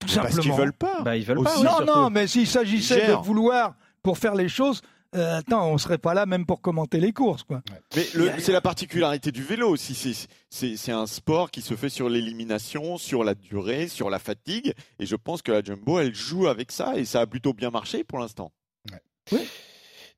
tout 0.00 0.08
simplement. 0.08 0.34
Parce 0.34 0.40
qu'ils 0.46 0.52
veulent 0.52 0.72
pas. 0.72 1.02
Bah, 1.02 1.16
ils 1.16 1.24
veulent 1.24 1.42
pas. 1.42 1.52
Aussi. 1.54 1.60
oui, 1.66 1.84
non, 1.86 1.94
non, 2.02 2.10
mais 2.10 2.26
s'il 2.26 2.46
s'agissait 2.46 3.06
de 3.06 3.12
vouloir 3.12 3.74
pour 4.02 4.18
faire 4.18 4.34
les 4.34 4.48
choses, 4.48 4.82
euh, 5.16 5.38
attends, 5.38 5.70
on 5.70 5.78
serait 5.78 5.96
pas 5.96 6.12
là 6.12 6.26
même 6.26 6.44
pour 6.44 6.60
commenter 6.60 7.00
les 7.00 7.12
courses, 7.12 7.44
quoi. 7.44 7.62
Mais 7.96 8.06
le- 8.14 8.32
c'est 8.40 8.52
la 8.52 8.60
particularité 8.60 9.32
du 9.32 9.42
vélo 9.42 9.70
aussi. 9.70 10.26
C'est 10.50 10.92
un 10.92 11.06
sport 11.06 11.50
qui 11.50 11.62
se 11.62 11.74
fait 11.76 11.88
sur 11.88 12.08
l'élimination, 12.10 12.98
sur 12.98 13.24
la 13.24 13.34
durée, 13.34 13.88
sur 13.88 14.10
la 14.10 14.18
fatigue. 14.18 14.74
Et 14.98 15.06
je 15.06 15.16
pense 15.16 15.40
que 15.40 15.52
la 15.52 15.62
Jumbo, 15.62 15.98
elle 16.00 16.14
joue 16.14 16.46
avec 16.48 16.72
ça 16.72 16.96
et 16.96 17.04
ça 17.06 17.20
a 17.20 17.26
plutôt 17.26 17.54
bien 17.54 17.70
marché 17.70 18.04
pour 18.04 18.18
l'instant. 18.18 18.52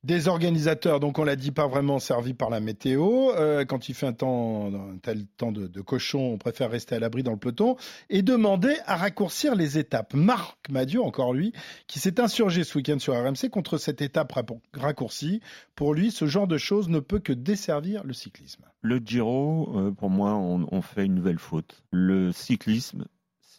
Des 0.02 0.28
organisateurs, 0.28 0.98
donc 0.98 1.18
on 1.18 1.24
l'a 1.24 1.36
dit, 1.36 1.50
pas 1.50 1.66
vraiment 1.66 1.98
servis 1.98 2.32
par 2.32 2.48
la 2.48 2.60
météo. 2.60 3.32
Euh, 3.32 3.66
quand 3.66 3.90
il 3.90 3.94
fait 3.94 4.06
un 4.06 4.14
temps, 4.14 4.72
un 4.72 4.96
tel 4.96 5.26
temps 5.26 5.52
de, 5.52 5.66
de 5.66 5.80
cochon, 5.82 6.20
on 6.20 6.38
préfère 6.38 6.70
rester 6.70 6.94
à 6.94 6.98
l'abri 7.00 7.22
dans 7.22 7.32
le 7.32 7.36
peloton 7.36 7.76
et 8.08 8.22
demander 8.22 8.74
à 8.86 8.96
raccourcir 8.96 9.54
les 9.54 9.76
étapes. 9.76 10.14
Marc 10.14 10.56
Madieu, 10.70 11.02
encore 11.02 11.34
lui, 11.34 11.52
qui 11.86 11.98
s'est 11.98 12.18
insurgé 12.18 12.64
ce 12.64 12.78
week-end 12.78 12.98
sur 12.98 13.12
RMC 13.12 13.50
contre 13.50 13.76
cette 13.76 14.00
étape 14.00 14.32
raccourcie. 14.72 15.42
Pour 15.74 15.92
lui, 15.92 16.10
ce 16.10 16.24
genre 16.24 16.48
de 16.48 16.56
choses 16.56 16.88
ne 16.88 17.00
peut 17.00 17.18
que 17.18 17.34
desservir 17.34 18.02
le 18.02 18.14
cyclisme. 18.14 18.64
Le 18.80 19.02
Giro, 19.04 19.70
euh, 19.76 19.90
pour 19.90 20.08
moi, 20.08 20.32
on, 20.32 20.66
on 20.72 20.80
fait 20.80 21.04
une 21.04 21.14
nouvelle 21.14 21.38
faute. 21.38 21.82
Le 21.90 22.32
cyclisme, 22.32 23.04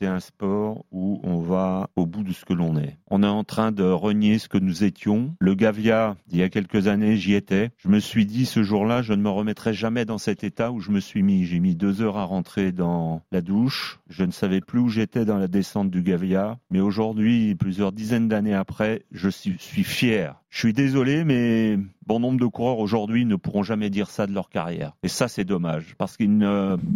c'est 0.02 0.08
un 0.08 0.20
sport 0.20 0.84
où 0.92 1.20
on 1.22 1.42
va 1.42 1.92
au 1.96 2.08
bout 2.08 2.24
de 2.24 2.34
ce 2.34 2.44
que 2.44 2.54
l'on 2.54 2.76
est. 2.76 2.98
On 3.12 3.22
est 3.22 3.28
en 3.28 3.44
train 3.44 3.72
de 3.72 3.84
renier 3.84 4.40
ce 4.40 4.50
que 4.50 4.58
nous 4.58 4.84
étions. 4.84 5.36
Le 5.40 5.54
Gavia, 5.54 6.18
il 6.32 6.40
y 6.40 6.42
a 6.42 6.50
quelques 6.50 6.88
années, 6.88 7.18
j'y 7.18 7.36
étais. 7.36 7.70
Je 7.78 7.88
me 7.88 8.00
suis 8.00 8.26
dit 8.26 8.48
ce 8.48 8.64
jour-là, 8.64 9.04
je 9.04 9.14
ne 9.14 9.22
me 9.22 9.30
remettrai 9.30 9.76
jamais 9.76 10.04
dans 10.06 10.18
cet 10.18 10.44
état 10.44 10.72
où 10.72 10.80
je 10.80 10.90
me 10.90 11.00
suis 11.00 11.22
mis. 11.22 11.46
J'ai 11.46 11.60
mis 11.60 11.76
deux 11.76 12.02
heures 12.02 12.18
à 12.18 12.24
rentrer 12.24 12.72
dans 12.72 13.22
la 13.32 13.42
douche. 13.42 14.00
Je 14.10 14.24
ne 14.24 14.32
savais 14.32 14.60
plus 14.60 14.80
où 14.80 14.90
j'étais 14.90 15.24
dans 15.24 15.38
la 15.38 15.48
descente 15.48 15.92
du 15.92 16.02
Gavia. 16.02 16.58
Mais 16.72 16.80
aujourd'hui, 16.80 17.54
plusieurs 17.54 17.92
dizaines 17.92 18.28
d'années 18.28 18.56
après, 18.56 19.04
je 19.12 19.30
suis, 19.30 19.84
fier. 19.84 20.41
Je 20.54 20.60
suis 20.60 20.74
désolé, 20.74 21.24
mais 21.24 21.78
bon 22.06 22.20
nombre 22.20 22.38
de 22.38 22.46
coureurs 22.46 22.80
aujourd'hui 22.80 23.24
ne 23.24 23.38
pourront 23.38 23.64
jamais 23.64 23.90
dire 23.90 24.10
ça 24.10 24.28
de 24.28 24.34
leur 24.34 24.50
carrière. 24.50 24.92
Et 25.02 25.08
ça, 25.08 25.30
c'est 25.30 25.46
dommage, 25.46 25.96
parce 25.98 26.18
qu'ils 26.18 26.46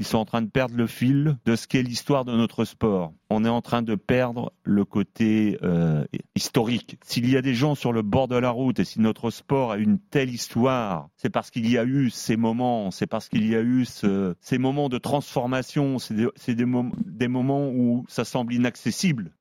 sont 0.02 0.18
en 0.18 0.26
train 0.26 0.42
de 0.42 0.50
perdre 0.50 0.76
le 0.76 0.88
fil 0.88 1.38
de 1.46 1.56
ce 1.56 1.66
qu'est 1.66 1.82
l'histoire 1.82 2.26
de 2.26 2.34
notre 2.36 2.66
sport. 2.66 3.14
On 3.30 3.46
est 3.46 3.50
en 3.50 3.62
train 3.62 3.82
de 3.82 3.96
perdre 3.96 4.52
le 4.66 4.84
côté 4.84 5.58
euh, 5.64 6.04
historique. 6.36 6.98
S'il 7.06 7.30
y 7.30 7.38
a 7.38 7.42
des 7.42 7.54
gens 7.54 7.76
sur 7.76 7.94
le 7.94 8.02
bord 8.02 8.28
de 8.28 8.36
la 8.36 8.50
route 8.50 8.78
et 8.82 8.84
si 8.84 9.00
notre 9.00 9.30
sport 9.32 9.72
a 9.72 9.78
une 9.78 10.00
telle 10.00 10.32
histoire, 10.32 11.08
c'est 11.16 11.30
parce 11.30 11.50
qu'il 11.50 11.72
y 11.72 11.78
a 11.78 11.86
eu 11.86 12.10
ces 12.10 12.36
moments, 12.36 12.92
c'est 12.92 13.08
parce 13.08 13.30
qu'il 13.30 13.48
y 13.50 13.56
a 13.56 13.62
eu 13.62 13.86
ce- 13.86 14.36
ces 14.42 14.58
moments 14.58 14.90
de 14.90 14.98
transformation, 14.98 15.98
c'est 15.98 16.14
des, 16.14 16.28
des 16.56 16.66
des 17.06 17.28
moments 17.30 17.70
où 17.70 18.04
ça 18.10 18.26
semble 18.26 18.54
inaccessible. 18.54 19.32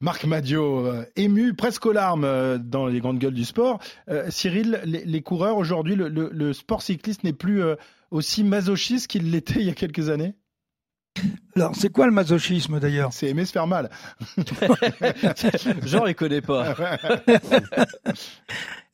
Marc 0.00 0.24
Madio, 0.24 0.86
euh, 0.86 1.04
ému, 1.16 1.54
presque 1.54 1.84
aux 1.86 1.92
larmes 1.92 2.24
euh, 2.24 2.56
dans 2.58 2.86
les 2.86 3.00
grandes 3.00 3.18
gueules 3.18 3.34
du 3.34 3.44
sport. 3.44 3.80
Euh, 4.08 4.30
Cyril, 4.30 4.80
les, 4.84 5.04
les 5.04 5.22
coureurs 5.22 5.56
aujourd'hui, 5.56 5.96
le, 5.96 6.08
le- 6.08 6.30
le 6.32 6.52
sport 6.52 6.82
cycliste 6.82 7.24
n'est 7.24 7.32
plus 7.32 7.62
euh, 7.62 7.74
aussi 8.12 8.44
masochiste 8.44 9.08
qu'il 9.08 9.30
l'était 9.32 9.58
il 9.60 9.66
y 9.66 9.70
a 9.70 9.74
quelques 9.74 10.08
années? 10.08 10.34
Alors, 11.56 11.74
c'est 11.74 11.90
quoi 11.90 12.06
le 12.06 12.12
masochisme 12.12 12.78
d'ailleurs? 12.78 13.12
C'est 13.12 13.26
aimer 13.26 13.44
se 13.44 13.50
faire 13.50 13.66
mal. 13.66 13.90
Genre, 15.84 16.08
il 16.08 16.14
connaît 16.14 16.42
pas. 16.42 16.76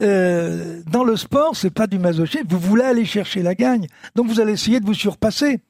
Euh, 0.03 0.83
dans 0.91 1.05
le 1.05 1.17
sport, 1.17 1.55
c'est 1.55 1.71
pas 1.71 1.87
du 1.87 2.01
masochisme. 2.01 2.47
Vous 2.49 2.59
voulez 2.59 2.83
aller 2.83 3.05
chercher 3.05 3.43
la 3.43 3.55
gagne, 3.55 3.87
donc 4.17 4.27
vous 4.27 4.41
allez 4.41 4.53
essayer 4.53 4.81
de 4.81 4.85
vous 4.85 4.93
surpasser. 4.93 5.61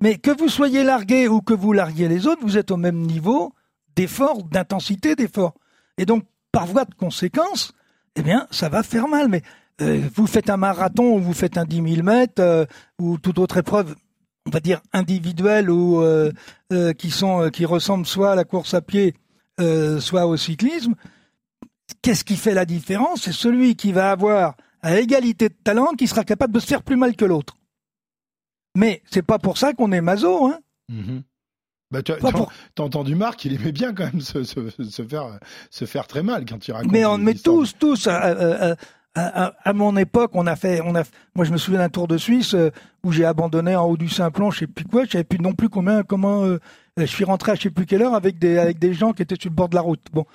Mais 0.00 0.16
que 0.16 0.30
vous 0.30 0.48
soyez 0.48 0.82
largué 0.82 1.28
ou 1.28 1.42
que 1.42 1.52
vous 1.52 1.74
larguiez 1.74 2.08
les 2.08 2.26
autres, 2.26 2.40
vous 2.42 2.56
êtes 2.56 2.70
au 2.70 2.78
même 2.78 2.96
niveau 2.98 3.52
d'effort, 3.96 4.42
d'intensité 4.44 5.16
d'effort. 5.16 5.54
Et 5.98 6.06
donc, 6.06 6.24
par 6.52 6.66
voie 6.66 6.84
de 6.84 6.94
conséquence, 6.94 7.72
eh 8.16 8.22
bien, 8.22 8.46
ça 8.50 8.68
va 8.68 8.82
faire 8.82 9.08
mal. 9.08 9.28
Mais 9.28 9.42
euh, 9.80 10.02
vous 10.14 10.26
faites 10.26 10.50
un 10.50 10.56
marathon 10.56 11.14
ou 11.14 11.18
vous 11.18 11.32
faites 11.32 11.58
un 11.58 11.64
10 11.64 11.94
000 11.94 12.02
mètres 12.02 12.42
euh, 12.42 12.66
ou 12.98 13.18
toute 13.18 13.38
autre 13.38 13.56
épreuve, 13.58 13.94
on 14.46 14.50
va 14.50 14.60
dire 14.60 14.80
individuelle 14.92 15.70
ou 15.70 16.00
euh, 16.02 16.32
euh, 16.72 16.92
qui 16.92 17.10
sont 17.10 17.42
euh, 17.42 17.50
qui 17.50 17.64
ressemblent 17.64 18.06
soit 18.06 18.32
à 18.32 18.34
la 18.34 18.44
course 18.44 18.74
à 18.74 18.80
pied, 18.80 19.14
euh, 19.60 20.00
soit 20.00 20.26
au 20.26 20.36
cyclisme. 20.36 20.94
Qu'est-ce 22.02 22.24
qui 22.24 22.36
fait 22.36 22.54
la 22.54 22.64
différence? 22.64 23.22
C'est 23.22 23.32
celui 23.32 23.76
qui 23.76 23.92
va 23.92 24.10
avoir 24.10 24.56
à 24.82 24.98
égalité 24.98 25.48
de 25.48 25.54
talent 25.62 25.92
qui 25.98 26.06
sera 26.06 26.24
capable 26.24 26.54
de 26.54 26.60
se 26.60 26.66
faire 26.66 26.82
plus 26.82 26.96
mal 26.96 27.16
que 27.16 27.24
l'autre. 27.24 27.56
Mais 28.76 29.02
c'est 29.10 29.22
pas 29.22 29.38
pour 29.38 29.58
ça 29.58 29.72
qu'on 29.72 29.92
est 29.92 30.00
maso, 30.00 30.46
hein. 30.46 30.60
Bah, 31.90 32.02
tu 32.02 32.12
as 32.12 32.16
pour- 32.16 32.52
t'as 32.74 32.82
entendu 32.84 33.14
Marc, 33.16 33.44
il 33.44 33.54
aimait 33.54 33.72
bien 33.72 33.92
quand 33.92 34.04
même 34.04 34.20
se, 34.20 34.44
se- 34.44 34.70
se 34.70 35.02
faire, 35.02 35.38
se 35.70 35.84
faire 35.84 36.06
très 36.06 36.22
mal 36.22 36.44
quand 36.44 36.66
il 36.68 36.72
raconte. 36.72 36.92
Mais, 36.92 37.04
on, 37.04 37.18
mais 37.18 37.34
tous, 37.34 37.74
tous, 37.78 38.06
à, 38.06 38.16
à- 38.16 38.74
à- 39.16 39.52
à- 39.64 39.72
mon 39.72 39.96
époque, 39.96 40.30
on 40.34 40.46
a 40.46 40.54
fait, 40.54 40.80
on 40.84 40.94
a, 40.94 41.02
moi 41.34 41.44
je 41.44 41.50
me 41.50 41.56
souviens 41.56 41.80
d'un 41.80 41.88
Tour 41.88 42.06
de 42.06 42.16
Suisse 42.16 42.54
euh, 42.54 42.70
où 43.02 43.10
j'ai 43.10 43.24
abandonné 43.24 43.74
en 43.74 43.86
haut 43.86 43.96
du 43.96 44.08
Simplon, 44.08 44.52
je 44.52 44.60
sais 44.60 44.66
plus 44.68 44.84
quoi, 44.84 45.04
je 45.04 45.10
savais 45.10 45.24
plus 45.24 45.40
non 45.40 45.52
plus 45.52 45.68
combien, 45.68 46.04
comment, 46.04 46.44
euh, 46.44 46.58
je 46.96 47.06
suis 47.06 47.24
rentré 47.24 47.50
à 47.50 47.54
je 47.56 47.62
sais 47.62 47.70
plus 47.70 47.86
quelle 47.86 48.02
heure 48.02 48.14
avec 48.14 48.38
des, 48.38 48.56
avec 48.58 48.78
des 48.78 48.94
gens 48.94 49.12
qui 49.12 49.22
étaient 49.22 49.34
sur 49.40 49.50
le 49.50 49.56
bord 49.56 49.68
de 49.68 49.74
la 49.74 49.80
route. 49.80 50.06
Bon, 50.12 50.26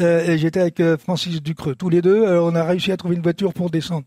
Euh, 0.00 0.36
j'étais 0.36 0.60
avec 0.60 0.80
euh, 0.80 0.96
Francis 0.98 1.40
Ducreux, 1.40 1.76
tous 1.76 1.88
les 1.88 2.02
deux, 2.02 2.20
euh, 2.24 2.42
on 2.42 2.54
a 2.56 2.64
réussi 2.64 2.90
à 2.90 2.96
trouver 2.96 3.14
une 3.14 3.22
voiture 3.22 3.52
pour 3.54 3.70
descendre. 3.70 4.04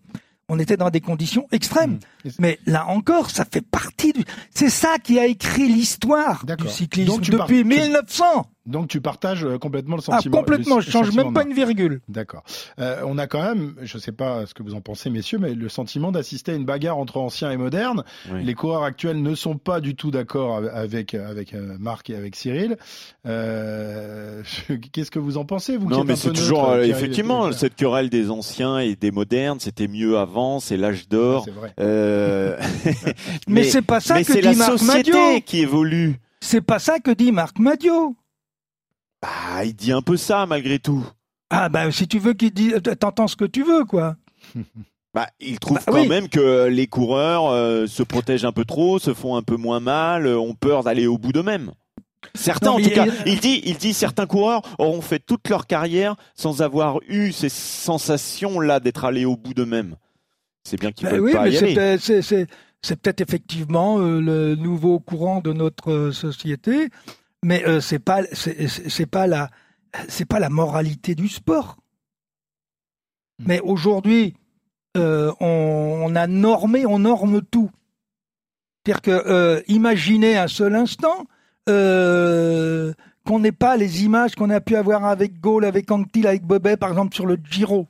On 0.50 0.60
était 0.60 0.78
dans 0.78 0.90
des 0.90 1.00
conditions 1.02 1.48
extrêmes. 1.52 2.00
Mmh. 2.26 2.30
Mais 2.40 2.60
là 2.66 2.88
encore, 2.88 3.30
ça 3.30 3.46
fait 3.50 3.62
partie 3.62 4.14
du. 4.14 4.24
C'est 4.54 4.70
ça 4.70 4.98
qui 5.02 5.20
a 5.20 5.26
écrit 5.26 5.68
l'histoire 5.68 6.44
du 6.46 6.68
cyclisme 6.68 7.22
depuis 7.22 7.58
tu- 7.60 7.64
1900. 7.64 8.48
Donc 8.70 8.88
tu 8.88 9.02
partages 9.02 9.44
euh, 9.44 9.58
complètement 9.58 9.96
le 9.98 10.02
Ah, 10.08 10.12
sentiment. 10.18 10.38
complètement. 10.38 10.76
le- 10.78 10.82
Je 10.82 10.92
change 10.92 11.12
même 11.14 11.34
pas 11.34 11.44
une 11.44 11.54
virgule. 11.54 12.00
D'accord. 12.08 12.44
Euh, 12.80 13.02
on 13.06 13.18
a 13.18 13.28
quand 13.28 13.42
même, 13.44 13.74
je 13.82 13.98
ne 13.98 14.02
sais 14.02 14.12
pas 14.12 14.46
ce 14.46 14.54
que 14.54 14.64
vous 14.64 14.76
en 14.76 14.82
pensez, 14.82 15.10
messieurs, 15.10 15.40
mais 15.40 15.54
le 15.56 15.68
sentiment 15.70 16.12
d'assister 16.12 16.52
à 16.54 16.56
une 16.56 16.66
bagarre 16.66 16.98
entre 16.98 17.18
anciens 17.18 17.52
et 17.52 17.58
modernes. 17.58 18.04
Oui. 18.32 18.44
Les 18.44 18.54
coureurs 18.54 18.84
actuels 18.84 19.22
ne 19.22 19.36
sont 19.36 19.58
pas 19.58 19.82
du 19.82 19.96
tout 19.96 20.12
d'accord 20.12 20.62
avec 20.74 21.14
avec 21.14 21.54
euh, 21.54 21.76
Marc 21.80 22.10
et 22.10 22.16
avec 22.16 22.36
Cyril. 22.36 22.78
Euh, 23.26 24.44
Qu'est-ce 24.92 25.12
que 25.12 25.20
vous 25.20 25.38
en 25.38 25.46
pensez, 25.46 25.78
vous 25.78 25.88
qui 25.88 25.94
Non, 25.94 26.02
êtes 26.02 26.08
mais 26.08 26.16
c'est 26.16 26.32
toujours 26.34 26.70
euh, 26.70 26.84
effectivement 26.84 27.52
cette 27.52 27.76
querelle 27.76 28.10
des 28.10 28.30
anciens 28.32 28.80
et 28.80 28.96
des 28.96 29.12
modernes. 29.12 29.60
C'était 29.60 29.88
mieux 29.88 30.18
avant, 30.18 30.60
c'est 30.60 30.78
l'âge 30.78 31.08
d'or. 31.10 31.44
C'est 31.46 31.52
vrai. 31.52 31.74
Euh, 31.80 32.58
Mais, 33.48 33.64
c'est 33.64 33.82
pas 33.82 34.00
ça 34.00 34.16
mais 34.16 34.24
que 34.24 34.34
c'est 34.34 34.42
dit 34.42 34.48
la 34.48 34.54
Marc 34.56 34.72
société 34.80 35.12
Madio. 35.12 35.42
qui 35.46 35.60
évolue. 35.60 36.16
C'est 36.42 36.62
pas 36.62 36.80
ça 36.80 37.00
que 37.00 37.12
dit 37.12 37.32
Marc 37.32 37.60
Madio. 37.60 38.16
Bah, 39.22 39.66
il 39.66 39.74
dit 39.76 39.92
un 39.92 40.02
peu 40.02 40.18
ça 40.18 40.46
malgré 40.46 40.80
tout. 40.80 41.06
Ah 41.50 41.68
bah 41.70 41.92
si 41.92 42.08
tu 42.08 42.20
veux 42.20 42.34
qu'il 42.34 42.52
dise, 42.52 42.80
t'entends 43.00 43.28
ce 43.28 43.36
que 43.36 43.46
tu 43.46 43.64
veux 43.64 43.86
quoi. 43.86 44.16
Bah, 45.16 45.28
il 45.40 45.58
trouve 45.58 45.78
Bah, 45.78 45.84
quand 45.88 46.02
oui. 46.02 46.08
même 46.08 46.30
que 46.30 46.68
les 46.68 46.86
coureurs 46.86 47.48
euh, 47.48 47.88
se 47.88 48.04
protègent 48.04 48.46
un 48.46 48.52
peu 48.52 48.64
trop, 48.64 49.00
se 49.00 49.16
font 49.16 49.36
un 49.36 49.42
peu 49.42 49.56
moins 49.56 49.80
mal, 49.80 50.28
euh, 50.28 50.38
ont 50.38 50.54
peur 50.54 50.84
d'aller 50.84 51.08
au 51.08 51.18
bout 51.18 51.32
d'eux-mêmes. 51.32 51.72
Certains, 52.36 52.70
Non, 52.70 52.76
en 52.76 52.80
tout 52.80 52.92
cas, 52.92 53.08
il- 53.26 53.34
il 53.34 53.40
dit, 53.40 53.60
il 53.66 53.76
dit, 53.78 53.94
certains 53.96 54.28
coureurs 54.28 54.62
auront 54.78 55.02
fait 55.02 55.18
toute 55.18 55.50
leur 55.50 55.66
carrière 55.66 56.16
sans 56.36 56.62
avoir 56.62 57.00
eu 57.08 57.32
ces 57.32 57.50
sensations-là 57.50 58.80
d'être 58.80 59.04
allés 59.04 59.26
au 59.26 59.36
bout 59.36 59.56
d'eux-mêmes. 59.56 59.96
C'est 60.64 60.80
bien 60.80 60.92
qu'ils 60.92 61.08
Ben 61.08 61.14
veulent 61.16 61.22
oui, 61.22 61.34
pas 61.34 61.44
mais 61.46 61.52
y 61.54 61.58
aller. 61.58 61.74
c'est- 61.74 61.98
c'est 61.98 62.22
c'est- 62.22 62.48
c'est 62.84 63.02
peut-être 63.02 63.22
effectivement 63.22 63.98
euh, 64.00 64.22
le 64.22 64.56
nouveau 64.56 65.00
courant 65.00 65.42
de 65.42 65.54
notre 65.54 66.12
société, 66.12 66.90
mais 67.44 67.66
euh, 67.66 67.80
c'est 67.82 68.00
pas 68.00 68.22
c'est 68.34 69.06
pas 69.06 69.28
la 69.28 69.50
c'est 70.08 70.26
pas 70.26 70.40
la 70.40 70.50
moralité 70.50 71.16
du 71.16 71.28
sport. 71.30 71.78
Mais 73.46 73.60
aujourd'hui, 73.62 74.34
euh, 74.98 75.32
on, 75.40 76.02
on 76.06 76.16
a 76.16 76.28
normé, 76.28 76.86
on 76.86 77.00
norme 77.00 77.42
tout. 77.42 77.70
C'est-à-dire 78.86 79.02
que 79.02 79.12
euh, 79.12 79.62
imaginez 79.68 80.38
un 80.38 80.48
seul 80.48 80.76
instant 80.76 81.26
euh, 81.70 82.94
qu'on 83.26 83.40
n'ait 83.40 83.52
pas 83.52 83.78
les 83.78 84.04
images 84.04 84.36
qu'on 84.36 84.50
a 84.50 84.60
pu 84.60 84.76
avoir 84.76 85.06
avec 85.06 85.40
Gaulle, 85.40 85.66
avec 85.66 85.90
Anquetil, 85.92 86.28
avec 86.28 86.44
Bobet, 86.44 86.78
par 86.78 86.90
exemple 86.90 87.16
sur 87.16 87.26
le 87.26 87.38
Giro, 87.50 87.88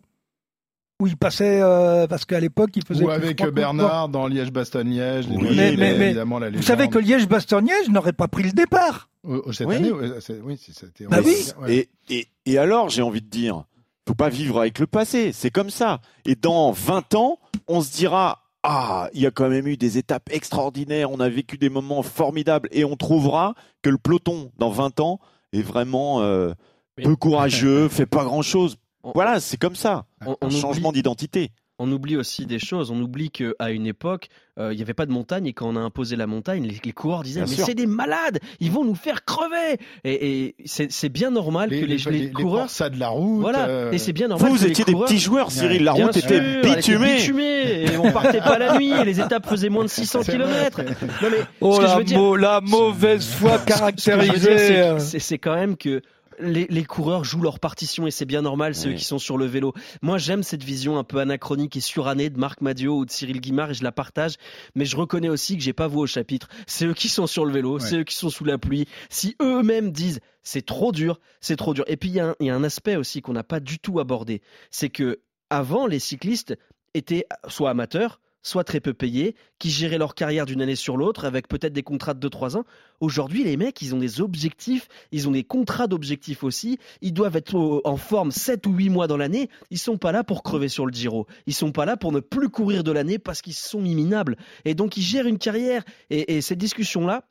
où 1.02 1.08
il 1.08 1.18
passait 1.18 1.62
euh, 1.62 2.06
parce 2.08 2.26
qu'à 2.26 2.40
l'époque 2.40 2.72
il 2.76 2.86
faisait 2.86 3.04
Ou 3.04 3.10
avec 3.10 3.42
Bernard 3.52 4.10
dans 4.10 4.28
Liège-Bastogne-Liège. 4.28 5.28
les 5.30 5.36
Oui, 5.38 5.50
Liège, 5.56 5.78
mais- 5.78 5.92
mais- 5.92 5.98
mais- 5.98 6.06
évidemment, 6.08 6.40
la 6.40 6.50
Vous 6.52 6.62
savez 6.62 6.90
que 6.90 7.00
Liège-Bastogne-Liège 7.00 7.90
n'aurait 7.90 8.14
pas 8.14 8.28
pris 8.28 8.44
le 8.44 8.52
départ. 8.52 9.09
Cette 9.52 9.68
Oui. 9.68 9.76
année, 9.76 9.92
oui, 9.92 10.58
c'était. 10.58 11.06
Bah 11.06 11.20
oui. 11.24 11.36
ouais. 11.62 11.76
Et, 11.76 11.90
et, 12.10 12.28
et 12.46 12.58
alors, 12.58 12.90
j'ai 12.90 13.02
envie 13.02 13.22
de 13.22 13.28
dire, 13.30 13.66
faut 14.08 14.16
pas 14.16 14.30
vivre 14.30 14.60
avec 14.60 14.80
le 14.80 14.88
passé, 14.88 15.32
c'est 15.34 15.50
comme 15.52 15.70
ça. 15.70 16.00
Et 16.26 16.36
dans 16.36 16.72
20 16.72 17.16
ans, 17.16 17.40
on 17.68 17.82
se 17.82 17.92
dira, 17.92 18.44
ah, 18.64 19.10
il 19.14 19.22
y 19.22 19.26
a 19.26 19.32
quand 19.32 19.50
même 19.50 19.68
eu 19.68 19.76
des 19.78 19.98
étapes 19.98 20.30
extraordinaires, 20.32 21.12
on 21.12 21.20
a 21.20 21.28
vécu 21.30 21.58
des 21.58 21.70
moments 21.70 22.02
formidables, 22.02 22.70
et 22.72 22.86
on 22.86 22.96
trouvera 22.96 23.56
que 23.82 23.90
le 23.90 23.98
peloton, 23.98 24.52
dans 24.58 24.70
20 24.70 25.00
ans, 25.02 25.20
est 25.54 25.62
vraiment 25.62 26.22
euh, 26.22 26.54
peu 26.96 27.16
courageux, 27.16 27.88
fait 27.90 28.06
pas 28.06 28.24
grand-chose. 28.24 28.78
On- 29.04 29.12
Voilà, 29.14 29.40
c'est 29.40 29.58
comme 29.58 29.76
ça. 29.76 30.06
On, 30.26 30.32
Un 30.34 30.36
on 30.42 30.50
changement 30.50 30.92
d'identité. 30.92 31.52
On 31.80 31.92
oublie 31.92 32.18
aussi 32.18 32.46
des 32.46 32.60
choses. 32.60 32.92
On 32.92 33.00
oublie 33.02 33.32
qu'à 33.32 33.70
une 33.72 33.88
époque, 33.88 34.28
euh, 34.60 34.74
il 34.74 34.76
n'y 34.76 34.82
avait 34.82 34.94
pas 34.94 35.06
de 35.06 35.12
montagne 35.12 35.48
et 35.48 35.54
quand 35.54 35.68
on 35.70 35.76
a 35.78 35.80
imposé 35.80 36.16
la 36.18 36.28
montagne, 36.28 36.64
les, 36.64 36.78
les 36.84 36.92
coureurs 36.92 37.24
disaient 37.24 37.42
Bien 37.44 37.56
Mais 37.58 37.64
c'est 37.64 37.74
des 37.76 37.86
malades 37.88 38.40
Ils 38.60 38.72
vont 38.72 38.84
nous 38.84 38.96
faire 38.96 39.24
crever 39.26 39.78
Et, 40.04 40.44
et 40.46 40.56
c'est 40.66 40.92
c'est 40.92 41.08
bien 41.10 41.32
normal 41.32 41.70
Les, 41.70 41.80
que 41.82 41.86
les, 41.86 41.98
les, 41.98 42.04
les 42.04 42.12
les, 42.20 42.26
les 42.26 42.32
coureurs. 42.32 42.70
ça 42.70 42.90
de 42.90 43.00
la 43.00 43.08
route. 43.10 43.40
Voilà, 43.42 43.68
euh, 43.68 43.92
et 43.92 43.98
c'est 43.98 44.12
bien 44.14 44.28
normal 44.28 44.50
Vous, 44.50 44.56
que 44.56 44.60
vous 44.60 44.66
les 44.66 44.72
étiez 44.72 44.84
des 44.86 44.94
petits 44.94 45.20
joueurs, 45.20 45.52
Cyril. 45.52 45.84
La 45.84 45.94
Bien 45.94 46.06
route 46.08 46.18
sûr, 46.18 46.26
était 46.26 46.62
bitumée. 46.62 47.16
bitumée, 47.16 47.84
et 47.86 47.98
on 47.98 48.12
partait 48.12 48.40
pas 48.42 48.58
la 48.60 48.78
nuit 48.78 48.92
et 48.92 49.06
les 49.06 49.20
étapes 49.22 49.48
faisaient 49.48 49.70
moins 49.70 49.86
de 49.86 49.90
600 49.90 50.20
C'est 50.24 50.32
km. 50.34 50.82
Non 50.82 51.30
mais 51.32 51.38
Oh 51.62 51.74
ce 51.76 51.80
que 51.80 51.86
je 51.86 51.92
la, 51.92 51.98
veux 51.98 52.04
dire, 52.04 52.18
mau- 52.20 52.36
la 52.36 52.60
mauvaise 52.62 53.26
foi 53.26 53.58
ce 53.60 53.66
que 53.66 53.74
je 53.74 53.80
veux 53.80 53.92
dire, 53.92 53.96
caractérisée. 53.96 54.58
c'est 54.58 54.74
que- 54.96 55.00
c'est 55.00 55.20
c'est 55.20 55.38
quand 55.38 55.56
même 55.56 55.78
que 55.78 56.02
les, 56.40 56.66
les 56.70 56.84
coureurs 56.86 57.24
jouent 57.24 57.42
leur 57.42 57.60
partition 57.60 58.08
et 58.08 58.12
c'est 58.12 58.26
bien 58.26 58.42
normal, 58.42 58.76
ceux 58.76 58.90
Oui. 58.90 58.96
qui 58.96 59.04
sont 59.04 59.20
sur 59.20 59.38
le 59.38 59.46
vélo. 59.46 59.74
Moi, 60.02 60.18
j'aime 60.18 60.44
cette 60.44 60.64
vision 60.64 60.98
un 60.98 61.04
peu 61.04 61.20
anachronique 61.20 61.76
et 61.78 61.82
surannée 61.82 62.30
de 62.30 62.40
Marc 62.40 62.62
Madio 62.62 62.98
ou 63.00 63.06
de 63.06 63.12
Cyril 63.12 63.42
Guimard 63.42 63.72
et 63.72 63.74
je 63.74 63.84
la 63.84 63.92
partage. 63.92 64.36
Mais 64.76 64.86
je 64.86 64.96
reconnais 64.98 65.30
aussi 65.30 65.58
que 65.58 65.64
j'ai 65.64 65.74
pas 65.74 65.88
voix 65.88 66.04
au 66.04 66.08
chapitre. 66.08 66.48
C'est 66.68 66.86
eux 66.86 66.94
qui 66.94 67.10
sont 67.10 67.28
sur 67.28 67.46
le 67.46 67.52
vélo, 67.54 67.80
c'est 67.80 67.98
eux 68.00 68.04
qui 68.04 68.16
sont 68.16 68.30
sous 68.30 68.46
la 68.46 68.58
pluie. 68.58 68.86
Si 69.10 69.36
eux-mêmes 69.42 69.92
disent 69.92 70.20
c'est 70.44 70.66
trop 70.66 70.92
dur, 70.92 71.20
c'est 71.42 71.56
trop 71.58 71.74
dur. 71.74 71.84
Et 71.88 71.98
puis 71.98 72.10
il 72.10 72.16
y, 72.16 72.20
a 72.20 72.30
un- 72.30 72.36
il 72.40 72.48
y 72.48 72.50
a 72.50 72.56
un 72.56 72.64
aspect 72.64 72.96
aussi 72.96 73.22
qu'on 73.22 73.34
n'a 73.34 73.44
pas 73.44 73.60
du 73.60 73.78
tout 73.80 74.00
abordé, 74.00 74.42
c'est 74.72 74.90
que 74.90 75.20
avant 75.50 75.88
les 75.88 76.00
cyclistes 76.00 76.56
étaient 76.94 77.26
soit 77.48 77.70
amateurs, 77.70 78.20
soit 78.42 78.64
très 78.64 78.80
peu 78.80 78.94
payés, 78.94 79.36
qui 79.60 79.70
géraient 79.70 79.98
leur 79.98 80.16
carrière 80.16 80.46
d'une 80.46 80.62
année 80.62 80.76
sur 80.76 80.96
l'autre 80.96 81.26
avec 81.26 81.48
peut-être 81.48 81.74
des 81.74 81.84
contrats 81.84 82.14
de 82.14 82.28
2-3 82.28 82.56
ans. 82.58 82.64
Aujourd'hui, 83.02 83.44
les 83.44 83.58
mecs, 83.58 83.82
ils 83.82 83.94
ont 83.94 84.00
des 84.00 84.22
objectifs, 84.22 84.88
ils 85.12 85.28
ont 85.28 85.32
des 85.32 85.44
contrats 85.44 85.88
d'objectifs 85.88 86.44
aussi, 86.44 86.78
ils 87.02 87.14
doivent 87.14 87.36
être 87.36 87.82
en 87.84 87.98
forme 87.98 88.32
7 88.32 88.66
ou 88.68 88.72
8 88.72 88.90
mois 88.90 89.08
dans 89.08 89.18
l'année, 89.18 89.50
ils 89.72 89.78
sont 89.78 89.98
pas 89.98 90.12
là 90.12 90.24
pour 90.24 90.42
crever 90.44 90.70
sur 90.70 90.86
le 90.86 90.94
Giro, 90.94 91.28
ils 91.48 91.54
sont 91.54 91.72
pas 91.74 91.86
là 91.86 91.98
pour 91.98 92.12
ne 92.12 92.20
plus 92.22 92.50
courir 92.50 92.84
de 92.84 92.92
l'année 92.92 93.20
parce 93.20 93.42
qu'ils 93.42 93.54
sont 93.54 93.82
minables. 93.82 94.38
Et 94.66 94.74
donc 94.76 94.96
ils 94.98 95.04
gèrent 95.04 95.28
une 95.28 95.38
carrière. 95.40 95.84
Et, 96.10 96.38
et 96.38 96.42
cette 96.42 96.60
discussion-là, 96.60 97.26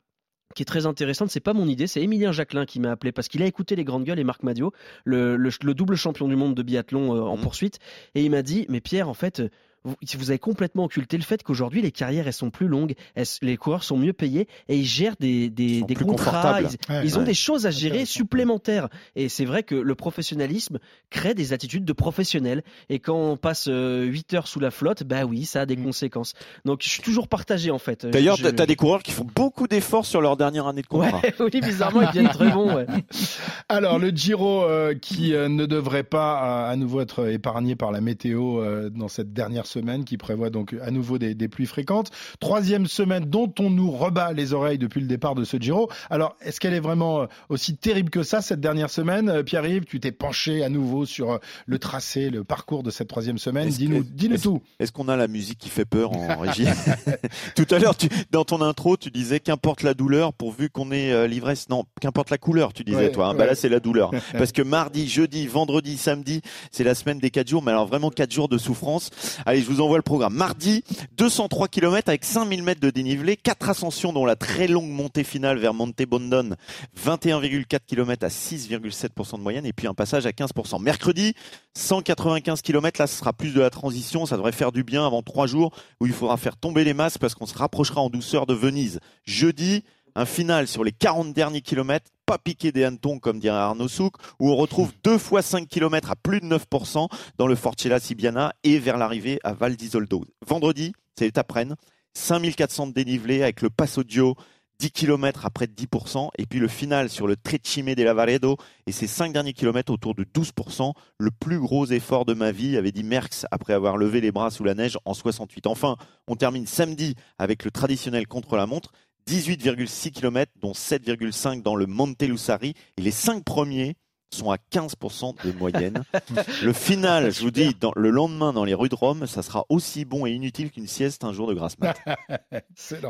qui 0.55 0.63
est 0.63 0.65
très 0.65 0.85
intéressante, 0.87 1.29
c'est 1.29 1.39
pas 1.39 1.53
mon 1.53 1.67
idée, 1.67 1.85
c'est 1.85 2.01
Émilien 2.01 2.31
Jacquelin 2.31 2.65
qui 2.65 2.79
m'a 2.79 2.91
appelé 2.91 3.11
parce 3.11 3.27
qu'il 3.27 3.41
a 3.43 3.45
écouté 3.45 3.75
les 3.75 3.83
grandes 3.83 4.03
gueules 4.03 4.17
et 4.19 4.23
Marc 4.23 4.41
Madio, 4.43 4.73
le, 5.05 5.37
le- 5.37 5.51
le 5.63 5.73
double 5.75 5.95
champion 5.95 6.27
du 6.27 6.35
monde 6.35 6.55
de 6.55 6.63
biathlon 6.63 7.15
euh, 7.15 7.21
en 7.21 7.35
Mhm. 7.37 7.43
poursuite, 7.43 7.77
et 8.15 8.23
il 8.23 8.31
m'a 8.31 8.41
dit, 8.41 8.65
mais 8.67 8.81
Pierre, 8.81 9.09
en 9.09 9.13
fait, 9.13 9.43
vous, 9.85 9.95
vous 10.17 10.29
avez 10.29 10.39
complètement 10.39 10.85
occulté 10.85 11.17
le 11.17 11.23
fait 11.23 11.41
qu'aujourd'hui 11.43 11.81
les 11.81 11.91
carrières 11.91 12.27
elles 12.27 12.33
sont 12.33 12.49
plus 12.49 12.67
longues, 12.67 12.93
elles- 13.15 13.25
les 13.41 13.57
coureurs 13.57 13.83
sont 13.83 13.97
mieux 13.97 14.13
payés 14.13 14.47
et 14.67 14.77
ils 14.77 14.85
gèrent 14.85 15.15
des, 15.19 15.49
des, 15.49 15.79
Ils 15.79 15.85
des 15.85 15.95
contrats, 15.95 16.61
ils, 16.61 16.65
Ouais, 16.93 17.01
ils 17.05 17.17
ont 17.17 17.23
des 17.23 17.33
choses 17.33 17.65
à 17.65 17.71
gérer 17.71 18.05
supplémentaires. 18.05 18.89
Et 19.15 19.29
c'est 19.29 19.45
vrai 19.45 19.63
que 19.63 19.75
le 19.75 19.95
professionnalisme 19.95 20.79
crée 21.09 21.33
des 21.33 21.53
attitudes 21.53 21.85
de 21.85 21.93
professionnels. 21.93 22.63
Et 22.89 22.99
quand 22.99 23.15
on 23.17 23.37
passe 23.37 23.67
8 23.69 24.33
heures 24.33 24.47
sous 24.47 24.59
la 24.59 24.71
flotte, 24.71 25.03
bah 25.03 25.23
oui, 25.25 25.45
ça 25.45 25.61
a 25.61 25.65
des 25.65 25.75
Mm. 25.77 25.83
conséquences. 25.85 26.33
Donc 26.65 26.79
je 26.83 26.89
suis 26.89 27.01
toujours 27.01 27.27
partagé 27.27 27.71
en 27.71 27.79
fait. 27.79 28.05
D'ailleurs, 28.05 28.35
Je- 28.35 28.47
t'as 28.47 28.63
as 28.63 28.65
des 28.65 28.75
coureurs 28.75 29.03
qui 29.03 29.11
font 29.11 29.27
beaucoup 29.35 29.67
d'efforts 29.67 30.05
sur 30.05 30.21
leur 30.21 30.35
dernière 30.37 30.67
année 30.67 30.81
de 30.81 30.95
Ouais, 30.95 31.09
contrat. 31.11 31.21
oui, 31.53 31.61
bizarrement, 31.61 32.01
ils 32.01 32.07
deviennent 32.07 32.29
très 32.29 32.49
bons. 32.51 32.75
ouais. 32.75 32.85
Alors 33.69 33.99
le 33.99 34.09
Giro 34.09 34.63
euh, 34.63 34.93
qui 34.95 35.33
euh, 35.33 35.47
ne 35.47 35.65
devrait 35.65 36.03
pas 36.03 36.67
euh, 36.67 36.71
à 36.71 36.75
nouveau 36.75 37.01
être 37.01 37.29
épargné 37.29 37.75
par 37.75 37.91
la 37.91 38.01
météo 38.01 38.61
euh, 38.61 38.89
dans 38.89 39.07
cette 39.07 39.33
dernière 39.33 39.65
semaine 39.69 40.03
qui 40.03 40.17
prévoit 40.17 40.49
donc 40.49 40.75
à 40.83 40.91
nouveau 40.91 41.17
des, 41.17 41.35
des 41.35 41.47
pluies 41.47 41.65
fréquentes. 41.65 42.09
Troisième 42.39 42.87
semaine 42.87 43.25
dont 43.25 43.53
on 43.59 43.69
nous 43.69 43.91
rebat 43.91 44.33
les 44.33 44.53
oreilles 44.53 44.77
depuis 44.77 44.99
le 45.01 45.07
départ 45.07 45.35
de 45.35 45.43
ce 45.43 45.57
Giro. 45.57 45.89
Alors 46.09 46.35
est-ce 46.41 46.59
qu'elle 46.59 46.73
est 46.73 46.79
vraiment 46.79 47.21
euh, 47.21 47.25
aussi 47.49 47.77
terrible 47.77 48.09
que 48.09 48.23
ça 48.23 48.41
cette 48.41 48.59
dernière 48.59 48.89
semaine? 48.89 49.29
Euh, 49.29 49.43
Pierre-Yves, 49.43 49.85
tu 49.85 49.99
t'es 49.99 50.11
penché 50.11 50.63
à 50.63 50.69
nouveau 50.69 51.05
sur 51.05 51.31
euh, 51.33 51.37
le 51.65 51.79
tracé, 51.79 52.29
le 52.29 52.43
parcours 52.43 52.83
de 52.83 52.91
cette 52.91 53.07
troisième 53.07 53.37
semaine. 53.37 53.69
Dis-nous, 53.69 54.03
dis-nous 54.03 54.35
est-ce- 54.35 54.43
tout. 54.43 54.61
Est-ce 54.79 54.91
qu'on 54.91 55.07
a 55.07 55.15
la 55.15 55.27
musique 55.27 55.59
qui 55.59 55.69
fait 55.69 55.85
peur 55.85 56.11
en 56.15 56.37
régie? 56.39 56.65
Tout 57.55 57.67
à 57.71 57.79
l'heure, 57.79 57.95
dans 58.31 58.43
ton 58.45 58.61
intro, 58.61 58.97
tu 58.97 59.11
disais 59.11 59.39
qu'importe 59.39 59.83
la 59.83 59.93
douleur 59.93 60.33
pourvu 60.33 60.69
qu'on 60.69 60.91
ait 60.91 61.27
l'ivresse. 61.27 61.69
Non, 61.69 61.83
qu'importe 62.01 62.29
la 62.29 62.37
couleur, 62.37 62.73
tu 62.73 62.83
disais 62.83 62.97
Ouais, 62.97 63.11
toi. 63.11 63.27
hein. 63.27 63.31
ouais. 63.31 63.37
Bah 63.37 63.45
là, 63.45 63.55
c'est 63.55 63.69
la 63.69 63.79
douleur. 63.79 64.11
Parce 64.33 64.51
que 64.51 64.61
mardi, 64.61 65.07
jeudi, 65.07 65.47
vendredi, 65.47 65.97
samedi, 65.97 66.41
c'est 66.71 66.83
la 66.83 66.95
semaine 66.95 67.19
des 67.19 67.29
4 67.29 67.47
jours, 67.47 67.63
mais 67.63 67.71
alors 67.71 67.85
vraiment 67.87 68.09
4 68.09 68.31
jours 68.31 68.49
de 68.49 68.57
souffrance. 68.57 69.09
Allez, 69.45 69.58
je 69.61 69.67
vous 69.67 69.81
envoie 69.81 69.97
le 69.97 70.03
programme. 70.03 70.33
Mardi, 70.33 70.83
203 71.17 71.67
km 71.67 72.09
avec 72.09 72.23
5000 72.23 72.63
mètres 72.63 72.81
de 72.81 72.89
dénivelé, 72.89 73.37
4 73.37 73.69
ascensions 73.69 74.13
dont 74.13 74.25
la 74.25 74.35
très 74.35 74.67
longue 74.67 74.89
montée 74.89 75.23
finale 75.23 75.57
vers 75.57 75.73
Monte 75.73 76.01
Bondon, 76.03 76.55
21,4 76.97 77.79
km 77.85 78.25
à 78.25 78.29
6,7% 78.29 79.37
de 79.37 79.41
moyenne 79.41 79.65
et 79.65 79.73
puis 79.73 79.87
un 79.87 79.93
passage 79.93 80.25
à 80.25 80.31
15%. 80.31 80.81
Mercredi, 80.81 81.33
195 81.77 82.61
km, 82.61 82.99
là 82.99 83.07
ce 83.07 83.17
sera 83.17 83.33
plus 83.33 83.53
de 83.53 83.61
la 83.61 83.69
transition, 83.69 84.25
ça 84.25 84.37
devrait 84.37 84.51
faire 84.51 84.71
du 84.71 84.83
bien 84.83 85.05
avant 85.05 85.21
3 85.21 85.47
jours 85.47 85.73
où 85.99 86.05
il 86.05 86.13
faudra 86.13 86.37
faire 86.37 86.57
tomber 86.57 86.83
les 86.83 86.93
masses 86.93 87.17
parce 87.17 87.35
qu'on 87.35 87.45
se 87.45 87.57
rapprochera 87.57 88.01
en 88.01 88.09
douceur 88.09 88.45
de 88.45 88.53
Venise. 88.53 88.99
Jeudi, 89.25 89.83
un 90.15 90.25
final 90.25 90.67
sur 90.67 90.83
les 90.83 90.91
40 90.91 91.33
derniers 91.33 91.61
kilomètres, 91.61 92.11
pas 92.29 92.37
piqué 92.37 92.71
des 92.71 92.83
hannetons 92.83 93.17
comme 93.17 93.39
dirait 93.39 93.57
Arnaud 93.57 93.87
Souk, 93.87 94.13
où 94.39 94.51
on 94.51 94.55
retrouve 94.55 94.93
2 95.03 95.17
fois 95.17 95.41
5 95.41 95.67
km 95.67 96.11
à 96.11 96.15
plus 96.15 96.41
de 96.41 96.45
9% 96.45 97.07
dans 97.39 97.47
le 97.47 97.55
Forcella 97.55 97.99
Sibiana 97.99 98.53
et 98.63 98.77
vers 98.77 98.97
l'arrivée 98.99 99.39
à 99.43 99.53
Val 99.53 99.75
d'Isoldo. 99.75 100.23
Vendredi, 100.45 100.93
c'est 101.17 101.25
l'étape 101.25 101.51
Rennes, 101.51 101.75
5400 102.13 102.85
de 102.85 102.91
dénivelé 102.91 103.41
avec 103.41 103.63
le 103.63 103.71
Passo 103.71 104.03
Dio, 104.03 104.35
10 104.77 104.91
km 104.91 105.47
à 105.47 105.49
près 105.49 105.65
de 105.65 105.73
10%, 105.73 106.29
et 106.37 106.45
puis 106.45 106.59
le 106.59 106.67
final 106.67 107.09
sur 107.09 107.25
le 107.25 107.35
Trecime 107.35 107.95
de 107.95 108.03
Lavaredo 108.03 108.57
et 108.85 108.91
ses 108.91 109.07
5 109.07 109.33
derniers 109.33 109.53
kilomètres 109.53 109.91
autour 109.91 110.13
de 110.13 110.23
12%, 110.23 110.93
le 111.17 111.31
plus 111.31 111.57
gros 111.57 111.87
effort 111.87 112.25
de 112.25 112.35
ma 112.35 112.51
vie, 112.51 112.77
avait 112.77 112.91
dit 112.91 113.03
Merckx 113.03 113.47
après 113.49 113.73
avoir 113.73 113.97
levé 113.97 114.21
les 114.21 114.31
bras 114.31 114.51
sous 114.51 114.63
la 114.63 114.75
neige 114.75 114.99
en 115.03 115.15
68. 115.15 115.65
Enfin, 115.65 115.97
on 116.27 116.35
termine 116.35 116.67
samedi 116.67 117.15
avec 117.39 117.65
le 117.65 117.71
traditionnel 117.71 118.27
contre-la-montre, 118.27 118.91
18,6 119.29 120.11
km, 120.11 120.51
dont 120.59 120.71
7,5 120.71 121.61
dans 121.61 121.75
le 121.75 121.85
Monte 121.85 122.23
Lussari, 122.23 122.73
et 122.97 123.01
les 123.01 123.11
5 123.11 123.43
premiers 123.43 123.95
sont 124.31 124.51
à 124.51 124.57
15% 124.71 125.33
de 125.45 125.51
moyenne. 125.57 126.03
Le 126.63 126.73
final, 126.73 127.31
je 127.31 127.41
vous 127.41 127.51
dis, 127.51 127.75
dans, 127.79 127.91
le 127.95 128.09
lendemain 128.09 128.53
dans 128.53 128.63
les 128.63 128.73
rues 128.73 128.89
de 128.89 128.95
Rome, 128.95 129.25
ça 129.27 129.41
sera 129.41 129.65
aussi 129.69 130.05
bon 130.05 130.25
et 130.25 130.31
inutile 130.31 130.69
qu'une 130.71 130.87
sieste 130.87 131.23
un 131.23 131.33
jour 131.33 131.47
de 131.47 131.53
grasse 131.53 131.77
mat. 131.79 131.97
Excellent. 132.51 133.09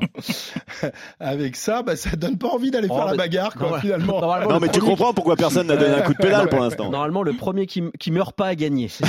Avec 1.19 1.55
ça, 1.55 1.83
bah, 1.83 1.95
ça 1.95 2.11
donne 2.15 2.37
pas 2.37 2.47
envie 2.47 2.71
d'aller 2.71 2.87
Oh, 2.89 2.95
faire 2.95 3.05
la 3.07 3.15
bagarre, 3.15 3.53
quoi, 3.53 3.63
Normalement- 3.69 3.81
finalement. 3.81 4.21
normalement, 4.21 4.49
Non, 4.53 4.59
mais 4.59 4.67
tu 4.69 4.79
premier- 4.79 4.91
comprends 4.95 5.13
pourquoi 5.13 5.35
personne 5.35 5.67
n'a 5.67 5.75
donné 5.77 5.93
un 5.95 6.01
coup 6.01 6.13
de 6.13 6.17
pédale 6.17 6.47
pour 6.49 6.59
l'instant. 6.61 6.89
Normalement, 6.89 7.23
le 7.23 7.33
premier 7.33 7.65
qui, 7.65 7.83
qui 7.99 8.11
meurt 8.11 8.35
pas 8.35 8.47
a 8.47 8.55
gagné. 8.55 8.87
C'est 8.89 9.05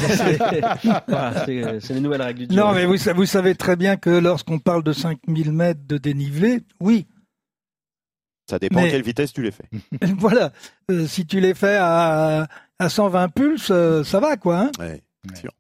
voilà, 1.09 1.45
les 1.47 2.01
nouvelles 2.01 2.23
règles 2.23 2.47
du 2.47 2.55
Non, 2.57 2.73
Giro. 2.73 2.75
mais 2.75 2.87
vous, 2.87 2.97
vous 3.15 3.27
savez 3.27 3.55
très 3.55 3.77
bien 3.77 3.97
que 3.97 4.11
lorsqu'on 4.11 4.59
parle 4.59 4.83
de 4.83 4.93
5000 4.93 5.53
mètres 5.53 5.81
de 5.87 5.97
dénivelé, 5.99 6.61
oui, 6.81 7.07
Ça 8.51 8.59
dépend 8.59 8.81
Mais- 8.81 8.89
à 8.89 8.91
quelle 8.91 9.03
vitesse 9.03 9.33
tu 9.33 9.43
les 9.43 9.53
fais. 9.53 9.65
voilà. 10.19 10.53
Euh, 10.91 11.07
si 11.07 11.25
tu 11.25 11.39
les 11.41 11.55
fais 11.55 11.77
à, 11.79 12.49
à 12.79 12.89
120 12.89 13.29
pulses, 13.29 13.69
euh, 13.71 14.03
ça 14.05 14.19
va, 14.21 14.37
quoi. 14.37 14.59
hein. 14.59 14.71
Ouais, 14.79 15.01
sûr. 15.41 15.53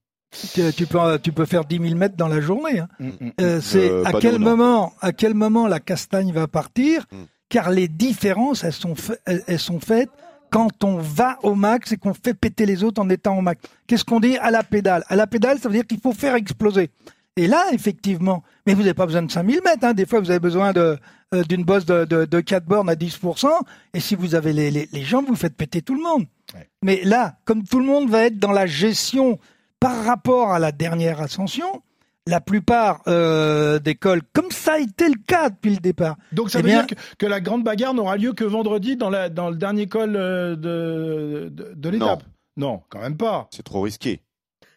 tu, 0.54 0.72
tu 0.74 0.86
peux, 0.86 1.18
tu 1.20 1.32
peux 1.32 1.44
faire 1.46 1.64
10 1.64 1.78
000 1.78 1.94
mètres 1.94 2.16
dans 2.16 2.28
la 2.28 2.40
journée. 2.40 2.80
hein. 2.80 2.88
Mm, 2.98 3.06
mm. 3.08 3.30
Euh, 3.40 3.60
c'est 3.60 3.88
Euh, 3.90 4.04
à 4.04 4.12
quel 4.14 4.38
moment, 4.38 4.92
à 5.00 5.12
quel 5.12 5.34
moment 5.34 5.66
la 5.68 5.78
castagne 5.80 6.32
va 6.32 6.46
partir, 6.48 7.06
Mm. 7.12 7.16
car 7.48 7.70
les 7.70 7.86
différences, 7.88 8.64
elles 8.64 8.72
sont, 8.72 8.94
elles 9.26 9.58
sont 9.58 9.78
faites 9.80 10.10
quand 10.50 10.82
on 10.82 10.96
va 10.96 11.38
au 11.44 11.54
max 11.54 11.92
et 11.92 11.96
qu'on 11.96 12.12
fait 12.14 12.34
péter 12.34 12.66
les 12.66 12.82
autres 12.82 13.00
en 13.00 13.08
étant 13.08 13.38
au 13.38 13.40
max. 13.40 13.62
Qu'est-ce 13.86 14.04
qu'on 14.04 14.18
dit 14.18 14.36
à 14.38 14.50
la 14.50 14.64
pédale? 14.64 15.04
À 15.08 15.14
la 15.14 15.28
pédale, 15.28 15.60
ça 15.60 15.68
veut 15.68 15.74
dire 15.76 15.86
qu'il 15.86 16.00
faut 16.00 16.12
faire 16.12 16.34
exploser. 16.34 16.90
Et 17.36 17.46
là, 17.46 17.64
effectivement, 17.72 18.42
mais 18.66 18.74
vous 18.74 18.80
n'avez 18.82 18.94
pas 18.94 19.06
besoin 19.06 19.22
de 19.22 19.30
5000 19.30 19.60
mètres. 19.64 19.78
Hein. 19.84 19.94
Des 19.94 20.04
fois, 20.06 20.20
vous 20.20 20.30
avez 20.30 20.40
besoin 20.40 20.72
de 20.72 20.98
euh, 21.32 21.44
d'une 21.44 21.64
bosse 21.64 21.86
de, 21.86 22.04
de, 22.04 22.24
de 22.24 22.40
4 22.40 22.64
bornes 22.66 22.90
à 22.90 22.94
10%. 22.96 23.48
Et 23.94 24.00
si 24.00 24.14
vous 24.16 24.34
avez 24.34 24.52
les, 24.52 24.70
les, 24.70 24.88
les 24.92 25.02
jambes, 25.02 25.26
vous 25.28 25.36
faites 25.36 25.56
péter 25.56 25.80
tout 25.80 25.94
le 25.94 26.02
monde. 26.02 26.26
Ouais. 26.54 26.68
Mais 26.82 27.00
là, 27.04 27.36
comme 27.44 27.62
tout 27.62 27.78
le 27.78 27.86
monde 27.86 28.10
va 28.10 28.24
être 28.24 28.38
dans 28.38 28.50
la 28.52 28.66
gestion 28.66 29.38
par 29.78 30.04
rapport 30.04 30.50
à 30.52 30.58
la 30.58 30.72
dernière 30.72 31.20
ascension, 31.20 31.82
la 32.26 32.40
plupart 32.40 33.00
euh, 33.06 33.78
des 33.78 33.94
cols, 33.94 34.22
comme 34.32 34.50
ça 34.50 34.74
a 34.74 34.78
été 34.80 35.08
le 35.08 35.14
cas 35.26 35.50
depuis 35.50 35.70
le 35.70 35.80
départ. 35.80 36.16
Donc 36.32 36.50
ça 36.50 36.58
Eh 36.58 36.62
veut 36.62 36.68
bien- 36.68 36.82
dire 36.84 36.96
que, 36.96 37.16
que 37.16 37.26
la 37.26 37.40
grande 37.40 37.62
bagarre 37.64 37.94
n'aura 37.94 38.16
lieu 38.16 38.32
que 38.34 38.44
vendredi 38.44 38.96
dans, 38.96 39.08
la, 39.08 39.28
dans 39.28 39.50
le 39.50 39.56
dernier 39.56 39.86
col 39.86 40.16
euh, 40.16 40.56
de, 40.56 41.48
de, 41.50 41.72
de 41.74 41.88
l'étape? 41.88 42.24
Non. 42.56 42.82
quand 42.90 43.00
même 43.00 43.16
pas. 43.16 43.48
C'est 43.52 43.62
trop 43.62 43.80
risqué. 43.82 44.20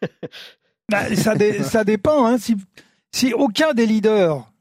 Bah, 0.90 1.16
ça, 1.16 1.36
dé- 1.36 1.64
ça 1.64 1.84
dépend. 1.84 2.26
Hein. 2.26 2.38
Si, 2.38 2.56
si 3.14 3.34
aucun 3.34 3.74
des 3.74 3.86
leaders 3.86 4.52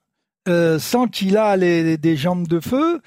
euh, 0.49 0.79
sent 0.79 1.09
qu'il 1.13 1.37
a 1.37 1.57
les, 1.57 1.97
des 1.99 2.17
jambes 2.17 2.47
de 2.49 2.61
feu, 2.61 3.01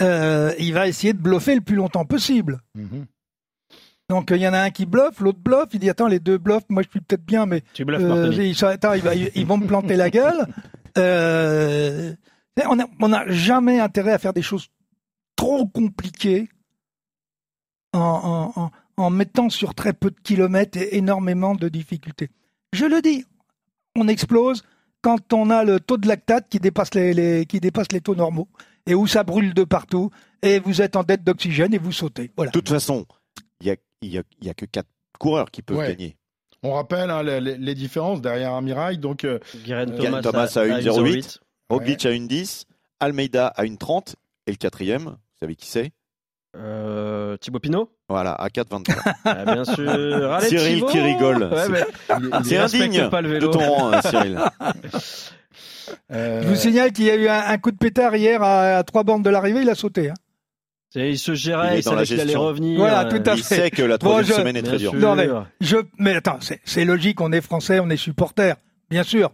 euh, 0.00 0.52
il 0.58 0.74
va 0.74 0.88
essayer 0.88 1.12
de 1.12 1.18
bluffer 1.18 1.54
le 1.54 1.60
plus 1.60 1.76
longtemps 1.76 2.04
possible. 2.04 2.60
Mhm. 2.74 3.06
Donc 4.10 4.30
il 4.30 4.36
y 4.42 4.46
en 4.46 4.52
a 4.52 4.58
un 4.60 4.70
qui 4.70 4.84
bluffe, 4.84 5.20
l'autre 5.20 5.38
bluffe. 5.38 5.68
Il 5.72 5.78
dit 5.78 5.88
attends 5.88 6.08
les 6.08 6.20
deux 6.20 6.36
bluffent, 6.36 6.68
moi 6.68 6.82
je 6.82 6.90
suis 6.90 7.00
peut-être 7.00 7.24
bien, 7.24 7.46
mais 7.46 7.62
Tu 7.72 7.84
bluffes, 7.86 8.02
euh, 8.02 8.30
ils, 8.34 8.64
attends, 8.66 8.92
ils, 8.92 9.46
vont 9.46 9.56
me 9.56 9.66
planter 9.66 9.96
la 9.96 10.10
gueule. 10.10 10.46
On 10.96 12.76
n'a 12.76 12.86
on 13.00 13.32
jamais 13.32 13.80
intérêt 13.80 14.12
à 14.12 14.18
faire 14.18 14.32
des 14.32 14.42
choses 14.42 14.68
trop 15.36 15.66
compliquées 15.66 16.48
en, 17.92 18.52
en- 18.56 18.60
en- 18.62 18.70
en 18.96 19.10
mettant 19.10 19.48
sur 19.48 19.74
très 19.74 19.92
peu 19.92 20.10
de 20.10 20.20
kilomètres 20.22 20.78
et 20.78 20.96
énormément 20.96 21.54
de 21.56 21.68
difficultés. 21.68 22.30
Je 22.74 22.84
le 22.86 23.00
dis, 23.00 23.24
on 23.96 24.08
explose 24.08 24.62
quand 25.00 25.32
on 25.32 25.50
a 25.50 25.64
le 25.64 25.80
taux 25.80 25.96
de 25.96 26.08
lactate 26.08 26.48
qui 26.48 26.58
dépasse 26.58 26.94
les, 26.94 27.14
les- 27.14 27.46
qui 27.46 27.60
dépasse 27.60 27.92
les 27.92 28.00
taux 28.00 28.14
normaux 28.14 28.48
et 28.86 28.94
où 28.94 29.06
ça 29.06 29.22
brûle 29.22 29.54
de 29.54 29.64
partout 29.64 30.10
et 30.42 30.58
vous 30.58 30.82
êtes 30.82 30.96
en 30.96 31.02
dette 31.04 31.22
d'oxygène 31.24 31.72
et 31.74 31.78
vous 31.78 31.92
sautez. 31.92 32.30
Voilà. 32.36 32.50
De 32.50 32.58
toute 32.58 32.68
façon, 32.68 33.06
il 33.60 33.68
y 33.68 33.70
a, 33.70 33.76
il 34.02 34.08
y 34.10 34.18
a- 34.18 34.22
il 34.40 34.46
y 34.46 34.50
a 34.50 34.54
que 34.54 34.66
quatre 34.66 34.88
coureurs 35.18 35.50
qui 35.50 35.62
peuvent 35.62 35.76
Ouais. 35.78 35.88
gagner. 35.94 36.16
On 36.62 36.72
rappelle 36.72 37.10
hein, 37.10 37.22
les, 37.22 37.74
différences 37.74 38.20
derrière 38.22 38.54
Amirail. 38.54 38.96
Donc 38.98 39.24
euh, 39.24 39.38
Guerin 39.66 39.86
Thomas, 39.86 40.22
Thomas 40.22 40.52
à 40.56 40.60
à 40.60 40.64
1,08. 40.66 40.82
1,08. 40.82 41.38
Roglic 41.70 42.06
à 42.06 42.10
1,10, 42.10 42.64
Almeida 43.00 43.48
à 43.48 43.64
1,30 43.64 44.14
et 44.46 44.50
le 44.50 44.56
quatrième, 44.56 45.04
vous 45.04 45.38
savez 45.40 45.56
qui 45.56 45.66
c'est 45.66 45.92
Euh, 46.56 47.36
Thibaut 47.38 47.58
Pinot 47.58 47.90
Voilà, 48.08 48.32
à 48.32 48.48
4,23. 48.48 48.94
Ah, 49.24 49.44
Bien 49.44 49.64
sûr. 49.64 49.90
Allez, 50.32 50.48
Cyril 50.48 50.74
Thibaut 50.76 50.86
qui 50.86 51.00
rigole. 51.00 51.44
Ouais, 51.44 51.66
C'est- 51.66 51.86
il 52.20 52.46
il 52.50 52.56
indigne 52.56 53.08
pas 53.10 53.20
le 53.22 53.28
de 53.28 53.34
vélo. 53.34 53.48
ton 53.50 53.58
rang, 53.58 53.92
hein, 53.92 54.00
Cyril. 54.02 54.38
euh, 56.12 56.42
Je 56.42 56.48
vous 56.48 56.54
signale 56.56 56.92
qu'il 56.92 57.04
y 57.06 57.10
a 57.10 57.16
eu 57.16 57.28
un, 57.28 57.40
un 57.48 57.58
coup 57.58 57.70
de 57.70 57.76
pétard 57.76 58.14
hier 58.16 58.42
à, 58.42 58.76
à 58.78 58.82
trois 58.84 59.02
bornes 59.04 59.22
de 59.22 59.30
l'arrivée, 59.30 59.62
il 59.62 59.70
a 59.70 59.74
sauté. 59.74 60.10
hein. 60.10 60.14
C'est- 60.90 61.10
Il 61.10 61.18
se 61.18 61.32
Il 61.32 61.36
gérait, 61.36 61.72
il 61.72 61.76
la 61.76 61.82
savait 61.82 62.04
qu'il 62.04 62.20
allait 62.20 62.36
revenir. 62.36 62.78
Voilà, 62.78 63.06
euh, 63.06 63.10
tout 63.10 63.28
à 63.30 63.34
Il 63.34 63.42
fait. 63.42 63.54
sait 63.56 63.70
que 63.70 63.82
la 63.82 63.98
troisième 63.98 64.26
je- 64.36 64.40
semaine 64.40 64.56
est 64.56 64.62
bien 64.62 64.70
très 64.70 64.78
dure. 64.78 64.90
sûr. 64.92 65.00
Non, 65.00 65.16
mais 65.16 65.28
Je, 65.60 65.76
mais 65.98 66.14
attends, 66.14 66.38
c'est- 66.40 66.84
logique, 66.84 67.20
on 67.20 67.32
est 67.32 67.40
français, 67.40 67.80
on 67.80 67.90
est 67.90 67.96
supporter, 67.96 68.56
bien 68.90 69.02
sûr. 69.02 69.32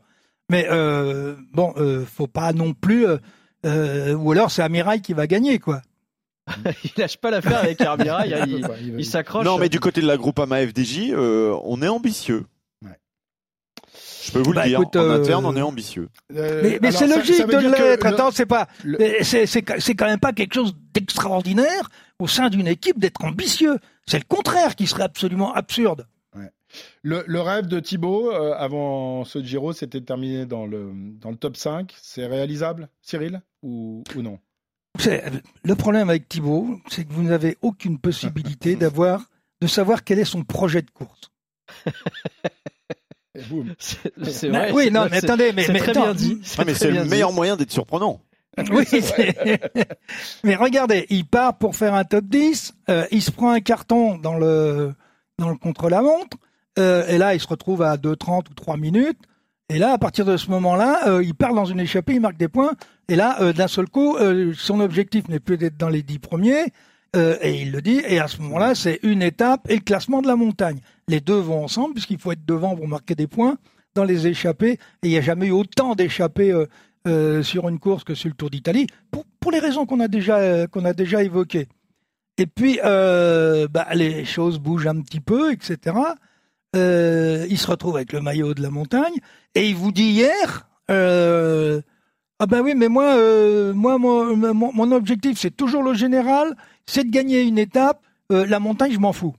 Mais 0.48 0.66
euh, 0.70 1.36
bon, 1.52 1.74
euh, 1.76 2.04
faut 2.06 2.26
pas 2.26 2.52
non 2.52 2.72
plus. 2.72 3.06
euh, 3.06 3.18
euh, 3.66 4.14
ou 4.14 4.32
alors 4.32 4.50
c'est 4.50 4.62
Amiral 4.62 5.02
qui 5.02 5.12
va 5.12 5.26
gagner, 5.26 5.58
quoi. 5.58 5.82
il 6.84 6.90
lâche 6.96 7.16
pas 7.16 7.30
l'affaire 7.30 7.58
avec 7.58 7.80
hein, 7.80 7.96
il 8.98 9.04
s'accroche. 9.04 9.44
Non, 9.44 9.58
mais 9.58 9.68
du 9.68 9.80
côté 9.80 10.00
de 10.00 10.06
la 10.06 10.16
Groupama 10.16 10.66
FDJ, 10.66 11.10
euh, 11.12 11.56
on 11.64 11.82
est 11.82 11.88
ambitieux. 11.88 12.44
Ouais. 12.84 12.98
Je 14.24 14.32
peux 14.32 14.40
vous 14.40 14.52
Bah, 14.52 14.62
le 14.64 14.68
dire, 14.70 14.80
écoute, 14.80 14.96
en 14.96 15.00
euh, 15.00 15.20
interne, 15.20 15.46
on 15.46 15.56
est 15.56 15.62
ambitieux. 15.62 16.08
Euh, 16.34 16.78
Mais, 16.80 16.92
c'est 16.92 17.06
logique 17.06 17.34
ça 17.36 17.44
de 17.44 17.58
dire 17.58 17.70
l'être. 17.70 18.04
le- 18.04 18.14
Attends, 18.14 18.30
c'est 18.30 18.46
pas. 18.46 18.68
le- 18.84 18.98
C'est 19.22 19.94
quand 19.94 20.06
même 20.06 20.20
pas 20.20 20.32
quelque 20.32 20.54
chose 20.54 20.74
d'extraordinaire 20.94 21.88
au 22.18 22.26
sein 22.28 22.48
d'une 22.50 22.66
équipe 22.68 22.98
d'être 22.98 23.24
ambitieux. 23.24 23.78
C'est 24.06 24.18
le 24.18 24.24
contraire 24.28 24.76
qui 24.76 24.86
serait 24.86 25.04
absolument 25.04 25.52
absurde. 25.54 26.06
Le, 27.02 27.24
le 27.26 27.40
rêve 27.40 27.66
de 27.66 27.80
Thibaut 27.80 28.30
euh, 28.30 28.54
avant 28.56 29.24
ce 29.24 29.42
Giro, 29.42 29.72
c'était 29.72 29.98
de 29.98 30.04
terminer 30.04 30.46
dans 30.46 30.66
le, 30.66 30.92
dans 31.20 31.30
le 31.32 31.36
top 31.36 31.56
5. 31.56 31.92
C'est 32.00 32.26
réalisable, 32.26 32.88
Cyril, 33.02 33.42
ou, 33.64 34.04
ou 34.14 34.22
non? 34.22 34.38
Le 35.64 35.74
problème 35.74 36.10
avec 36.10 36.28
Thibaut, 36.28 36.78
c'est 36.88 37.04
que 37.04 37.12
vous 37.12 37.22
n'avez 37.22 37.56
aucune 37.62 37.98
possibilité 37.98 38.76
d'avoir, 38.76 39.22
de 39.60 39.66
savoir 39.66 40.04
quel 40.04 40.18
est 40.18 40.24
son 40.24 40.42
projet 40.44 40.82
de 40.82 40.90
course. 40.90 41.30
C'est 43.78 44.48
vrai. 44.48 44.72
oui, 44.72 44.84
c'est- 44.84 44.90
non, 44.90 45.06
mais 45.10 45.18
attendez, 45.18 45.52
mais, 45.52 45.64
C'est 45.64 45.72
mais 45.72 45.78
très 45.78 45.90
attends, 45.90 46.02
bien 46.04 46.14
dit. 46.14 46.40
Mais 46.66 46.74
c'est 46.74 46.90
le 46.90 47.02
dit. 47.04 47.08
meilleur 47.08 47.32
moyen 47.32 47.56
d'être 47.56 47.70
surprenant. 47.70 48.20
Oui, 48.70 48.84
mais 50.44 50.56
regardez, 50.56 51.06
il 51.08 51.24
part 51.24 51.56
pour 51.56 51.76
faire 51.76 51.94
un 51.94 52.04
top 52.04 52.24
10, 52.26 52.74
euh, 52.90 53.06
il 53.12 53.22
se 53.22 53.30
prend 53.30 53.50
un 53.52 53.60
carton 53.60 54.18
dans 54.18 54.34
le, 54.36 54.92
dans 55.38 55.48
le 55.48 55.56
contre-la-montre, 55.56 56.36
euh, 56.78 57.06
et 57.06 57.16
là, 57.16 57.34
il 57.34 57.40
se 57.40 57.46
retrouve 57.46 57.82
à 57.82 57.96
2,30 57.96 58.50
ou 58.50 58.54
3 58.54 58.76
minutes, 58.76 59.18
et 59.70 59.78
là, 59.78 59.92
à 59.92 59.98
partir 59.98 60.24
de 60.24 60.36
ce 60.36 60.50
moment-là, 60.50 61.08
euh, 61.08 61.22
il 61.22 61.34
part 61.34 61.54
dans 61.54 61.64
une 61.64 61.78
échappée, 61.78 62.14
il 62.14 62.20
marque 62.20 62.36
des 62.36 62.48
points, 62.48 62.72
et 63.08 63.14
là, 63.14 63.40
euh, 63.40 63.52
d'un 63.52 63.68
seul 63.68 63.88
coup, 63.88 64.16
euh, 64.16 64.52
son 64.56 64.80
objectif 64.80 65.28
n'est 65.28 65.38
plus 65.38 65.56
d'être 65.56 65.76
dans 65.76 65.88
les 65.88 66.02
10 66.02 66.18
premiers, 66.18 66.72
euh, 67.14 67.36
et 67.40 67.62
il 67.62 67.70
le 67.70 67.80
dit, 67.80 68.02
et 68.06 68.18
à 68.18 68.26
ce 68.26 68.40
moment-là, 68.42 68.74
c'est 68.74 68.98
une 69.04 69.22
étape 69.22 69.68
et 69.68 69.76
le 69.76 69.80
classement 69.80 70.22
de 70.22 70.26
la 70.26 70.34
montagne. 70.34 70.80
Les 71.06 71.20
deux 71.20 71.38
vont 71.38 71.62
ensemble, 71.64 71.94
puisqu'il 71.94 72.18
faut 72.18 72.32
être 72.32 72.44
devant 72.44 72.74
pour 72.74 72.88
marquer 72.88 73.14
des 73.14 73.28
points 73.28 73.58
dans 73.94 74.04
les 74.04 74.26
échappées, 74.26 74.72
et 74.72 74.78
il 75.04 75.10
n'y 75.10 75.18
a 75.18 75.20
jamais 75.20 75.46
eu 75.46 75.52
autant 75.52 75.94
d'échappées 75.94 76.52
euh, 76.52 76.66
euh, 77.06 77.42
sur 77.44 77.68
une 77.68 77.78
course 77.78 78.02
que 78.02 78.14
sur 78.14 78.28
le 78.28 78.34
Tour 78.34 78.50
d'Italie, 78.50 78.88
pour, 79.12 79.24
pour 79.38 79.52
les 79.52 79.60
raisons 79.60 79.86
qu'on 79.86 80.00
a 80.00 80.08
déjà 80.08 80.66
qu'on 80.66 80.84
a 80.84 80.92
déjà 80.92 81.22
évoquées. 81.22 81.68
Et 82.38 82.46
puis, 82.46 82.78
bah, 82.82 83.86
les 83.94 84.24
choses 84.24 84.58
bougent 84.58 84.86
un 84.86 85.00
petit 85.00 85.20
peu, 85.20 85.52
etc. 85.52 85.94
Euh, 86.76 87.46
il 87.50 87.58
se 87.58 87.66
retrouve 87.66 87.96
avec 87.96 88.12
le 88.12 88.20
maillot 88.20 88.54
de 88.54 88.62
la 88.62 88.70
montagne 88.70 89.14
et 89.54 89.68
il 89.68 89.74
vous 89.74 89.90
dit 89.90 90.04
hier, 90.10 90.68
euh, 90.90 91.80
ah 92.38 92.46
ben 92.46 92.62
oui, 92.62 92.74
mais 92.76 92.88
moi, 92.88 93.16
euh, 93.16 93.72
moi, 93.74 93.98
mon, 93.98 94.36
mon, 94.36 94.72
mon 94.72 94.92
objectif, 94.92 95.38
c'est 95.38 95.50
toujours 95.50 95.82
le 95.82 95.94
général, 95.94 96.56
c'est 96.86 97.04
de 97.04 97.10
gagner 97.10 97.42
une 97.42 97.58
étape. 97.58 98.00
Euh, 98.32 98.46
la 98.46 98.60
montagne, 98.60 98.92
je 98.92 98.98
m'en 98.98 99.12
fous. 99.12 99.34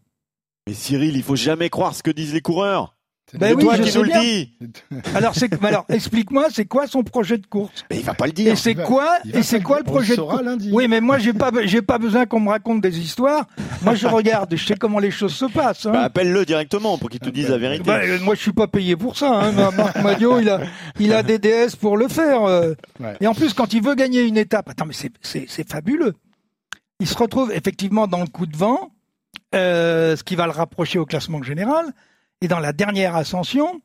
Mais 0.68 0.74
Cyril, 0.74 1.16
il 1.16 1.24
faut 1.24 1.36
jamais 1.36 1.70
croire 1.70 1.96
ce 1.96 2.04
que 2.04 2.12
disent 2.12 2.34
les 2.34 2.42
coureurs. 2.42 2.96
Ben 3.34 3.48
C'est 3.50 3.54
oui, 3.56 3.64
toi 3.64 3.76
je 3.78 3.84
qui 3.84 3.98
nous 3.98 4.04
le 4.04 4.20
dis. 4.20 4.52
Alors, 5.16 5.86
explique-moi, 5.90 6.48
c'est 6.52 6.66
quoi 6.66 6.86
son 6.88 7.02
projet 7.04 7.38
de 7.38 7.46
course? 7.48 7.86
Mais 7.90 7.98
il 8.00 8.04
va 8.04 8.14
pas 8.14 8.26
le 8.26 8.34
dire. 8.34 8.52
Et 8.52 8.56
c'est 8.56 8.76
quoi 8.76 9.20
va 9.24 9.40
Et 9.40 9.44
c'est 9.44 9.62
quoi 9.62 9.78
le 9.78 9.84
on 9.88 9.92
projet 9.92 10.16
de 10.18 10.22
course? 10.22 10.42
lundi. 10.44 10.70
Oui, 10.74 10.88
mais 10.90 11.00
moi, 11.00 11.18
j'ai 11.18 11.32
pas, 11.34 11.50
j'ai 11.64 11.82
pas 11.82 11.98
besoin 11.98 12.26
qu'on 12.26 12.40
me 12.42 12.50
raconte 12.50 12.82
des 12.82 13.00
histoires. 13.00 13.46
Moi, 13.84 13.96
je 13.96 14.08
regarde, 14.08 14.54
je 14.56 14.66
sais 14.66 14.76
comment 14.76 15.00
les 15.00 15.12
choses 15.12 15.34
se 15.34 15.46
passent. 15.46 15.86
hein. 15.86 15.92
Bah, 15.94 16.02
appelle-le 16.04 16.46
directement 16.46 16.98
pour 16.98 17.10
qu'il 17.10 17.20
te 17.22 17.30
dise 17.30 17.50
la 17.50 17.58
vérité. 17.58 17.84
Bah, 17.86 18.02
euh, 18.04 18.20
moi, 18.20 18.36
je 18.36 18.42
suis 18.42 18.52
pas 18.54 18.68
payé 18.68 18.96
pour 18.98 19.18
ça. 19.18 19.32
Hein. 19.34 19.52
Mar- 19.54 19.72
Marc 19.74 19.96
Madio, 20.02 20.40
il 20.40 20.50
a, 20.50 20.60
il 21.00 21.14
a 21.14 21.24
des 21.24 21.40
DS 21.40 21.76
pour 21.80 21.96
le 21.98 22.08
faire. 22.10 22.44
euh. 22.44 22.74
Ouais. 23.00 23.16
Et 23.22 23.28
en 23.28 23.34
plus, 23.34 23.54
quand 23.54 23.74
il 23.74 23.82
veut 23.82 23.96
gagner 23.96 24.22
une 24.24 24.38
étape, 24.38 24.70
attends, 24.70 24.86
mais 24.86 24.94
c'est 25.22 25.70
fabuleux. 25.70 26.14
Il 27.00 27.08
se 27.08 27.18
retrouve 27.18 27.52
effectivement 27.54 28.08
dans 28.08 28.20
le 28.22 28.28
coup 28.28 28.46
de 28.46 28.56
vent, 28.58 28.92
euh, 29.56 30.16
ce 30.16 30.24
qui 30.24 30.36
va 30.36 30.46
le 30.46 30.52
rapprocher 30.52 31.00
au 31.00 31.06
classement 31.06 31.42
général. 31.42 31.86
Et 32.42 32.48
dans 32.48 32.60
la 32.60 32.74
dernière 32.74 33.16
ascension, 33.16 33.82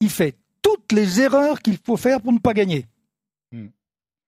il 0.00 0.10
fait 0.10 0.36
toutes 0.60 0.92
les 0.92 1.20
erreurs 1.20 1.60
qu'il 1.60 1.78
faut 1.84 1.96
faire 1.96 2.20
pour 2.20 2.32
ne 2.32 2.38
pas 2.38 2.52
gagner. 2.54 2.86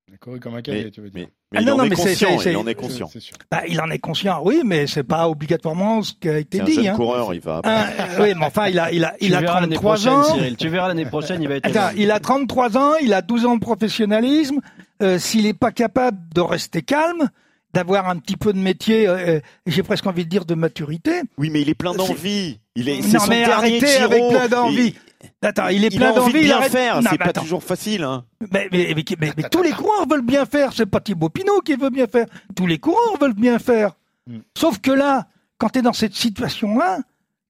Il 0.06 0.14
a 0.14 0.18
couru 0.18 0.38
comme 0.38 0.54
un 0.54 0.62
cadet, 0.62 0.84
mais, 0.84 0.90
tu 0.90 1.00
veux 1.00 1.08
dire. 1.10 1.26
mais- 1.26 1.28
mais 1.52 1.58
Ah 1.58 1.60
il 1.62 1.66
non, 1.66 1.72
en 1.72 1.76
non, 1.78 1.84
est 1.84 1.88
mais 1.88 1.96
c'est- 1.96 2.02
conscient. 2.10 2.38
c'est- 2.38 2.50
Il 2.52 2.56
en 2.58 2.66
est 2.66 2.74
conscient. 2.74 3.10
Bah, 3.50 3.62
il 3.66 3.80
en 3.80 3.88
est 3.90 3.98
conscient, 3.98 4.42
oui, 4.44 4.60
mais 4.64 4.86
c'est 4.86 5.02
pas 5.02 5.28
obligatoirement 5.28 6.02
ce 6.02 6.12
qui 6.12 6.28
a 6.28 6.38
été 6.38 6.58
C'est 6.58 6.62
un 6.62 6.66
dit. 6.66 6.74
jeune 6.74 6.86
hein. 6.88 6.94
coureur, 6.96 7.32
il 7.34 7.40
va. 7.40 7.62
Hein, 7.64 7.86
oui, 8.20 8.34
mais 8.36 8.44
enfin, 8.44 8.66
il 8.68 8.78
a, 8.78 8.92
il 8.92 9.02
a, 9.02 9.12
Tu 9.18 9.24
il 9.26 9.34
a 9.34 9.40
verras 9.40 9.60
l'année 9.62 9.74
33 9.76 9.94
prochaine, 9.94 10.12
ans. 10.12 10.34
Cyril. 10.36 10.56
Tu 10.56 10.68
verras 10.68 10.88
l'année 10.88 11.06
prochaine, 11.06 11.42
il 11.42 11.48
va 11.48 11.56
être. 11.56 11.66
Attends, 11.66 11.96
il 11.96 12.10
a 12.10 12.20
33 12.20 12.76
ans, 12.76 12.92
il 13.00 13.14
a 13.14 13.22
12 13.22 13.46
ans 13.46 13.54
de 13.56 13.60
professionnalisme. 13.60 14.60
Euh, 15.02 15.18
S'il 15.18 15.44
n'est 15.44 15.54
pas 15.54 15.72
capable 15.72 16.18
de 16.34 16.40
rester 16.42 16.82
calme, 16.82 17.30
d'avoir 17.74 18.08
un 18.08 18.16
petit 18.16 18.36
peu 18.36 18.52
de 18.52 18.58
métier, 18.58 19.06
euh, 19.06 19.16
euh, 19.36 19.40
j'ai 19.66 19.82
presque 19.82 20.06
envie 20.06 20.24
de 20.24 20.30
dire 20.30 20.44
de 20.46 20.54
maturité. 20.54 21.20
Oui, 21.36 21.50
mais 21.50 21.60
il 21.62 21.68
est 21.68 21.74
plein 21.74 21.92
d'envie. 21.92 22.58
Il 22.76 22.88
est. 22.88 23.00
Non, 23.02 23.08
C'est 23.10 23.18
son 23.18 23.26
mais 23.26 23.44
dernier 23.44 23.52
arrêtez 23.52 23.86
Giro. 23.86 24.04
avec 24.04 24.28
plein 24.30 24.48
d'envie. 24.48 24.94
Attends, 25.42 25.68
il 25.68 25.84
est 25.84 25.88
Il 25.92 25.96
plein 25.98 26.08
a 26.08 26.10
envie 26.12 26.18
de 26.20 26.20
d'envie. 26.32 26.38
il 26.40 26.44
bien 26.44 26.56
arrête- 26.56 26.72
faire. 26.72 27.02
Non, 27.02 27.08
C'est 27.10 27.18
pas 27.18 27.24
attends. 27.26 27.40
toujours 27.42 27.62
facile. 27.62 28.02
Hein. 28.04 28.24
Mais, 28.52 28.68
mais- 28.72 28.94
mais- 28.94 29.04
mais- 29.20 29.32
mais 29.36 29.48
tous 29.50 29.62
les 29.62 29.72
coureurs 29.72 30.06
veulent 30.08 30.22
bien 30.24 30.44
faire. 30.46 30.72
C'est 30.72 30.86
pas 30.86 31.00
Thibaut 31.00 31.28
Pinot 31.30 31.60
qui 31.64 31.74
veut 31.76 31.90
bien 31.90 32.06
faire. 32.06 32.26
Tous 32.56 32.66
les 32.66 32.78
coureurs 32.78 33.16
veulent 33.20 33.32
bien 33.34 33.58
faire. 33.58 33.92
Mm. 34.26 34.38
Sauf 34.56 34.78
que 34.80 34.90
là, 34.90 35.26
quand 35.58 35.70
tu 35.70 35.78
es 35.78 35.82
dans 35.82 35.92
cette 35.94 36.14
situation-là, 36.14 36.98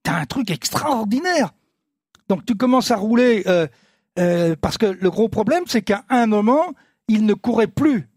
tu 0.04 0.10
as 0.10 0.16
un 0.16 0.24
truc 0.26 0.50
extraordinaire. 0.50 1.50
Donc 2.28 2.44
tu 2.46 2.54
commences 2.54 2.90
à 2.90 2.96
rouler 2.96 3.42
euh, 3.46 3.66
euh, 4.18 4.54
parce 4.60 4.78
que 4.78 4.86
le 4.86 5.10
gros 5.10 5.28
problème, 5.28 5.64
c'est 5.66 5.82
qu'à 5.82 6.04
un 6.08 6.26
moment, 6.26 6.64
il 7.08 7.26
ne 7.26 7.34
courait 7.34 7.66
plus 7.66 8.08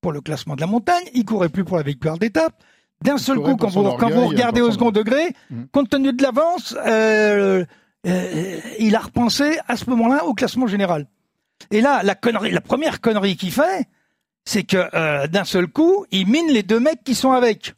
pour 0.00 0.12
le 0.12 0.20
classement 0.20 0.54
de 0.56 0.60
la 0.60 0.66
montagne, 0.66 1.04
il 1.14 1.24
courait 1.24 1.48
plus 1.48 1.64
pour 1.64 1.76
la 1.76 1.82
victoire 1.82 2.18
d'étape. 2.18 2.54
D'un 3.02 3.18
seul 3.18 3.38
coup, 3.38 3.56
quand 3.56 3.68
vous, 3.68 3.82
quand 3.96 4.10
vous 4.10 4.16
orgueil, 4.16 4.28
regardez 4.28 4.60
au 4.60 4.70
second 4.70 4.90
degré, 4.90 5.34
Mm. 5.50 5.62
compte 5.72 5.88
tenu 5.88 6.12
de 6.12 6.22
l'avance, 6.22 6.76
euh, 6.86 7.64
euh, 8.06 8.60
il 8.78 8.94
a 8.94 8.98
repensé 9.00 9.58
à 9.68 9.76
ce 9.76 9.88
moment-là 9.90 10.26
au 10.26 10.34
classement 10.34 10.66
général. 10.66 11.06
Et 11.70 11.80
là, 11.80 12.02
la 12.02 12.14
connerie, 12.14 12.50
la 12.50 12.60
première 12.60 13.00
connerie 13.00 13.36
qu'il 13.36 13.52
fait, 13.52 13.86
c'est 14.44 14.64
que 14.64 14.76
euh, 14.94 15.26
d'un 15.28 15.44
seul 15.44 15.66
coup, 15.66 16.04
il 16.10 16.26
mine 16.26 16.48
les 16.48 16.62
deux 16.62 16.80
mecs 16.80 17.02
qui 17.04 17.14
sont 17.14 17.32
avec. 17.32 17.74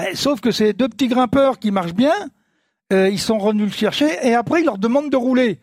Eh, 0.00 0.14
sauf 0.14 0.40
que 0.40 0.50
c'est 0.50 0.72
deux 0.72 0.88
petits 0.88 1.08
grimpeurs 1.08 1.58
qui 1.58 1.70
marchent 1.70 1.94
bien, 1.94 2.14
ils 2.92 3.18
sont 3.18 3.38
revenus 3.38 3.66
le 3.66 3.72
chercher, 3.72 4.08
et 4.22 4.34
après 4.34 4.60
il 4.60 4.66
leur 4.66 4.78
demande 4.78 5.10
de 5.10 5.16
rouler. 5.16 5.58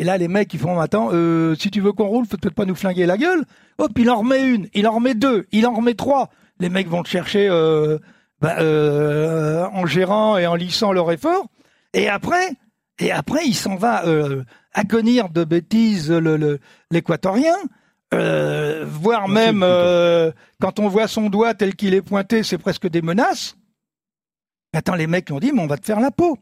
Et 0.00 0.04
là, 0.04 0.16
les 0.16 0.28
mecs, 0.28 0.52
ils 0.54 0.58
font, 0.58 0.80
attends, 0.80 1.10
euh, 1.12 1.54
si 1.54 1.70
tu 1.70 1.80
veux 1.82 1.92
qu'on 1.92 2.06
roule, 2.06 2.24
faut 2.26 2.38
peut-être 2.38 2.54
pas 2.54 2.64
nous 2.64 2.74
flinguer 2.74 3.04
la 3.04 3.18
gueule. 3.18 3.44
Hop, 3.78 3.92
il 3.96 4.08
en 4.10 4.16
remet 4.20 4.42
une, 4.42 4.66
il 4.72 4.88
en 4.88 4.92
remet 4.92 5.14
deux, 5.14 5.46
il 5.52 5.66
en 5.66 5.74
remet 5.74 5.92
trois. 5.94 6.30
Les 6.58 6.70
mecs 6.70 6.88
vont 6.88 7.00
le 7.02 7.06
chercher 7.06 7.48
euh, 7.50 7.98
bah, 8.40 8.56
euh, 8.60 9.66
en 9.72 9.84
gérant 9.86 10.38
et 10.38 10.46
en 10.46 10.54
lissant 10.54 10.92
leur 10.92 11.12
effort. 11.12 11.46
Et 11.92 12.08
après, 12.08 12.50
et 12.98 13.12
après, 13.12 13.44
il 13.46 13.54
s'en 13.54 13.76
va 13.76 14.06
euh, 14.06 14.42
acconir 14.72 15.28
de 15.28 15.44
bêtises 15.44 16.10
le- 16.10 16.36
le- 16.38 16.60
l'équatorien. 16.90 17.54
Euh, 18.14 18.84
voire 18.88 19.28
même 19.28 19.62
euh, 19.62 20.32
quand 20.60 20.80
on 20.80 20.88
voit 20.88 21.08
son 21.08 21.28
doigt 21.30 21.52
tel 21.54 21.76
qu'il 21.76 21.92
est 21.94 22.02
pointé, 22.02 22.42
c'est 22.42 22.58
presque 22.58 22.88
des 22.88 23.02
menaces. 23.02 23.54
Attends, 24.72 24.94
les 24.94 25.06
mecs 25.06 25.30
ont 25.30 25.38
dit, 25.40 25.52
mais 25.52 25.60
on 25.62 25.66
va 25.66 25.76
te 25.76 25.84
faire 25.84 26.00
la 26.00 26.10
peau. 26.10 26.38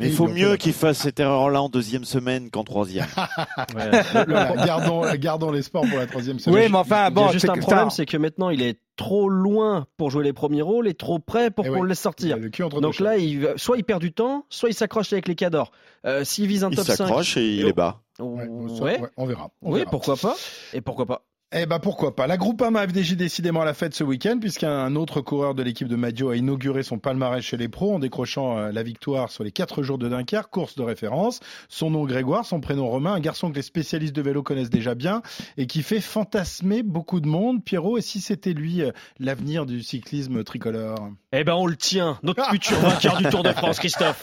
Il 0.00 0.12
faut 0.12 0.26
mieux 0.26 0.42
d'accord. 0.42 0.58
qu'il 0.58 0.72
fasse 0.72 0.98
cette 0.98 1.20
erreur-là 1.20 1.62
en 1.62 1.68
deuxième 1.68 2.04
semaine 2.04 2.50
qu'en 2.50 2.64
troisième. 2.64 3.06
Gardons, 4.66 5.02
gardons 5.16 5.50
l'espoir 5.50 5.84
pour 5.88 5.98
la 5.98 6.06
troisième 6.06 6.38
semaine. 6.38 6.58
Oui, 6.64 6.68
mais 6.70 6.78
enfin, 6.78 6.96
Il 6.96 7.02
y 7.02 7.06
a 7.06 7.10
bon, 7.10 7.28
juste 7.28 7.46
c'est 7.46 7.50
un 7.50 7.54
que 7.54 7.60
problème, 7.60 7.90
c'est 7.90 8.06
que 8.06 8.16
maintenant 8.16 8.50
il 8.50 8.62
est 8.62 8.78
trop 8.96 9.28
loin 9.28 9.86
pour 9.96 10.10
jouer 10.10 10.24
les 10.24 10.32
premiers 10.32 10.62
rôles 10.62 10.88
et 10.88 10.94
trop 10.94 11.18
près 11.18 11.50
pour 11.50 11.66
Eh 11.66 11.70
qu'on 11.70 11.82
le 11.82 11.88
laisse 11.88 11.98
Il 11.98 12.02
sortir. 12.02 12.36
le 12.36 12.80
Donc 12.80 13.00
là, 13.00 13.16
il, 13.16 13.52
soit 13.56 13.76
il 13.76 13.84
perd 13.84 14.00
du 14.00 14.12
temps, 14.12 14.44
soit 14.48 14.68
il 14.70 14.74
s'accroche 14.74 15.12
avec 15.12 15.28
les 15.28 15.34
cadors. 15.34 15.72
Euh, 16.06 16.24
S'il 16.24 16.46
vise 16.46 16.64
un 16.64 16.70
Il 16.70 16.76
top 16.76 16.86
5. 16.86 16.96
s'accroche 16.96 17.36
et 17.36 17.46
il 17.56 17.66
est 17.66 17.72
bas. 17.72 18.00
Ouais, 18.18 18.44
Ouais, 18.46 18.76
ça, 18.76 18.82
ouais, 18.84 19.00
on 19.16 19.26
verra. 19.26 19.50
on 19.62 19.72
oui, 19.72 19.78
verra. 19.80 19.90
pourquoi 19.90 20.16
pas 20.16 20.36
Et 20.74 20.80
pourquoi 20.80 21.06
pas 21.06 21.22
Eh 21.54 21.66
ben 21.66 21.78
pourquoi 21.78 22.16
pas. 22.16 22.26
La 22.26 22.38
Groupama 22.38 22.88
FDJ 22.88 23.12
décidément 23.12 23.60
à 23.60 23.66
la 23.66 23.74
fête 23.74 23.94
ce 23.94 24.02
week-end 24.04 24.38
puisqu'un 24.40 24.96
autre 24.96 25.20
coureur 25.20 25.54
de 25.54 25.62
l'équipe 25.62 25.86
de 25.86 25.96
Maggio 25.96 26.30
a 26.30 26.36
inauguré 26.36 26.82
son 26.82 26.98
palmarès 26.98 27.44
chez 27.44 27.58
les 27.58 27.68
pros 27.68 27.94
en 27.94 27.98
décrochant 27.98 28.56
euh, 28.56 28.72
la 28.72 28.82
victoire 28.82 29.30
sur 29.30 29.44
les 29.44 29.50
quatre 29.50 29.82
jours 29.82 29.98
de 29.98 30.08
Dunkerque, 30.08 30.48
course 30.50 30.76
de 30.76 30.82
référence. 30.82 31.40
Son 31.68 31.90
nom 31.90 32.06
Grégoire, 32.06 32.46
son 32.46 32.62
prénom 32.62 32.88
Romain, 32.88 33.12
un 33.12 33.20
garçon 33.20 33.50
que 33.50 33.56
les 33.56 33.62
spécialistes 33.62 34.16
de 34.16 34.22
vélo 34.22 34.42
connaissent 34.42 34.70
déjà 34.70 34.94
bien 34.94 35.20
et 35.58 35.66
qui 35.66 35.82
fait 35.82 36.00
fantasmer 36.00 36.82
beaucoup 36.82 37.20
de 37.20 37.28
monde. 37.28 37.62
Pierrot, 37.62 37.98
et 37.98 38.02
si 38.02 38.22
c'était 38.22 38.54
lui 38.54 38.80
euh, 38.80 38.90
l'avenir 39.20 39.66
du 39.66 39.82
cyclisme 39.82 40.44
tricolore? 40.44 41.10
Eh 41.32 41.44
ben 41.44 41.52
on 41.54 41.66
le 41.66 41.76
tient, 41.76 42.18
notre 42.22 42.48
futur 42.48 42.78
vainqueur 42.78 43.18
du 43.18 43.24
Tour 43.24 43.42
de 43.42 43.52
France, 43.52 43.78
Christophe. 43.78 44.22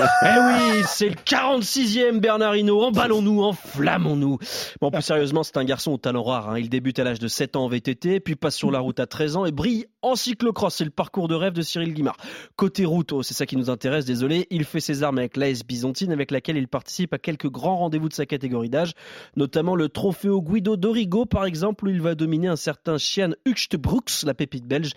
Eh 0.00 0.26
oui, 0.26 0.82
c'est 0.86 1.08
le 1.08 1.14
46e 1.16 2.20
Bernard. 2.20 2.54
Emballons-nous, 2.54 3.42
enflammons-nous. 3.42 4.38
Bon, 4.80 4.90
plus 4.92 5.02
sérieusement, 5.02 5.42
c'est 5.42 5.56
un 5.56 5.64
garçon 5.64 5.92
au 5.92 5.96
talent 5.96 6.22
rare. 6.22 6.50
hein. 6.50 6.58
Il 6.58 6.68
débute 6.68 6.98
à 7.00 7.04
l'âge 7.04 7.18
de 7.18 7.26
7 7.26 7.56
ans 7.56 7.64
en 7.64 7.68
VTT, 7.68 8.20
puis 8.20 8.36
passe 8.36 8.54
sur 8.54 8.70
la 8.70 8.78
route 8.78 9.00
à 9.00 9.06
13 9.06 9.36
ans 9.36 9.44
et 9.44 9.50
brille 9.50 9.86
en 10.02 10.14
cyclocross. 10.14 10.76
C'est 10.76 10.84
le 10.84 10.90
parcours 10.90 11.26
de 11.26 11.34
rêve 11.34 11.52
de 11.52 11.62
Cyril 11.62 11.94
Guimard. 11.94 12.16
Côté 12.54 12.84
route, 12.84 13.10
oh, 13.12 13.22
c'est 13.24 13.34
ça 13.34 13.44
qui 13.44 13.56
nous 13.56 13.70
intéresse, 13.70 14.04
désolé. 14.04 14.46
Il 14.50 14.64
fait 14.64 14.78
ses 14.80 15.02
armes 15.02 15.18
avec 15.18 15.36
l'AS 15.36 15.64
Byzantine, 15.66 16.12
avec 16.12 16.30
laquelle 16.30 16.56
il 16.56 16.68
participe 16.68 17.12
à 17.12 17.18
quelques 17.18 17.50
grands 17.50 17.76
rendez-vous 17.78 18.08
de 18.08 18.14
sa 18.14 18.24
catégorie 18.26 18.70
d'âge, 18.70 18.92
notamment 19.36 19.74
le 19.74 19.88
Trofeo 19.88 20.40
Guido 20.42 20.76
Dorigo, 20.76 21.26
par 21.26 21.44
exemple, 21.44 21.86
où 21.86 21.90
il 21.90 22.00
va 22.00 22.14
dominer 22.14 22.46
un 22.46 22.56
certain 22.56 22.98
Chian 22.98 23.30
Hucht 23.46 23.74
Brooks, 23.76 24.22
la 24.24 24.34
pépite 24.34 24.66
belge. 24.66 24.92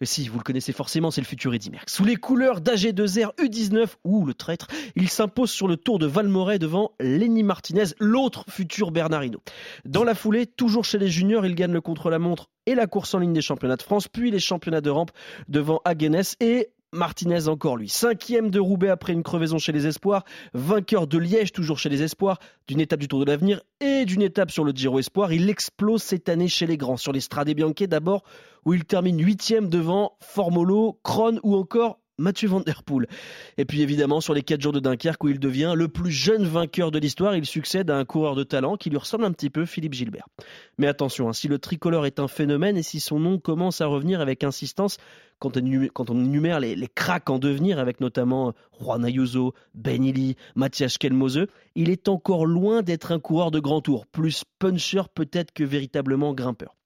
Et 0.00 0.06
si, 0.06 0.26
vous 0.28 0.38
le 0.38 0.44
connaissez 0.44 0.72
forcément, 0.72 1.10
c'est 1.10 1.20
le 1.20 1.26
futur 1.26 1.52
Eddy 1.52 1.70
Merckx. 1.70 1.92
Sous 1.92 2.04
les 2.04 2.16
couleurs 2.16 2.60
d'AG2R 2.62 3.34
U19, 3.36 3.88
ou 4.04 4.24
le 4.24 4.34
il 4.96 5.08
s'impose 5.08 5.50
sur 5.50 5.68
le 5.68 5.76
Tour 5.76 5.98
de 5.98 6.06
Valmoret 6.06 6.58
devant 6.58 6.92
Lenny 7.00 7.42
Martinez, 7.42 7.84
l'autre 7.98 8.44
futur 8.48 8.90
Bernard 8.90 9.24
Hinault. 9.24 9.42
Dans 9.84 10.04
la 10.04 10.14
foulée, 10.14 10.46
toujours 10.46 10.84
chez 10.84 10.98
les 10.98 11.08
juniors, 11.08 11.46
il 11.46 11.54
gagne 11.54 11.72
le 11.72 11.80
contre-la-montre 11.80 12.48
et 12.66 12.74
la 12.74 12.86
course 12.86 13.14
en 13.14 13.18
ligne 13.18 13.32
des 13.32 13.42
championnats 13.42 13.76
de 13.76 13.82
France, 13.82 14.08
puis 14.08 14.30
les 14.30 14.38
championnats 14.38 14.80
de 14.80 14.90
rampe 14.90 15.10
devant 15.48 15.80
Haguenes 15.84 16.22
et 16.40 16.68
Martinez 16.92 17.48
encore 17.48 17.76
lui. 17.76 17.88
Cinquième 17.90 18.50
de 18.50 18.58
Roubaix 18.58 18.88
après 18.88 19.12
une 19.12 19.22
crevaison 19.22 19.58
chez 19.58 19.72
les 19.72 19.86
Espoirs, 19.86 20.24
vainqueur 20.54 21.06
de 21.06 21.18
Liège 21.18 21.52
toujours 21.52 21.78
chez 21.78 21.90
les 21.90 22.02
Espoirs, 22.02 22.38
d'une 22.66 22.80
étape 22.80 23.00
du 23.00 23.08
Tour 23.08 23.20
de 23.20 23.26
l'Avenir 23.26 23.60
et 23.80 24.06
d'une 24.06 24.22
étape 24.22 24.50
sur 24.50 24.64
le 24.64 24.72
Giro 24.72 24.98
Espoir. 24.98 25.32
Il 25.32 25.50
explose 25.50 26.02
cette 26.02 26.30
année 26.30 26.48
chez 26.48 26.66
les 26.66 26.78
grands, 26.78 26.96
sur 26.96 27.12
les 27.12 27.20
Strade 27.20 27.50
d'abord, 27.50 28.22
où 28.64 28.72
il 28.72 28.86
termine 28.86 29.22
huitième 29.22 29.68
devant 29.68 30.16
Formolo, 30.20 30.98
Kron 31.02 31.40
ou 31.42 31.56
encore 31.56 31.98
Mathieu 32.18 32.48
Van 32.48 32.60
Der 32.60 32.82
Poel. 32.82 33.06
Et 33.56 33.64
puis 33.64 33.80
évidemment 33.80 34.20
sur 34.20 34.34
les 34.34 34.42
4 34.42 34.60
jours 34.60 34.72
de 34.72 34.80
Dunkerque 34.80 35.22
où 35.22 35.28
il 35.28 35.38
devient 35.38 35.74
le 35.76 35.88
plus 35.88 36.10
jeune 36.10 36.44
vainqueur 36.44 36.90
de 36.90 36.98
l'histoire, 36.98 37.36
il 37.36 37.46
succède 37.46 37.90
à 37.90 37.96
un 37.96 38.04
coureur 38.04 38.34
de 38.34 38.42
talent 38.42 38.76
qui 38.76 38.90
lui 38.90 38.98
ressemble 38.98 39.24
un 39.24 39.32
petit 39.32 39.50
peu, 39.50 39.64
Philippe 39.66 39.94
Gilbert. 39.94 40.26
Mais 40.78 40.88
attention, 40.88 41.28
hein, 41.28 41.32
si 41.32 41.46
le 41.46 41.58
tricolore 41.58 42.06
est 42.06 42.18
un 42.18 42.26
phénomène 42.26 42.76
et 42.76 42.82
si 42.82 42.98
son 42.98 43.20
nom 43.20 43.38
commence 43.38 43.80
à 43.80 43.86
revenir 43.86 44.20
avec 44.20 44.42
insistance 44.42 44.98
quand 45.38 45.56
on, 45.56 46.20
énumère 46.20 46.58
les, 46.58 46.74
les 46.74 46.88
cracks 46.88 47.30
en 47.30 47.38
devenir 47.38 47.78
avec 47.78 48.00
notamment 48.00 48.54
Juan 48.80 49.04
Ayuso, 49.04 49.54
Ben 49.74 50.02
Illy, 50.02 50.34
Mathias 50.56 50.98
Kelmose, 50.98 51.46
il 51.76 51.90
est 51.90 52.08
encore 52.08 52.44
loin 52.44 52.82
d'être 52.82 53.12
un 53.12 53.20
coureur 53.20 53.52
de 53.52 53.60
grand 53.60 53.80
tour, 53.80 54.06
plus 54.06 54.42
puncher 54.58 55.02
peut-être 55.14 55.52
que 55.52 55.62
véritablement 55.62 56.34
grimpeur. 56.34 56.77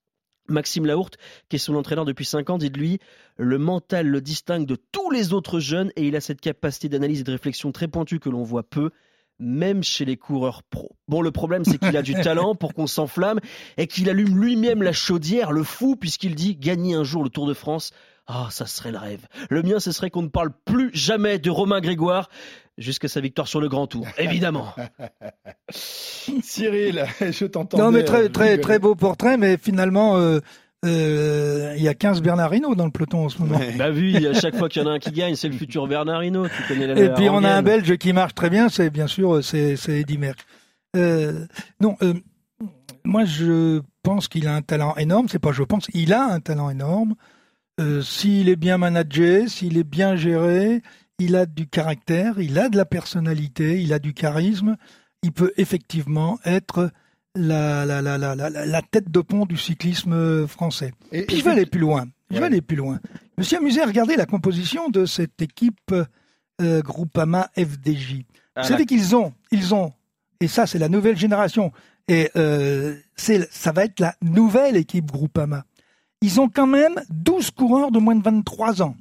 Maxime 0.49 0.87
Laourte, 0.87 1.17
qui 1.49 1.57
est 1.57 1.59
son 1.59 1.75
entraîneur 1.75 2.05
depuis 2.05 2.25
5 2.25 2.51
ans, 2.51 2.59
dit 2.59 2.71
de 2.71 2.79
lui 2.79 2.99
le 3.37 3.59
mental 3.59 4.07
le 4.07 4.21
distingue 4.21 4.67
de 4.67 4.77
tous 4.77 5.11
les 5.11 5.33
autres 5.33 5.61
jeunes 5.61 5.91
et 5.97 6.07
il 6.07 6.17
a 6.17 6.21
cette 6.21 6.41
capacité 6.41 6.89
d'analyse 6.89 7.21
et 7.21 7.25
de 7.25 7.33
réflexion 7.33 7.73
très 7.73 7.89
pointue 7.89 8.19
que 8.19 8.29
l'on 8.29 8.43
voit 8.43 8.63
peu, 8.63 8.91
même 9.39 9.83
chez 9.83 10.05
les 10.05 10.17
coureurs 10.17 10.63
pros. 10.63 10.97
Bon, 11.09 11.23
le 11.23 11.31
problème, 11.31 11.65
c'est 11.65 11.79
qu'il 11.79 11.97
a 11.97 12.03
du 12.03 12.15
talent 12.23 12.55
pour 12.55 12.75
qu'on 12.75 12.87
s'enflamme 12.87 13.41
et 13.77 13.87
qu'il 13.87 14.09
allume 14.09 14.39
lui-même 14.39 14.83
la 14.83 14.93
chaudière, 14.93 15.53
le 15.53 15.65
fou, 15.65 15.97
puisqu'il 15.97 16.35
dit 16.35 16.57
gagner 16.57 16.95
un 16.95 17.05
jour 17.05 17.25
le 17.25 17.31
Tour 17.31 17.47
de 17.47 17.55
France. 17.55 17.93
Ah, 18.27 18.49
ça 18.51 18.67
serait 18.67 18.93
le 18.93 18.99
rêve. 18.99 19.27
Le 19.51 19.63
mien, 19.63 19.81
ce 19.81 19.93
serait 19.93 20.11
qu'on 20.11 20.23
ne 20.23 20.29
parle 20.29 20.53
plus 20.65 20.91
jamais 20.95 21.39
de 21.39 21.51
Romain 21.51 21.81
Grégoire 21.81 22.29
jusqu'à 22.79 23.09
sa 23.09 23.21
victoire 23.21 23.49
sur 23.49 23.61
le 23.61 23.69
Grand 23.69 23.87
Tour, 23.87 24.07
évidemment. 24.19 24.75
Cyril, 25.71 27.05
je 27.21 27.47
t'entends. 27.47 27.79
Non, 27.79 27.91
mais 27.91 28.05
très, 28.05 28.29
très, 28.29 28.59
très 28.59 28.79
beau 28.79 28.95
portrait, 28.95 29.37
mais 29.37 29.57
finalement, 29.57 30.17
euh, 30.17 30.41
euh, 30.85 31.75
il 31.77 31.83
y 31.83 31.89
a 31.89 31.95
15 31.95 32.23
Bernard 32.23 32.53
Hinault 32.55 32.75
dans 32.75 32.87
le 32.87 32.91
peloton 32.91 33.27
en 33.27 33.29
ce 33.29 33.39
moment. 33.39 33.61
Bah 33.77 33.91
vu, 33.91 34.27
à 34.27 34.35
chaque 34.35 34.57
fois 34.57 34.69
qu'il 34.69 34.83
y 34.83 34.85
en 34.85 34.89
a 34.89 34.95
un 34.95 34.99
qui 34.99 35.13
gagne, 35.13 35.37
c'est 35.37 35.49
le 35.49 35.55
futur 35.55 35.87
Bernard 35.87 36.25
Hinault. 36.25 36.49
Tu 36.49 36.63
connais 36.67 36.89
la 36.89 37.01
Et 37.01 37.15
puis 37.15 37.29
on 37.29 37.45
a 37.45 37.51
un. 37.51 37.63
Belge 37.63 37.97
qui 37.99 38.13
marche 38.13 38.35
très 38.35 38.51
bien, 38.51 38.69
c'est 38.69 38.91
bien 38.91 39.07
sûr 39.07 39.37
euh, 39.37 39.43
c'est 39.43 39.77
c'est 39.77 40.01
Eddy 40.01 40.19
Merckx. 40.19 40.45
Euh, 40.97 41.47
non, 41.81 41.97
euh, 42.03 42.15
moi 43.05 43.25
je 43.25 43.81
pense 44.03 44.27
qu'il 44.27 44.49
a 44.49 44.55
un 44.55 44.63
talent 44.63 44.97
énorme. 44.97 45.29
C'est 45.29 45.39
pas 45.39 45.53
je 45.53 45.63
pense, 45.63 45.87
il 45.95 46.13
a 46.13 46.25
un 46.25 46.41
talent 46.41 46.69
énorme. 46.69 47.15
Euh, 47.81 48.03
s'il 48.03 48.49
est 48.49 48.57
bien 48.57 48.79
managé, 48.79 49.49
s'il 49.49 49.79
est 49.79 49.85
bien 49.85 50.15
géré, 50.17 50.83
il 51.19 51.37
a 51.37 51.47
du 51.47 51.67
caractère, 51.67 52.39
il 52.41 52.59
a 52.59 52.69
de 52.69 52.77
la 52.77 52.85
personnalité, 52.85 53.81
il 53.81 53.93
a 53.93 53.99
du 53.99 54.13
charisme. 54.15 54.77
Il 55.23 55.33
peut 55.33 55.53
effectivement 55.57 56.39
être 56.45 56.91
la, 57.35 57.87
la, 57.87 58.03
la, 58.03 58.19
la, 58.19 58.35
la, 58.35 58.51
la 58.51 58.83
tête 58.83 59.11
de 59.11 59.21
pont 59.21 59.47
du 59.47 59.57
cyclisme 59.57 60.47
français. 60.47 60.93
Et, 61.13 61.23
Puis 61.23 61.39
je 61.39 61.45
vais 61.45 61.53
aller 61.53 61.67
plus 61.67 61.81
loin. 61.81 62.07
Je 62.31 62.39
vais 62.39 62.47
aller 62.47 62.61
plus 62.63 62.77
loin. 62.77 62.99
Je 63.37 63.43
me 63.43 63.45
suis 63.45 63.57
amusé 63.57 63.81
à 63.83 63.87
regarder 63.87 64.17
la 64.17 64.27
composition 64.27 64.89
de 64.89 65.07
cette 65.07 65.41
équipe 65.41 65.95
euh, 66.61 66.83
Groupama 66.83 67.51
FDJ. 67.57 68.25
Ah, 68.55 68.63
Vous 68.63 68.69
savez 68.69 68.85
qu'ils 68.87 69.15
ont, 69.17 69.33
ils 69.51 69.75
ont, 69.75 69.93
et 70.41 70.49
ça 70.49 70.67
c'est 70.67 70.79
la 70.79 70.89
nouvelle 70.89 71.17
génération, 71.17 71.73
et 72.09 72.31
euh, 72.37 72.97
c'est, 73.17 73.51
ça 73.53 73.73
va 73.73 73.85
être 73.85 74.01
la 74.01 74.15
nouvelle 74.23 74.77
équipe 74.77 75.11
Groupama. 75.11 75.65
Ils 76.23 76.41
ont 76.41 76.49
quand 76.49 76.67
même 76.67 76.95
12 77.11 77.51
coureurs 77.51 77.91
de 77.91 77.99
moins 77.99 78.15
de 78.15 78.23
23 78.23 78.83
ans. 78.83 78.97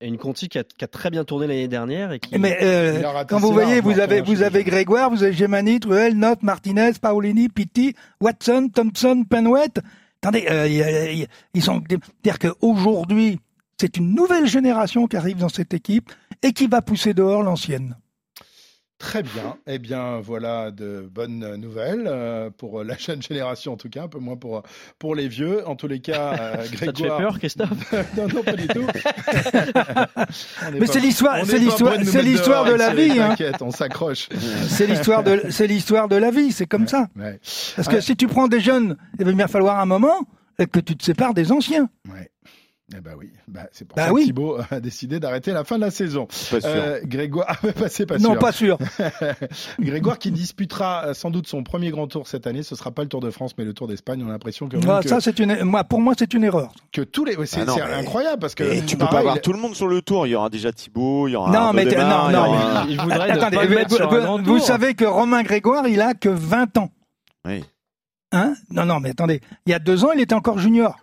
Et 0.00 0.06
une 0.06 0.18
Conti 0.18 0.48
qui 0.48 0.58
a, 0.58 0.62
qui 0.62 0.84
a 0.84 0.86
très 0.86 1.10
bien 1.10 1.24
tourné 1.24 1.48
l'année 1.48 1.66
dernière 1.66 2.12
et 2.12 2.20
qui. 2.20 2.38
Mais 2.38 2.56
euh, 2.62 3.02
quand 3.28 3.40
vous 3.40 3.52
voyez, 3.52 3.80
vous 3.80 3.98
avez, 3.98 4.18
Martin, 4.18 4.32
vous 4.32 4.42
avez. 4.42 4.62
Grégoire, 4.62 5.10
vous 5.10 5.24
avez 5.24 5.32
Gemani, 5.32 5.80
Truel, 5.80 6.16
Note, 6.16 6.44
Martinez, 6.44 6.92
Paolini, 7.02 7.48
Pitti, 7.48 7.94
Watson, 8.20 8.68
Thompson, 8.72 9.24
Penwet. 9.28 9.80
Attendez, 10.22 10.46
euh, 10.50 11.26
ils 11.54 11.62
sont, 11.62 11.82
c'est-à-dire 11.88 12.38
qu'aujourd'hui, 12.38 13.40
c'est 13.80 13.96
une 13.96 14.14
nouvelle 14.14 14.46
génération 14.46 15.08
qui 15.08 15.16
arrive 15.16 15.38
dans 15.38 15.48
cette 15.48 15.74
équipe 15.74 16.12
et 16.42 16.52
qui 16.52 16.68
va 16.68 16.80
pousser 16.80 17.14
dehors 17.14 17.42
l'ancienne. 17.42 17.96
Très 18.98 19.22
bien. 19.22 19.56
Eh 19.68 19.78
bien, 19.78 20.18
voilà 20.20 20.72
de 20.72 21.08
bonnes 21.08 21.54
nouvelles 21.56 22.04
euh, 22.08 22.50
pour 22.50 22.82
la 22.82 22.96
jeune 22.98 23.22
génération, 23.22 23.74
en 23.74 23.76
tout 23.76 23.88
cas, 23.88 24.02
un 24.02 24.08
peu 24.08 24.18
moins 24.18 24.36
pour, 24.36 24.62
pour 24.98 25.14
les 25.14 25.28
vieux. 25.28 25.66
En 25.68 25.76
tous 25.76 25.86
les 25.86 26.00
cas, 26.00 26.32
euh, 26.32 26.56
Ça 26.64 26.68
te 26.70 26.76
fait 26.76 26.86
Grégoire. 26.92 27.18
peur, 27.18 27.38
Christophe 27.38 27.92
non, 28.16 28.26
non, 28.26 28.42
pas 28.42 28.54
du 28.54 28.66
tout. 28.66 28.84
Mais 30.72 30.86
c'est 30.86 31.00
l'histoire, 31.00 31.44
c'est 31.46 31.58
l'histoire, 31.58 31.98
nous 31.98 32.04
c'est 32.04 32.22
l'histoire 32.22 32.64
de 32.64 32.72
la 32.72 32.92
vie. 32.94 33.12
Hein. 33.20 33.28
T'inquiète, 33.30 33.62
on 33.62 33.70
s'accroche. 33.70 34.28
C'est 34.68 34.86
l'histoire 34.86 35.22
de, 35.22 35.42
c'est 35.50 35.66
l'histoire 35.68 36.08
de 36.08 36.16
la 36.16 36.30
vie. 36.30 36.50
C'est 36.52 36.66
comme 36.66 36.88
ça. 36.88 37.06
Ouais. 37.16 37.38
Parce 37.76 37.86
que 37.88 37.94
Ouais. 37.94 38.00
si 38.00 38.16
tu 38.16 38.26
prends 38.26 38.48
des 38.48 38.60
jeunes, 38.60 38.96
il 39.18 39.24
va 39.24 39.32
bien 39.32 39.46
falloir 39.48 39.78
un 39.78 39.86
moment 39.86 40.26
que 40.72 40.80
tu 40.80 40.96
te 40.96 41.04
sépares 41.04 41.34
des 41.34 41.52
anciens. 41.52 41.88
Ouais. 42.12 42.17
Eh 42.96 43.02
ben 43.02 43.12
oui, 43.18 43.30
bah, 43.46 43.66
c'est 43.70 43.86
pour 43.86 43.96
Bah 43.96 44.06
ça 44.06 44.12
oui. 44.14 44.22
que 44.22 44.26
Thibaut 44.28 44.56
a 44.70 44.80
décidé 44.80 45.20
d'arrêter 45.20 45.52
la 45.52 45.62
fin 45.64 45.76
de 45.76 45.82
la 45.82 45.90
saison. 45.90 46.24
Pas 46.26 46.60
sûr. 46.60 46.60
Euh, 46.64 47.00
Grégoire, 47.04 47.46
ah, 47.50 47.56
mais 47.64 47.72
pas- 47.72 47.88
c'est 47.90 48.06
pas 48.06 48.16
non, 48.16 48.30
sûr. 48.30 48.38
pas 48.38 48.50
sûr. 48.52 48.78
Grégoire 49.80 50.18
qui 50.18 50.30
disputera 50.30 51.08
euh, 51.08 51.14
sans 51.14 51.30
doute 51.30 51.46
son 51.46 51.62
premier 51.62 51.90
grand 51.90 52.06
tour 52.06 52.26
cette 52.26 52.46
année. 52.46 52.62
Ce 52.62 52.74
sera 52.74 52.90
pas 52.90 53.02
le 53.02 53.08
Tour 53.08 53.20
de 53.20 53.30
France, 53.30 53.52
mais 53.58 53.64
le 53.64 53.74
Tour 53.74 53.88
d'Espagne. 53.88 54.22
On 54.24 54.28
a 54.28 54.32
l'impression 54.32 54.68
que, 54.68 54.76
Ah, 54.88 55.00
que, 55.02 55.08
ça, 55.08 55.20
c'est 55.20 55.38
une, 55.38 55.62
moi, 55.64 55.84
pour 55.84 56.00
moi, 56.00 56.14
c'est 56.18 56.32
une 56.32 56.44
erreur. 56.44 56.72
que 56.92 57.02
tous 57.02 57.24
les, 57.26 57.36
c'est 57.46 57.60
Ah 57.68 57.98
incroyable 57.98 58.38
parce 58.40 58.54
que 58.54 58.64
Et 58.64 58.80
tu 58.82 58.96
peux 58.96 59.00
pas 59.00 59.10
pareil, 59.10 59.20
avoir 59.26 59.40
tout 59.42 59.52
le 59.52 59.58
monde 59.58 59.74
sur 59.74 59.86
le 59.88 60.00
tour. 60.00 60.26
Il 60.26 60.30
y 60.30 60.34
aura 60.34 60.48
déjà 60.48 60.72
Thibaut, 60.72 61.28
il 61.28 61.32
y 61.32 61.36
aura 61.36 61.50
Non, 61.50 61.72
mais 61.74 61.84
non, 61.84 61.90
il 61.90 61.94
y 61.94 61.96
non, 62.32 62.38
aura- 62.38 62.86
Il 62.88 63.00
voudrait 63.00 63.34
ne 63.36 63.38
Attendez, 63.42 64.42
vous, 64.44 64.58
savez 64.60 64.94
que 64.94 65.04
Romain 65.04 65.42
Grégoire, 65.42 65.86
il 65.88 66.00
a 66.00 66.14
que 66.14 66.28
20 66.30 66.78
ans. 66.78 66.90
Oui. 67.46 67.62
Hein? 68.32 68.54
Non, 68.70 68.84
non, 68.86 68.98
mais 69.00 69.10
attendez. 69.10 69.40
Il 69.66 69.70
y 69.70 69.74
a 69.74 69.78
deux 69.78 70.04
ans, 70.04 70.12
il 70.14 70.20
était 70.20 70.34
encore 70.34 70.58
junior. 70.58 70.98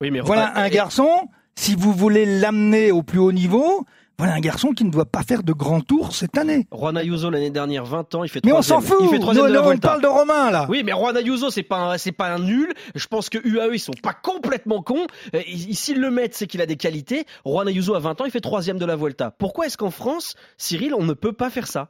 Oui, 0.00 0.10
mais 0.10 0.20
Voilà 0.20 0.56
un 0.58 0.68
garçon, 0.68 1.08
si 1.56 1.74
vous 1.74 1.92
voulez 1.92 2.24
l'amener 2.40 2.90
au 2.90 3.02
plus 3.02 3.18
haut 3.18 3.32
niveau, 3.32 3.84
voilà 4.18 4.34
un 4.34 4.40
garçon 4.40 4.72
qui 4.72 4.84
ne 4.84 4.90
doit 4.90 5.04
pas 5.06 5.22
faire 5.22 5.42
de 5.42 5.52
grands 5.52 5.80
tours 5.82 6.14
cette 6.14 6.38
année. 6.38 6.66
Juan 6.72 6.96
Ayuso 6.96 7.28
l'année 7.30 7.50
dernière 7.50 7.84
20 7.84 8.14
ans, 8.14 8.24
il 8.24 8.28
fait 8.30 8.44
Mais 8.44 8.52
on 8.52 8.62
s'en 8.62 8.80
fout. 8.80 8.96
Il 9.02 9.08
fait 9.08 9.18
troisième 9.18 9.44
Nous, 9.44 9.50
de 9.50 9.54
la 9.54 9.60
là, 9.60 9.66
on 9.66 9.68
Volta. 9.70 9.88
parle 9.88 10.02
de 10.02 10.06
Romain, 10.06 10.50
là. 10.50 10.66
Oui, 10.70 10.82
mais 10.84 10.92
Juan 10.92 11.16
Ayuso, 11.16 11.50
c'est 11.50 11.62
pas 11.62 11.92
un, 11.92 11.98
c'est 11.98 12.12
pas 12.12 12.28
un 12.34 12.38
nul. 12.38 12.72
Je 12.94 13.06
pense 13.06 13.28
que 13.28 13.38
UAE, 13.46 13.74
ils 13.74 13.78
sont 13.78 13.92
pas 14.02 14.12
complètement 14.14 14.82
cons. 14.82 15.06
Euh, 15.34 15.40
ils- 15.46 15.74
S'ils 15.74 16.00
le 16.00 16.10
mettent, 16.10 16.34
c'est 16.34 16.46
qu'il 16.46 16.60
a 16.62 16.66
des 16.66 16.76
qualités. 16.76 17.26
Juan 17.46 17.68
Ayuso, 17.68 17.94
à 17.94 17.98
20 17.98 18.20
ans, 18.20 18.24
il 18.24 18.30
fait 18.30 18.40
troisième 18.40 18.78
de 18.78 18.86
la 18.86 18.96
Volta. 18.96 19.30
Pourquoi 19.30 19.66
est-ce 19.66 19.76
qu'en 19.78 19.90
France, 19.90 20.34
Cyril, 20.56 20.94
on 20.94 21.04
ne 21.04 21.14
peut 21.14 21.32
pas 21.32 21.50
faire 21.50 21.66
ça? 21.66 21.88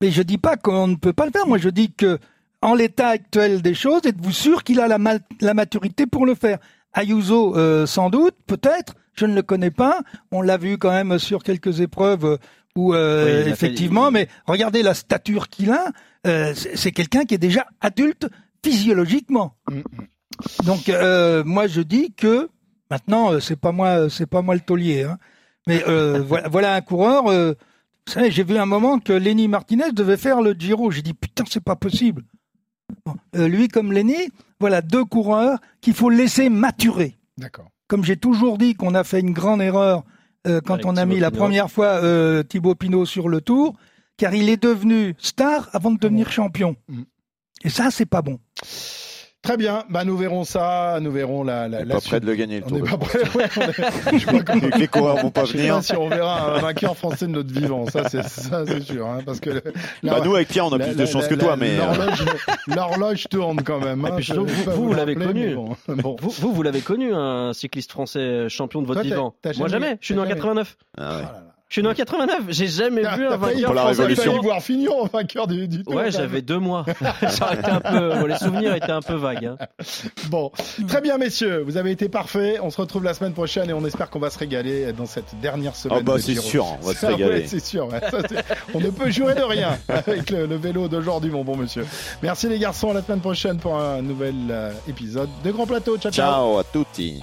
Mais 0.00 0.10
je 0.10 0.22
dis 0.22 0.38
pas 0.38 0.56
qu'on 0.56 0.88
ne 0.88 0.96
peut 0.96 1.12
pas 1.12 1.26
le 1.26 1.32
faire. 1.32 1.46
Moi, 1.46 1.58
je 1.58 1.68
dis 1.68 1.92
que, 1.92 2.18
en 2.60 2.74
l'état 2.74 3.08
actuel 3.08 3.60
des 3.62 3.74
choses, 3.74 4.02
êtes-vous 4.04 4.32
sûr 4.32 4.62
qu'il 4.64 4.80
a 4.80 4.86
la 4.88 5.54
maturité 5.54 6.06
pour 6.06 6.26
le 6.26 6.34
faire? 6.34 6.58
Ayuso, 6.94 7.56
euh, 7.56 7.86
sans 7.86 8.10
doute, 8.10 8.34
peut-être. 8.46 8.94
Je 9.14 9.26
ne 9.26 9.34
le 9.34 9.42
connais 9.42 9.70
pas. 9.70 10.00
On 10.30 10.40
l'a 10.42 10.56
vu 10.56 10.78
quand 10.78 10.90
même 10.90 11.18
sur 11.18 11.42
quelques 11.42 11.80
épreuves 11.80 12.38
où, 12.76 12.94
euh, 12.94 13.24
Oui, 13.24 13.40
a 13.40 13.44
fait- 13.44 13.50
effectivement, 13.50 14.10
mais 14.10 14.28
regardez 14.46 14.82
la 14.82 14.94
stature 14.94 15.48
qu'il 15.48 15.70
a. 15.70 15.90
Euh, 16.26 16.54
c'est 16.54 16.92
quelqu'un 16.92 17.24
qui 17.24 17.34
est 17.34 17.38
déjà 17.38 17.66
adulte 17.80 18.28
physiologiquement. 18.64 19.54
Donc, 20.64 20.88
euh, 20.88 21.42
moi, 21.44 21.66
je 21.66 21.80
dis 21.82 22.12
que 22.12 22.48
maintenant, 22.90 23.32
euh, 23.32 23.40
c'est 23.40 23.56
pas 23.60 23.72
moi, 23.72 24.08
c'est 24.08 24.26
pas 24.26 24.42
moi 24.42 24.54
le 24.54 24.60
taulier. 24.60 25.02
Hein. 25.02 25.18
Mais 25.66 25.84
euh, 25.88 26.20
voilà, 26.26 26.48
voilà 26.48 26.74
un 26.74 26.80
coureur. 26.80 27.26
euh, 27.30 27.52
vous 28.06 28.12
savez, 28.14 28.30
j'ai 28.30 28.42
vu 28.44 28.56
un 28.56 28.66
moment 28.66 28.98
que 28.98 29.12
Lenny 29.12 29.46
Martinez 29.46 29.92
devait 29.92 30.16
faire 30.16 30.40
le 30.42 30.54
Giro. 30.54 30.90
J'ai 30.90 31.02
dit 31.02 31.14
putain, 31.14 31.44
c'est 31.48 31.62
pas 31.62 31.76
possible. 31.76 32.22
Bon, 33.04 33.14
euh, 33.36 33.48
lui 33.48 33.68
comme 33.68 33.92
Lenny, 33.92 34.30
voilà 34.60 34.82
deux 34.82 35.04
coureurs 35.04 35.58
qu'il 35.80 35.94
faut 35.94 36.10
laisser 36.10 36.48
maturer. 36.48 37.18
D'accord. 37.38 37.68
Comme 37.88 38.04
j'ai 38.04 38.16
toujours 38.16 38.58
dit 38.58 38.74
qu'on 38.74 38.94
a 38.94 39.04
fait 39.04 39.20
une 39.20 39.32
grande 39.32 39.60
erreur 39.60 40.04
euh, 40.46 40.60
quand 40.60 40.74
Avec 40.74 40.86
on 40.86 40.96
a 40.96 41.04
mis 41.04 41.20
la 41.20 41.30
première 41.30 41.70
fois 41.70 42.02
euh, 42.02 42.42
Thibaut 42.42 42.74
Pinot 42.74 43.06
sur 43.06 43.28
le 43.28 43.40
tour, 43.40 43.74
car 44.16 44.34
il 44.34 44.48
est 44.48 44.62
devenu 44.62 45.14
star 45.18 45.68
avant 45.72 45.92
de 45.92 45.98
devenir 45.98 46.30
champion. 46.30 46.76
Mm. 46.88 47.02
Et 47.64 47.68
ça, 47.68 47.90
c'est 47.90 48.06
pas 48.06 48.22
bon. 48.22 48.38
Très 49.42 49.56
bien. 49.56 49.82
Bah, 49.90 50.04
nous 50.04 50.16
verrons 50.16 50.44
ça. 50.44 50.98
Nous 51.00 51.10
verrons 51.10 51.42
la, 51.42 51.66
la, 51.66 51.78
On 51.78 51.80
est 51.80 51.84
la 51.84 51.94
pas 51.94 52.00
suite. 52.00 52.10
près 52.12 52.20
de 52.20 52.26
le 52.26 52.34
gagner 52.36 52.60
le 52.60 52.64
On 52.66 52.68
tour. 52.68 52.78
de 52.78 52.84
pas 52.88 52.96
prêt. 52.96 53.18
ouais, 53.34 53.46
on 53.56 53.60
est- 54.14 54.18
je 54.20 54.26
crois 54.26 54.42
qu'on- 54.44 54.78
Les 54.78 54.86
coureurs 54.86 55.16
vont 55.16 55.30
pas 55.32 55.44
Je 55.46 55.52
sais 55.52 55.58
venir. 55.58 55.74
pas 55.74 55.82
si 55.82 55.96
on 55.96 56.08
verra 56.08 56.54
un 56.54 56.60
vainqueur 56.60 56.96
français 56.96 57.26
de 57.26 57.32
notre 57.32 57.52
vivant, 57.52 57.86
ça 57.86 58.08
c'est 58.08 58.22
ça 58.22 58.64
c'est 58.64 58.80
sûr, 58.82 59.04
hein, 59.04 59.18
parce 59.26 59.40
que 59.40 59.50
le- 59.50 59.62
Bah, 60.04 60.20
nous, 60.24 60.36
avec 60.36 60.46
Pierre, 60.46 60.66
on 60.66 60.72
a 60.72 60.78
la- 60.78 60.84
plus 60.86 60.94
la- 60.96 61.04
de 61.04 61.10
chance 61.10 61.24
la- 61.24 61.28
que 61.28 61.34
toi, 61.34 61.50
la- 61.50 61.56
mais. 61.56 61.76
euh, 61.76 61.86
l'horloge 61.86 62.24
l'horloge 62.68 63.26
tourne 63.28 63.62
quand 63.62 63.80
même. 63.80 64.04
Et 64.06 64.10
hein, 64.10 64.16
je 64.20 64.34
vous- 64.34 64.64
pas 64.64 64.70
vous, 64.70 64.86
vous 64.86 64.94
l'avez 64.94 65.16
connu. 65.16 65.54
Bon, 65.56 65.76
bon. 65.88 66.16
Vous, 66.20 66.30
vous, 66.30 66.52
vous 66.52 66.62
l'avez 66.62 66.80
connu, 66.80 67.12
un 67.12 67.52
cycliste 67.52 67.90
français 67.90 68.48
champion 68.48 68.80
de 68.80 68.86
votre 68.86 69.00
Toi, 69.00 69.10
vivant. 69.10 69.34
Moi, 69.44 69.52
jamais- 69.52 69.68
jamais. 69.70 69.98
Je 70.00 70.04
suis 70.06 70.14
né 70.14 70.20
en 70.20 70.22
t'as 70.22 70.28
jamais- 70.30 70.40
89. 70.40 70.76
Ah 70.98 71.02
ouais. 71.02 71.16
Oh 71.16 71.18
là 71.18 71.22
là. 71.32 71.51
Je 71.72 71.76
suis 71.80 71.82
né 71.82 71.88
en 71.88 71.94
89. 71.94 72.40
J'ai 72.50 72.66
jamais 72.68 73.00
vu 73.00 73.26
un 73.26 73.38
vainqueur 73.38 73.64
Pour 73.64 73.74
la 73.74 73.84
révolution. 73.86 74.42
voir 74.42 74.62
Fignon 74.62 75.06
vainqueur 75.10 75.46
du, 75.46 75.66
du 75.66 75.82
tour. 75.82 75.94
Ouais, 75.94 76.10
j'avais 76.10 76.42
deux 76.42 76.58
mois. 76.58 76.84
Ça 77.30 77.46
aurait 77.46 77.54
été 77.60 77.70
un 77.70 77.80
peu, 77.80 78.10
bon, 78.10 78.26
les 78.26 78.36
souvenirs 78.36 78.74
étaient 78.74 78.90
un 78.92 79.00
peu 79.00 79.14
vagues. 79.14 79.46
hein. 79.46 79.56
Bon, 80.28 80.52
très 80.86 81.00
bien 81.00 81.16
messieurs, 81.16 81.62
vous 81.64 81.78
avez 81.78 81.90
été 81.92 82.10
parfaits. 82.10 82.58
On 82.62 82.68
se 82.68 82.78
retrouve 82.78 83.04
la 83.04 83.14
semaine 83.14 83.32
prochaine 83.32 83.70
et 83.70 83.72
on 83.72 83.86
espère 83.86 84.10
qu'on 84.10 84.18
va 84.18 84.28
se 84.28 84.38
régaler 84.38 84.92
dans 84.92 85.06
cette 85.06 85.34
dernière 85.40 85.74
semaine. 85.74 85.96
Ah 86.00 86.04
bah 86.04 86.16
de 86.16 86.18
c'est 86.18 86.34
sûr, 86.34 86.66
on 86.78 86.84
va 86.86 86.92
se 86.92 87.06
ouais, 87.06 87.14
régaler. 87.14 87.46
c'est 87.46 87.64
sûr. 87.64 87.88
ouais. 87.88 88.00
Ça, 88.10 88.18
on 88.74 88.80
ne 88.80 88.90
peut 88.90 89.08
jurer 89.08 89.34
de 89.34 89.40
rien 89.42 89.78
avec 89.88 90.28
le, 90.28 90.44
le 90.44 90.56
vélo 90.56 90.88
d'aujourd'hui, 90.88 91.30
mon 91.30 91.42
bon 91.42 91.56
monsieur. 91.56 91.86
Merci 92.22 92.50
les 92.50 92.58
garçons. 92.58 92.90
À 92.90 92.92
la 92.92 93.02
semaine 93.02 93.20
prochaine 93.20 93.56
pour 93.56 93.78
un 93.78 94.02
nouvel 94.02 94.34
euh, 94.50 94.72
épisode 94.88 95.30
de 95.42 95.50
Grand 95.50 95.66
Plateau. 95.66 95.96
Ciao, 95.96 96.12
ciao. 96.12 96.30
Ciao 96.32 96.58
à 96.58 96.64
tutti. 96.64 97.22